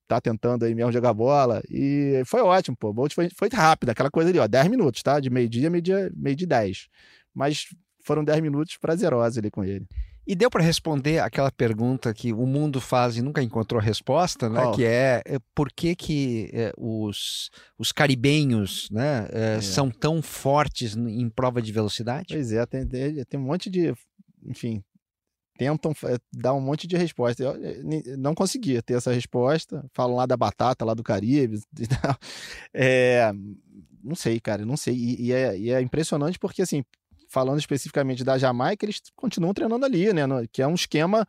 Tá 0.08 0.20
tentando 0.20 0.66
aí 0.66 0.74
mesmo 0.74 0.92
jogar 0.92 1.14
bola. 1.14 1.62
E 1.70 2.24
foi 2.26 2.42
ótimo, 2.42 2.76
pô. 2.76 2.90
O 2.90 2.94
Bolt 2.94 3.14
foi, 3.14 3.30
foi 3.30 3.50
rápido, 3.54 3.92
aquela 3.92 4.10
coisa 4.10 4.32
ali, 4.32 4.40
ó. 4.40 4.48
10 4.48 4.68
minutos, 4.68 5.04
tá? 5.04 5.20
De 5.20 5.30
meio-dia, 5.30 5.70
meio-dia, 5.70 6.12
meio 6.16 6.36
de 6.36 6.48
10. 6.48 6.88
Mas 7.36 7.68
foram 8.04 8.24
10 8.24 8.42
minutos 8.42 8.78
prazerosos 8.78 9.38
ali 9.38 9.52
com 9.52 9.64
ele. 9.64 9.86
E 10.28 10.36
deu 10.36 10.50
para 10.50 10.62
responder 10.62 11.20
aquela 11.20 11.50
pergunta 11.50 12.14
que 12.14 12.34
o 12.34 12.46
mundo 12.46 12.82
faz 12.82 13.16
e 13.16 13.22
nunca 13.22 13.42
encontrou 13.42 13.82
resposta, 13.82 14.50
né? 14.50 14.62
Oh. 14.62 14.72
Que 14.72 14.84
é, 14.84 15.22
é 15.26 15.40
por 15.56 15.72
que, 15.72 15.96
que 15.96 16.50
é, 16.52 16.74
os, 16.78 17.50
os 17.80 17.94
caribenhos 17.94 18.90
né, 18.92 19.30
é, 19.32 19.56
é. 19.56 19.62
são 19.62 19.90
tão 19.90 20.22
fortes 20.22 20.98
em 20.98 21.30
prova 21.30 21.62
de 21.62 21.72
velocidade? 21.72 22.34
Pois 22.34 22.52
é, 22.52 22.66
tem, 22.66 22.86
tem 22.86 23.40
um 23.40 23.44
monte 23.44 23.70
de. 23.70 23.94
Enfim, 24.46 24.84
tentam 25.58 25.94
dar 26.32 26.54
um 26.54 26.62
monte 26.62 26.88
de 26.88 26.98
resposta. 26.98 27.44
Eu 27.44 27.56
não 28.18 28.36
conseguia 28.36 28.82
ter 28.82 28.96
essa 28.96 29.14
resposta. 29.14 29.86
Falam 29.94 30.18
lá 30.18 30.26
da 30.26 30.36
batata, 30.36 30.86
lá 30.86 30.94
do 30.94 31.04
Caribe. 31.04 31.60
É, 32.74 33.32
não 34.04 34.16
sei, 34.16 34.40
cara, 34.40 34.66
não 34.66 34.78
sei. 34.78 34.96
E, 34.96 35.26
e, 35.28 35.34
é, 35.34 35.58
e, 35.58 35.72
é, 35.72 35.82
impressionante 35.82 36.38
porque, 36.38 36.62
assim, 36.62 36.84
falando 37.28 37.60
especificamente 37.60 38.24
da 38.24 38.38
Jamaica, 38.38 38.86
eles 38.86 39.02
continuam 39.16 39.54
treinando 39.54 39.86
ali, 39.86 40.12
né? 40.14 40.24
Que 40.52 40.62
é 40.62 40.68
um 40.68 40.76
esquema 40.76 41.28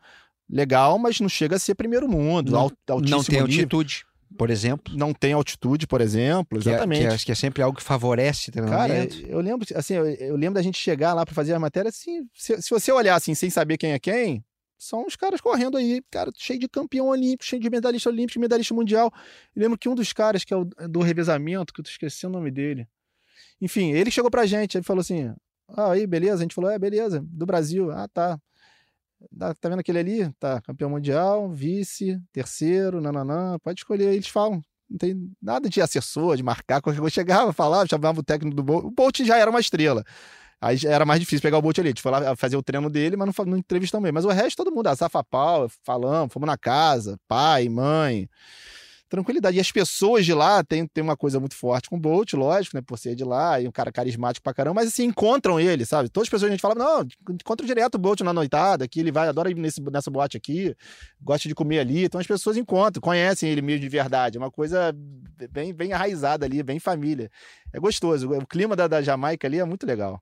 legal, 0.49 0.97
mas 0.97 1.19
não 1.19 1.29
chega 1.29 1.55
a 1.55 1.59
ser 1.59 1.75
primeiro 1.75 2.07
mundo. 2.07 2.51
Não, 2.51 2.71
não 3.03 3.23
tem 3.23 3.39
altitude. 3.39 4.05
Por 4.37 4.49
exemplo. 4.49 4.95
Não 4.95 5.13
tem 5.13 5.33
altitude, 5.33 5.87
por 5.87 6.01
exemplo, 6.01 6.59
exatamente. 6.59 7.01
Que, 7.01 7.05
é, 7.05 7.09
que, 7.09 7.15
é, 7.15 7.25
que 7.25 7.31
é 7.31 7.35
sempre 7.35 7.63
algo 7.63 7.77
que 7.77 7.83
favorece 7.83 8.51
treinamento. 8.51 9.15
Cara, 9.17 9.31
eu 9.31 9.39
lembro, 9.39 9.67
assim, 9.75 9.95
eu, 9.95 10.05
eu 10.05 10.35
lembro 10.35 10.55
da 10.55 10.61
gente 10.61 10.77
chegar 10.77 11.13
lá 11.13 11.25
para 11.25 11.33
fazer 11.33 11.53
a 11.53 11.59
matéria, 11.59 11.89
assim, 11.89 12.27
se, 12.33 12.61
se, 12.61 12.69
você 12.69 12.91
olhar 12.91 13.15
assim, 13.15 13.33
sem 13.33 13.49
saber 13.49 13.77
quem 13.77 13.91
é 13.91 13.99
quem, 13.99 14.45
são 14.77 15.05
os 15.05 15.15
caras 15.15 15.41
correndo 15.41 15.77
aí, 15.77 16.01
cara, 16.11 16.31
cheio 16.37 16.59
de 16.59 16.69
campeão 16.69 17.07
olímpico, 17.07 17.43
cheio 17.43 17.61
de 17.61 17.69
medalhista 17.69 18.09
olímpico, 18.09 18.39
medalhista 18.39 18.73
mundial. 18.73 19.11
Eu 19.55 19.63
lembro 19.63 19.77
que 19.77 19.89
um 19.89 19.95
dos 19.95 20.13
caras, 20.13 20.43
que 20.43 20.53
é 20.53 20.57
o 20.57 20.63
do 20.63 21.01
revezamento, 21.01 21.73
que 21.73 21.81
eu 21.81 21.83
esqueci 21.83 22.25
o 22.25 22.29
nome 22.29 22.51
dele. 22.51 22.87
Enfim, 23.59 23.91
ele 23.91 24.11
chegou 24.11 24.31
pra 24.31 24.45
gente, 24.45 24.77
ele 24.77 24.85
falou 24.85 25.01
assim: 25.01 25.33
ah, 25.75 25.91
aí, 25.91 26.07
beleza? 26.07 26.35
A 26.35 26.41
gente 26.41 26.55
falou, 26.55 26.69
é, 26.69 26.79
beleza, 26.79 27.23
do 27.25 27.45
Brasil. 27.45 27.91
Ah, 27.91 28.07
tá. 28.07 28.39
Tá, 29.37 29.53
vendo 29.69 29.79
aquele 29.79 29.99
ali? 29.99 30.33
Tá, 30.39 30.61
campeão 30.61 30.89
mundial, 30.89 31.49
vice, 31.49 32.19
terceiro, 32.31 33.01
nananã, 33.01 33.57
pode 33.59 33.81
escolher. 33.81 34.13
Eles 34.13 34.29
falam, 34.29 34.61
não 34.89 34.97
tem 34.97 35.31
nada 35.41 35.69
de 35.69 35.81
assessor, 35.81 36.37
de 36.37 36.43
marcar, 36.43 36.81
qualquer 36.81 36.99
coisa. 36.99 37.13
Chegava, 37.13 37.51
falava, 37.51 37.87
chamava 37.87 38.19
o 38.19 38.23
técnico 38.23 38.55
do 38.55 38.63
Bolt. 38.63 38.85
O 38.85 38.91
Bolt 38.91 39.19
já 39.21 39.37
era 39.37 39.51
uma 39.51 39.59
estrela. 39.59 40.03
Aí 40.61 40.77
era 40.85 41.05
mais 41.05 41.19
difícil 41.19 41.41
pegar 41.41 41.57
o 41.57 41.61
Bolt 41.61 41.79
ali. 41.79 41.89
A 41.89 41.91
gente 41.91 42.01
foi 42.01 42.11
lá 42.11 42.35
fazer 42.35 42.57
o 42.57 42.63
treino 42.63 42.89
dele, 42.89 43.17
mas 43.17 43.27
não, 43.27 43.45
não 43.45 43.57
entrevistamos 43.57 44.01
também. 44.01 44.11
Mas 44.11 44.25
o 44.25 44.29
resto, 44.29 44.57
todo 44.57 44.73
mundo, 44.73 44.87
a 44.87 44.95
Safa 44.95 45.23
Pau, 45.23 45.69
falamos, 45.83 46.33
fomos 46.33 46.47
na 46.47 46.57
casa, 46.57 47.17
pai, 47.27 47.67
mãe 47.69 48.29
tranquilidade. 49.09 49.57
E 49.57 49.59
as 49.59 49.71
pessoas 49.71 50.25
de 50.25 50.33
lá 50.33 50.63
têm, 50.63 50.85
têm 50.87 51.03
uma 51.03 51.17
coisa 51.17 51.39
muito 51.39 51.55
forte 51.55 51.89
com 51.89 51.95
o 51.95 51.99
Bolt, 51.99 52.33
lógico, 52.33 52.77
né? 52.77 52.81
Por 52.85 52.97
ser 52.97 53.15
de 53.15 53.23
lá, 53.23 53.59
e 53.59 53.67
um 53.67 53.71
cara 53.71 53.91
carismático 53.91 54.43
pra 54.43 54.53
caramba, 54.53 54.75
mas 54.75 54.87
assim, 54.87 55.05
encontram 55.05 55.59
ele, 55.59 55.85
sabe? 55.85 56.09
Todas 56.09 56.27
as 56.27 56.29
pessoas 56.29 56.49
a 56.49 56.51
gente 56.51 56.61
fala, 56.61 56.75
não, 56.75 57.05
encontra 57.33 57.65
direto 57.65 57.95
o 57.95 57.97
Bolt 57.97 58.21
na 58.21 58.31
noitada, 58.31 58.87
que 58.87 58.99
ele 58.99 59.11
vai, 59.11 59.27
adora 59.27 59.49
ir 59.49 59.55
nesse, 59.55 59.81
nessa 59.81 60.11
boate 60.11 60.37
aqui, 60.37 60.75
gosta 61.21 61.47
de 61.49 61.55
comer 61.55 61.79
ali. 61.79 62.05
Então 62.05 62.21
as 62.21 62.27
pessoas 62.27 62.55
encontram, 62.55 63.01
conhecem 63.01 63.49
ele 63.49 63.61
mesmo 63.61 63.81
de 63.81 63.89
verdade. 63.89 64.37
É 64.37 64.39
uma 64.39 64.51
coisa 64.51 64.95
bem, 65.51 65.73
bem 65.73 65.93
arraizada 65.93 66.45
ali, 66.45 66.61
bem 66.61 66.79
família. 66.79 67.31
É 67.73 67.79
gostoso. 67.79 68.31
O 68.31 68.45
clima 68.45 68.75
da, 68.75 68.87
da 68.87 69.01
Jamaica 69.01 69.47
ali 69.47 69.59
é 69.59 69.65
muito 69.65 69.85
legal 69.85 70.21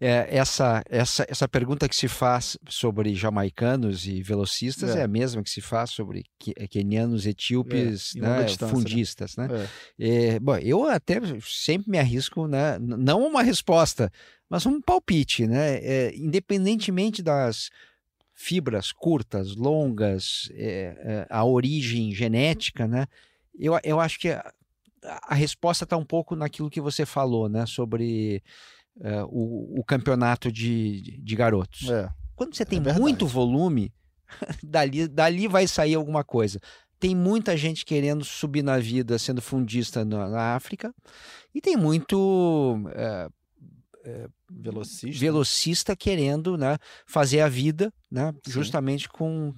é, 0.00 0.36
essa, 0.36 0.82
essa, 0.88 1.24
essa 1.28 1.48
pergunta 1.48 1.88
que 1.88 1.94
se 1.94 2.08
faz 2.08 2.58
sobre 2.68 3.14
jamaicanos 3.14 4.06
e 4.06 4.22
velocistas 4.22 4.96
é, 4.96 5.00
é 5.00 5.02
a 5.02 5.08
mesma 5.08 5.42
que 5.42 5.50
se 5.50 5.60
faz 5.60 5.90
sobre 5.90 6.24
quenianos, 6.68 7.26
etíopes, 7.26 8.14
é, 8.16 8.20
né, 8.20 8.40
né, 8.40 8.68
fundistas. 8.68 9.36
Né? 9.36 9.48
né? 9.48 9.68
É. 9.98 10.40
bom, 10.40 10.56
eu 10.56 10.84
até 10.86 11.20
sempre 11.42 11.90
me 11.90 11.98
arrisco, 11.98 12.46
né, 12.46 12.78
não 12.80 13.24
uma 13.24 13.42
resposta, 13.42 14.10
mas 14.48 14.66
um 14.66 14.80
palpite, 14.80 15.46
né? 15.46 15.76
É, 15.76 16.14
independentemente 16.16 17.22
das 17.22 17.70
fibras 18.34 18.92
curtas, 18.92 19.54
longas, 19.54 20.50
é, 20.54 21.26
a 21.30 21.44
origem 21.44 22.12
genética, 22.12 22.86
né? 22.86 23.06
Eu, 23.58 23.78
eu 23.82 24.00
acho 24.00 24.18
que 24.18 24.28
a, 24.28 24.52
a 25.28 25.34
resposta 25.34 25.84
está 25.84 25.96
um 25.96 26.04
pouco 26.04 26.34
naquilo 26.36 26.70
que 26.70 26.80
você 26.80 27.06
falou, 27.06 27.48
né? 27.48 27.64
Sobre 27.66 28.42
uh, 28.96 29.24
o, 29.28 29.80
o, 29.80 29.84
campeonato 29.84 30.50
de, 30.50 31.20
de 31.22 31.36
garotos. 31.36 31.88
É, 31.90 32.08
Quando 32.34 32.54
você 32.54 32.64
tem 32.64 32.82
é 32.86 32.92
muito 32.98 33.26
volume, 33.26 33.92
dali, 34.62 35.08
dali 35.08 35.48
vai 35.48 35.66
sair 35.66 35.94
alguma 35.94 36.24
coisa. 36.24 36.60
Tem 36.98 37.14
muita 37.14 37.56
gente 37.56 37.84
querendo 37.84 38.24
subir 38.24 38.62
na 38.62 38.78
vida 38.78 39.18
sendo 39.18 39.42
fundista 39.42 40.04
na, 40.04 40.28
na 40.28 40.54
África, 40.54 40.94
e 41.54 41.60
tem 41.60 41.76
muito. 41.76 42.16
Uh, 42.16 43.32
velocista. 44.50 45.18
velocista 45.18 45.96
querendo 45.96 46.58
né, 46.58 46.76
fazer 47.06 47.40
a 47.40 47.48
vida 47.48 47.92
né, 48.10 48.34
justamente 48.46 49.08
com, 49.08 49.54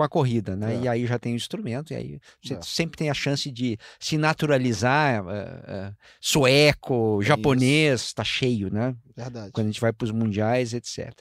com 0.00 0.04
a 0.04 0.08
corrida, 0.08 0.56
né? 0.56 0.76
É. 0.76 0.80
E 0.80 0.88
aí 0.88 1.06
já 1.06 1.18
tem 1.18 1.34
o 1.34 1.36
instrumento, 1.36 1.92
e 1.92 1.96
aí 1.96 2.20
você 2.42 2.54
é. 2.54 2.62
sempre 2.62 2.96
tem 2.96 3.10
a 3.10 3.14
chance 3.14 3.50
de 3.50 3.78
se 3.98 4.16
naturalizar, 4.16 5.22
uh, 5.22 5.28
uh, 5.28 5.96
sueco, 6.18 7.20
é 7.20 7.26
japonês, 7.26 8.00
está 8.00 8.24
cheio, 8.24 8.72
né? 8.72 8.96
Verdade. 9.14 9.52
Quando 9.52 9.66
a 9.66 9.70
gente 9.70 9.80
vai 9.80 9.92
para 9.92 10.06
os 10.06 10.10
mundiais, 10.10 10.72
etc. 10.72 11.12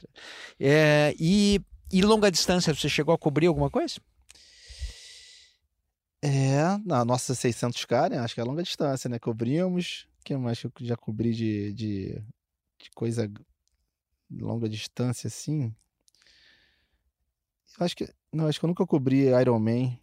É, 0.57 1.13
e, 1.19 1.59
e 1.91 2.01
longa 2.01 2.31
distância, 2.31 2.73
você 2.73 2.87
chegou 2.87 3.13
a 3.13 3.17
cobrir 3.17 3.47
alguma 3.47 3.69
coisa? 3.69 3.95
É, 6.21 6.61
na 6.85 7.03
nossa 7.03 7.33
600K, 7.33 8.11
né? 8.11 8.19
Acho 8.19 8.35
que 8.35 8.41
é 8.41 8.43
longa 8.43 8.63
distância, 8.63 9.09
né? 9.09 9.19
Cobrimos. 9.19 10.07
O 10.21 10.23
que 10.23 10.37
mais 10.37 10.59
que 10.59 10.67
eu 10.67 10.71
já 10.81 10.95
cobri 10.95 11.33
de, 11.33 11.73
de, 11.73 12.23
de 12.81 12.91
coisa 12.95 13.29
longa 14.31 14.69
distância, 14.69 15.27
assim? 15.27 15.73
Acho 17.77 17.95
que 17.95 18.18
não, 18.33 18.47
acho 18.47 18.59
que 18.59 18.65
eu 18.65 18.67
nunca 18.69 18.85
cobri 18.85 19.25
Iron 19.41 19.59
Man. 19.59 19.97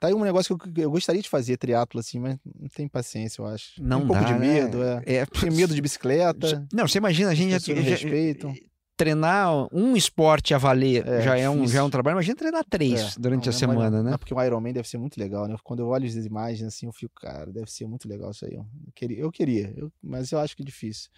tá 0.00 0.08
aí 0.08 0.14
um 0.14 0.22
negócio 0.24 0.56
que 0.58 0.68
eu, 0.80 0.84
eu 0.84 0.90
gostaria 0.90 1.22
de 1.22 1.28
fazer, 1.28 1.56
triatlo, 1.56 2.00
assim, 2.00 2.18
mas 2.18 2.36
não 2.44 2.68
tem 2.68 2.86
paciência, 2.88 3.40
eu 3.42 3.46
acho. 3.46 3.82
Não 3.82 4.02
um 4.02 4.06
pouco 4.06 4.22
dá, 4.22 4.28
de 4.28 4.34
né? 4.34 4.38
medo, 4.38 4.82
é. 4.82 5.02
É, 5.06 5.26
Tem 5.26 5.50
medo 5.50 5.74
de 5.74 5.80
bicicleta. 5.80 6.66
Não, 6.72 6.86
você 6.86 6.98
imagina, 6.98 7.30
a 7.30 7.34
gente 7.34 7.50
já, 7.50 7.58
já- 7.58 7.82
respeitam. 7.82 8.54
treinar 8.96 9.66
um 9.74 9.96
esporte 9.96 10.54
a 10.54 10.58
valer 10.58 11.04
É, 11.06 11.22
já, 11.22 11.36
é 11.36 11.50
um, 11.50 11.66
já 11.66 11.80
é 11.80 11.82
um 11.82 11.90
trabalho. 11.90 12.14
Imagina 12.14 12.36
treinar 12.36 12.64
três 12.68 13.16
É, 13.16 13.20
durante 13.20 13.44
não, 13.46 13.50
a 13.50 13.52
não, 13.52 13.58
semana, 13.58 14.02
né? 14.02 14.16
Porque 14.18 14.32
o 14.34 14.42
Iron 14.42 14.60
Man 14.60 14.72
deve 14.72 14.88
ser 14.88 14.98
muito 14.98 15.18
legal, 15.18 15.48
né? 15.48 15.56
Quando 15.64 15.80
eu 15.80 15.88
olho 15.88 16.06
as 16.06 16.14
imagens 16.14 16.62
assim, 16.68 16.86
eu 16.86 16.92
fico, 16.92 17.14
cara, 17.20 17.50
deve 17.50 17.70
ser 17.70 17.86
muito 17.86 18.06
legal 18.08 18.30
isso 18.30 18.44
aí. 18.44 18.54
Eu 18.54 18.66
queria, 18.94 19.18
eu 19.18 19.32
queria 19.32 19.72
eu- 19.76 19.90
mas 20.02 20.30
eu 20.30 20.38
acho 20.38 20.54
que 20.54 20.62
é 20.62 20.66
difícil. 20.66 21.10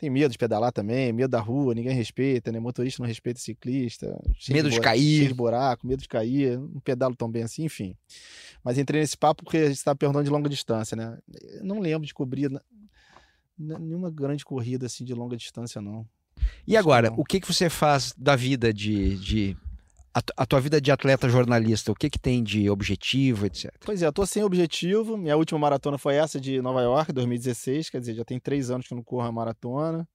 Tem 0.00 0.08
medo 0.08 0.32
de 0.32 0.38
pedalar 0.38 0.72
também, 0.72 1.12
medo 1.12 1.30
da 1.30 1.40
rua, 1.40 1.74
ninguém 1.74 1.92
respeita, 1.94 2.50
né? 2.50 2.58
Motorista 2.58 3.02
não 3.02 3.06
respeita 3.06 3.38
ciclista. 3.38 4.18
Medo 4.48 4.70
de 4.70 4.76
bura- 4.76 4.82
cair. 4.82 5.28
De 5.28 5.34
buraco, 5.34 5.86
medo 5.86 6.00
de 6.00 6.08
cair, 6.08 6.58
não 6.58 6.80
pedalo 6.80 7.14
tão 7.14 7.30
bem 7.30 7.42
assim, 7.42 7.64
enfim. 7.64 7.94
Mas 8.64 8.78
entrei 8.78 9.02
nesse 9.02 9.14
papo 9.18 9.44
porque 9.44 9.58
a 9.58 9.66
gente 9.68 9.76
estava 9.76 9.94
perguntando 9.96 10.24
de 10.24 10.30
longa 10.30 10.48
distância, 10.48 10.96
né? 10.96 11.18
Eu 11.58 11.64
não 11.64 11.80
lembro 11.80 12.06
de 12.06 12.14
cobrir 12.14 12.50
nenhuma 13.58 14.10
grande 14.10 14.42
corrida 14.42 14.86
assim 14.86 15.04
de 15.04 15.12
longa 15.12 15.36
distância, 15.36 15.82
não. 15.82 16.06
E 16.66 16.78
agora, 16.78 17.10
não. 17.10 17.18
o 17.18 17.24
que, 17.24 17.38
que 17.38 17.46
você 17.52 17.68
faz 17.68 18.14
da 18.16 18.34
vida 18.34 18.72
de. 18.72 19.18
de 19.18 19.56
a, 20.12 20.22
tu- 20.22 20.32
a 20.36 20.46
tua 20.46 20.60
vida 20.60 20.80
de 20.80 20.90
atleta 20.90 21.28
jornalista? 21.28 21.92
O 21.92 21.94
que, 21.94 22.10
que 22.10 22.18
tem 22.18 22.42
de 22.42 22.68
objetivo, 22.70 23.46
etc? 23.46 23.72
Pois 23.84 24.02
é, 24.02 24.06
eu 24.06 24.12
tô 24.12 24.24
sem 24.26 24.42
objetivo. 24.42 25.16
Minha 25.16 25.36
última 25.36 25.58
maratona 25.58 25.98
foi 25.98 26.16
essa 26.16 26.40
de 26.40 26.60
Nova 26.60 26.82
York, 26.82 27.12
2016. 27.12 27.90
Quer 27.90 28.00
dizer, 28.00 28.14
já 28.14 28.24
tem 28.24 28.38
três 28.40 28.70
anos 28.70 28.86
que 28.86 28.92
eu 28.92 28.96
não 28.96 29.04
corro 29.04 29.26
a 29.26 29.32
maratona. 29.32 30.08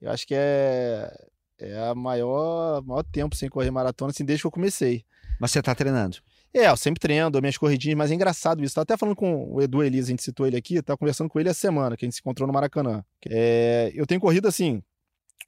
Eu 0.00 0.10
acho 0.10 0.26
que 0.26 0.34
é, 0.34 1.10
é 1.58 1.88
a 1.88 1.94
maior, 1.94 2.82
maior 2.84 3.02
tempo 3.02 3.34
sem 3.36 3.48
correr 3.48 3.70
maratona, 3.70 4.10
assim, 4.10 4.24
desde 4.24 4.42
que 4.42 4.46
eu 4.46 4.50
comecei. 4.50 5.04
Mas 5.40 5.50
você 5.52 5.62
tá 5.62 5.74
treinando. 5.74 6.18
É, 6.54 6.68
eu 6.68 6.76
sempre 6.76 6.98
treino, 6.98 7.30
dou 7.30 7.40
minhas 7.42 7.58
corridinhas, 7.58 7.96
mas 7.98 8.10
é 8.10 8.14
engraçado 8.14 8.64
isso. 8.64 8.74
Tava 8.74 8.82
até 8.84 8.96
falando 8.96 9.14
com 9.14 9.52
o 9.52 9.60
Edu 9.60 9.82
Elias, 9.82 10.06
a 10.06 10.10
gente 10.10 10.22
citou 10.22 10.46
ele 10.46 10.56
aqui, 10.56 10.80
tava 10.82 10.96
conversando 10.96 11.28
com 11.28 11.38
ele 11.38 11.48
essa 11.48 11.60
semana, 11.60 11.96
que 11.96 12.04
a 12.04 12.06
gente 12.06 12.14
se 12.14 12.20
encontrou 12.20 12.46
no 12.46 12.52
Maracanã. 12.52 13.04
É, 13.28 13.92
eu 13.94 14.06
tenho 14.06 14.20
corrido 14.20 14.48
assim, 14.48 14.82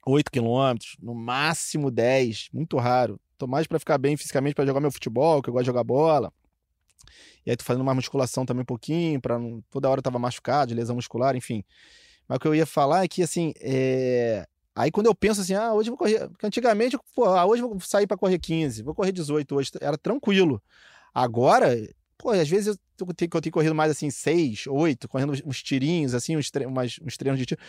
8 0.05 0.31
quilômetros, 0.31 0.95
no 1.01 1.15
máximo 1.15 1.89
10, 1.89 2.49
muito 2.53 2.77
raro. 2.77 3.19
Tô 3.41 3.47
mais 3.47 3.65
pra 3.65 3.79
ficar 3.79 3.97
bem 3.97 4.15
fisicamente, 4.15 4.53
pra 4.53 4.63
jogar 4.67 4.79
meu 4.79 4.91
futebol, 4.91 5.41
que 5.41 5.49
eu 5.49 5.53
gosto 5.53 5.63
de 5.63 5.67
jogar 5.67 5.83
bola. 5.83 6.31
E 7.43 7.49
aí 7.49 7.57
tô 7.57 7.63
fazendo 7.63 7.81
uma 7.81 7.95
musculação 7.95 8.45
também 8.45 8.61
um 8.61 8.65
pouquinho, 8.65 9.19
para 9.19 9.39
não... 9.39 9.63
toda 9.71 9.89
hora 9.89 9.97
eu 9.97 10.03
tava 10.03 10.19
machucado, 10.19 10.75
lesão 10.75 10.95
muscular, 10.95 11.35
enfim. 11.35 11.63
Mas 12.27 12.35
o 12.35 12.39
que 12.39 12.47
eu 12.47 12.53
ia 12.53 12.67
falar 12.67 13.03
é 13.03 13.07
que, 13.07 13.23
assim, 13.23 13.51
é... 13.59 14.45
aí 14.75 14.91
quando 14.91 15.07
eu 15.07 15.15
penso 15.15 15.41
assim, 15.41 15.55
ah, 15.55 15.73
hoje 15.73 15.89
eu 15.89 15.93
vou 15.93 15.97
correr. 15.97 16.29
Porque 16.29 16.45
antigamente, 16.45 16.95
pô, 17.15 17.25
ah, 17.25 17.43
hoje 17.43 17.63
eu 17.63 17.69
vou 17.69 17.79
sair 17.79 18.05
para 18.05 18.15
correr 18.15 18.37
15, 18.37 18.83
vou 18.83 18.93
correr 18.93 19.11
18 19.11 19.55
hoje, 19.55 19.71
era 19.81 19.97
tranquilo. 19.97 20.61
Agora, 21.11 21.75
pô, 22.19 22.29
às 22.29 22.47
vezes 22.47 22.77
eu 22.99 23.07
tenho, 23.15 23.29
eu 23.33 23.41
tenho 23.41 23.53
corrido 23.53 23.73
mais 23.73 23.89
assim, 23.89 24.11
6, 24.11 24.67
8, 24.67 25.09
correndo 25.09 25.33
uns 25.43 25.63
tirinhos, 25.63 26.13
assim, 26.13 26.37
uns, 26.37 26.51
tre 26.51 26.67
umas- 26.67 26.99
uns 27.01 27.17
treinos 27.17 27.39
de 27.39 27.47
tiro. 27.47 27.61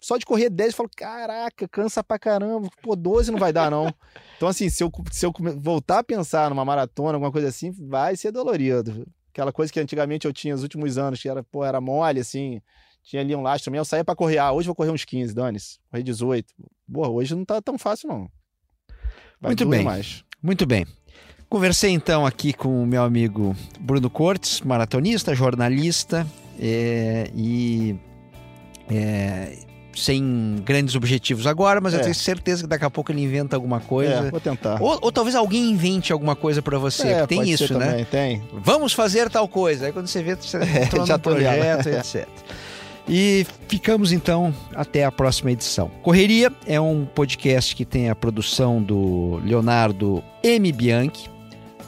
Só 0.00 0.16
de 0.16 0.24
correr 0.24 0.48
10, 0.48 0.70
eu 0.70 0.76
falo, 0.76 0.90
caraca, 0.96 1.68
cansa 1.68 2.02
pra 2.02 2.18
caramba. 2.18 2.68
Pô, 2.82 2.96
12 2.96 3.30
não 3.30 3.38
vai 3.38 3.52
dar, 3.52 3.70
não. 3.70 3.92
Então, 4.36 4.48
assim, 4.48 4.70
se 4.70 4.82
eu, 4.82 4.90
se 5.12 5.26
eu 5.26 5.32
voltar 5.58 5.98
a 5.98 6.04
pensar 6.04 6.48
numa 6.48 6.64
maratona, 6.64 7.14
alguma 7.14 7.30
coisa 7.30 7.48
assim, 7.48 7.70
vai 7.70 8.16
ser 8.16 8.32
dolorido. 8.32 9.06
Aquela 9.30 9.52
coisa 9.52 9.70
que 9.70 9.78
antigamente 9.78 10.26
eu 10.26 10.32
tinha 10.32 10.54
nos 10.54 10.62
últimos 10.62 10.96
anos, 10.96 11.20
que 11.20 11.28
era, 11.28 11.44
pô, 11.44 11.62
era 11.64 11.80
mole, 11.80 12.20
assim, 12.20 12.62
tinha 13.02 13.20
ali 13.20 13.36
um 13.36 13.42
lastro 13.42 13.70
mesmo, 13.70 13.82
eu 13.82 13.84
saía 13.84 14.04
pra 14.04 14.16
correr, 14.16 14.38
ah, 14.38 14.52
hoje 14.52 14.66
eu 14.66 14.70
vou 14.70 14.74
correr 14.74 14.90
uns 14.90 15.04
15, 15.04 15.34
dane-se, 15.34 15.78
correr 15.90 16.02
18. 16.02 16.54
Pô, 16.90 17.08
hoje 17.08 17.34
não 17.34 17.44
tá 17.44 17.60
tão 17.60 17.78
fácil, 17.78 18.08
não. 18.08 18.30
Vai 19.40 19.50
Muito 19.50 19.66
bem. 19.66 19.84
Mais. 19.84 20.24
Muito 20.42 20.66
bem. 20.66 20.86
Conversei 21.48 21.90
então 21.90 22.24
aqui 22.24 22.52
com 22.52 22.82
o 22.82 22.86
meu 22.86 23.02
amigo 23.02 23.56
Bruno 23.80 24.08
Cortes, 24.08 24.60
maratonista, 24.60 25.34
jornalista 25.34 26.26
é, 26.58 27.30
e 27.34 27.96
é, 28.88 29.58
sem 29.94 30.56
grandes 30.64 30.94
objetivos 30.94 31.46
agora, 31.46 31.80
mas 31.80 31.92
eu 31.94 32.00
É. 32.00 32.02
tenho 32.02 32.14
certeza 32.14 32.62
que 32.62 32.68
daqui 32.68 32.84
a 32.84 32.90
pouco 32.90 33.10
ele 33.12 33.22
inventa 33.22 33.56
alguma 33.56 33.80
coisa. 33.80 34.12
É, 34.26 34.30
vou 34.30 34.40
tentar. 34.40 34.80
Ou, 34.80 34.98
ou 35.02 35.12
talvez 35.12 35.34
alguém 35.34 35.70
invente 35.70 36.12
alguma 36.12 36.36
coisa 36.36 36.62
pra 36.62 36.78
você. 36.78 37.08
É, 37.08 37.26
tem 37.26 37.48
isso, 37.50 37.72
né? 37.78 37.86
também, 37.90 38.04
Tem. 38.04 38.42
Vamos 38.52 38.92
fazer 38.92 39.28
tal 39.30 39.48
coisa. 39.48 39.86
Aí 39.86 39.92
quando 39.92 40.06
você 40.06 40.22
vê, 40.22 40.34
você 40.36 40.58
entrou 40.82 41.04
já 41.06 41.14
no 41.14 41.20
projeto, 41.20 41.88
etc. 41.90 42.26
E 43.08 43.44
ficamos 43.66 44.12
então 44.12 44.54
até 44.74 45.04
a 45.04 45.10
próxima 45.10 45.50
edição. 45.50 45.90
Correria 46.02 46.52
é 46.66 46.80
um 46.80 47.04
podcast 47.04 47.74
que 47.74 47.84
tem 47.84 48.08
a 48.08 48.14
produção 48.14 48.80
do 48.80 49.40
Leonardo 49.44 50.22
M. 50.44 50.70
Bianchi, 50.70 51.28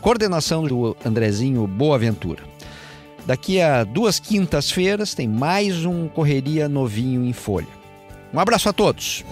coordenação 0.01 0.65
do 0.65 0.97
Andrezinho 1.05 1.65
Boaventura. 1.67 2.43
Daqui 3.25 3.61
a 3.61 3.85
duas 3.85 4.19
quintas-feiras 4.19 5.15
tem 5.15 5.29
mais 5.29 5.85
um 5.85 6.09
Correria 6.09 6.69
novinho 6.69 7.25
em 7.25 7.33
folha. 7.33 7.69
Um 8.33 8.41
abraço 8.41 8.69
a 8.69 8.73
todos. 8.73 9.25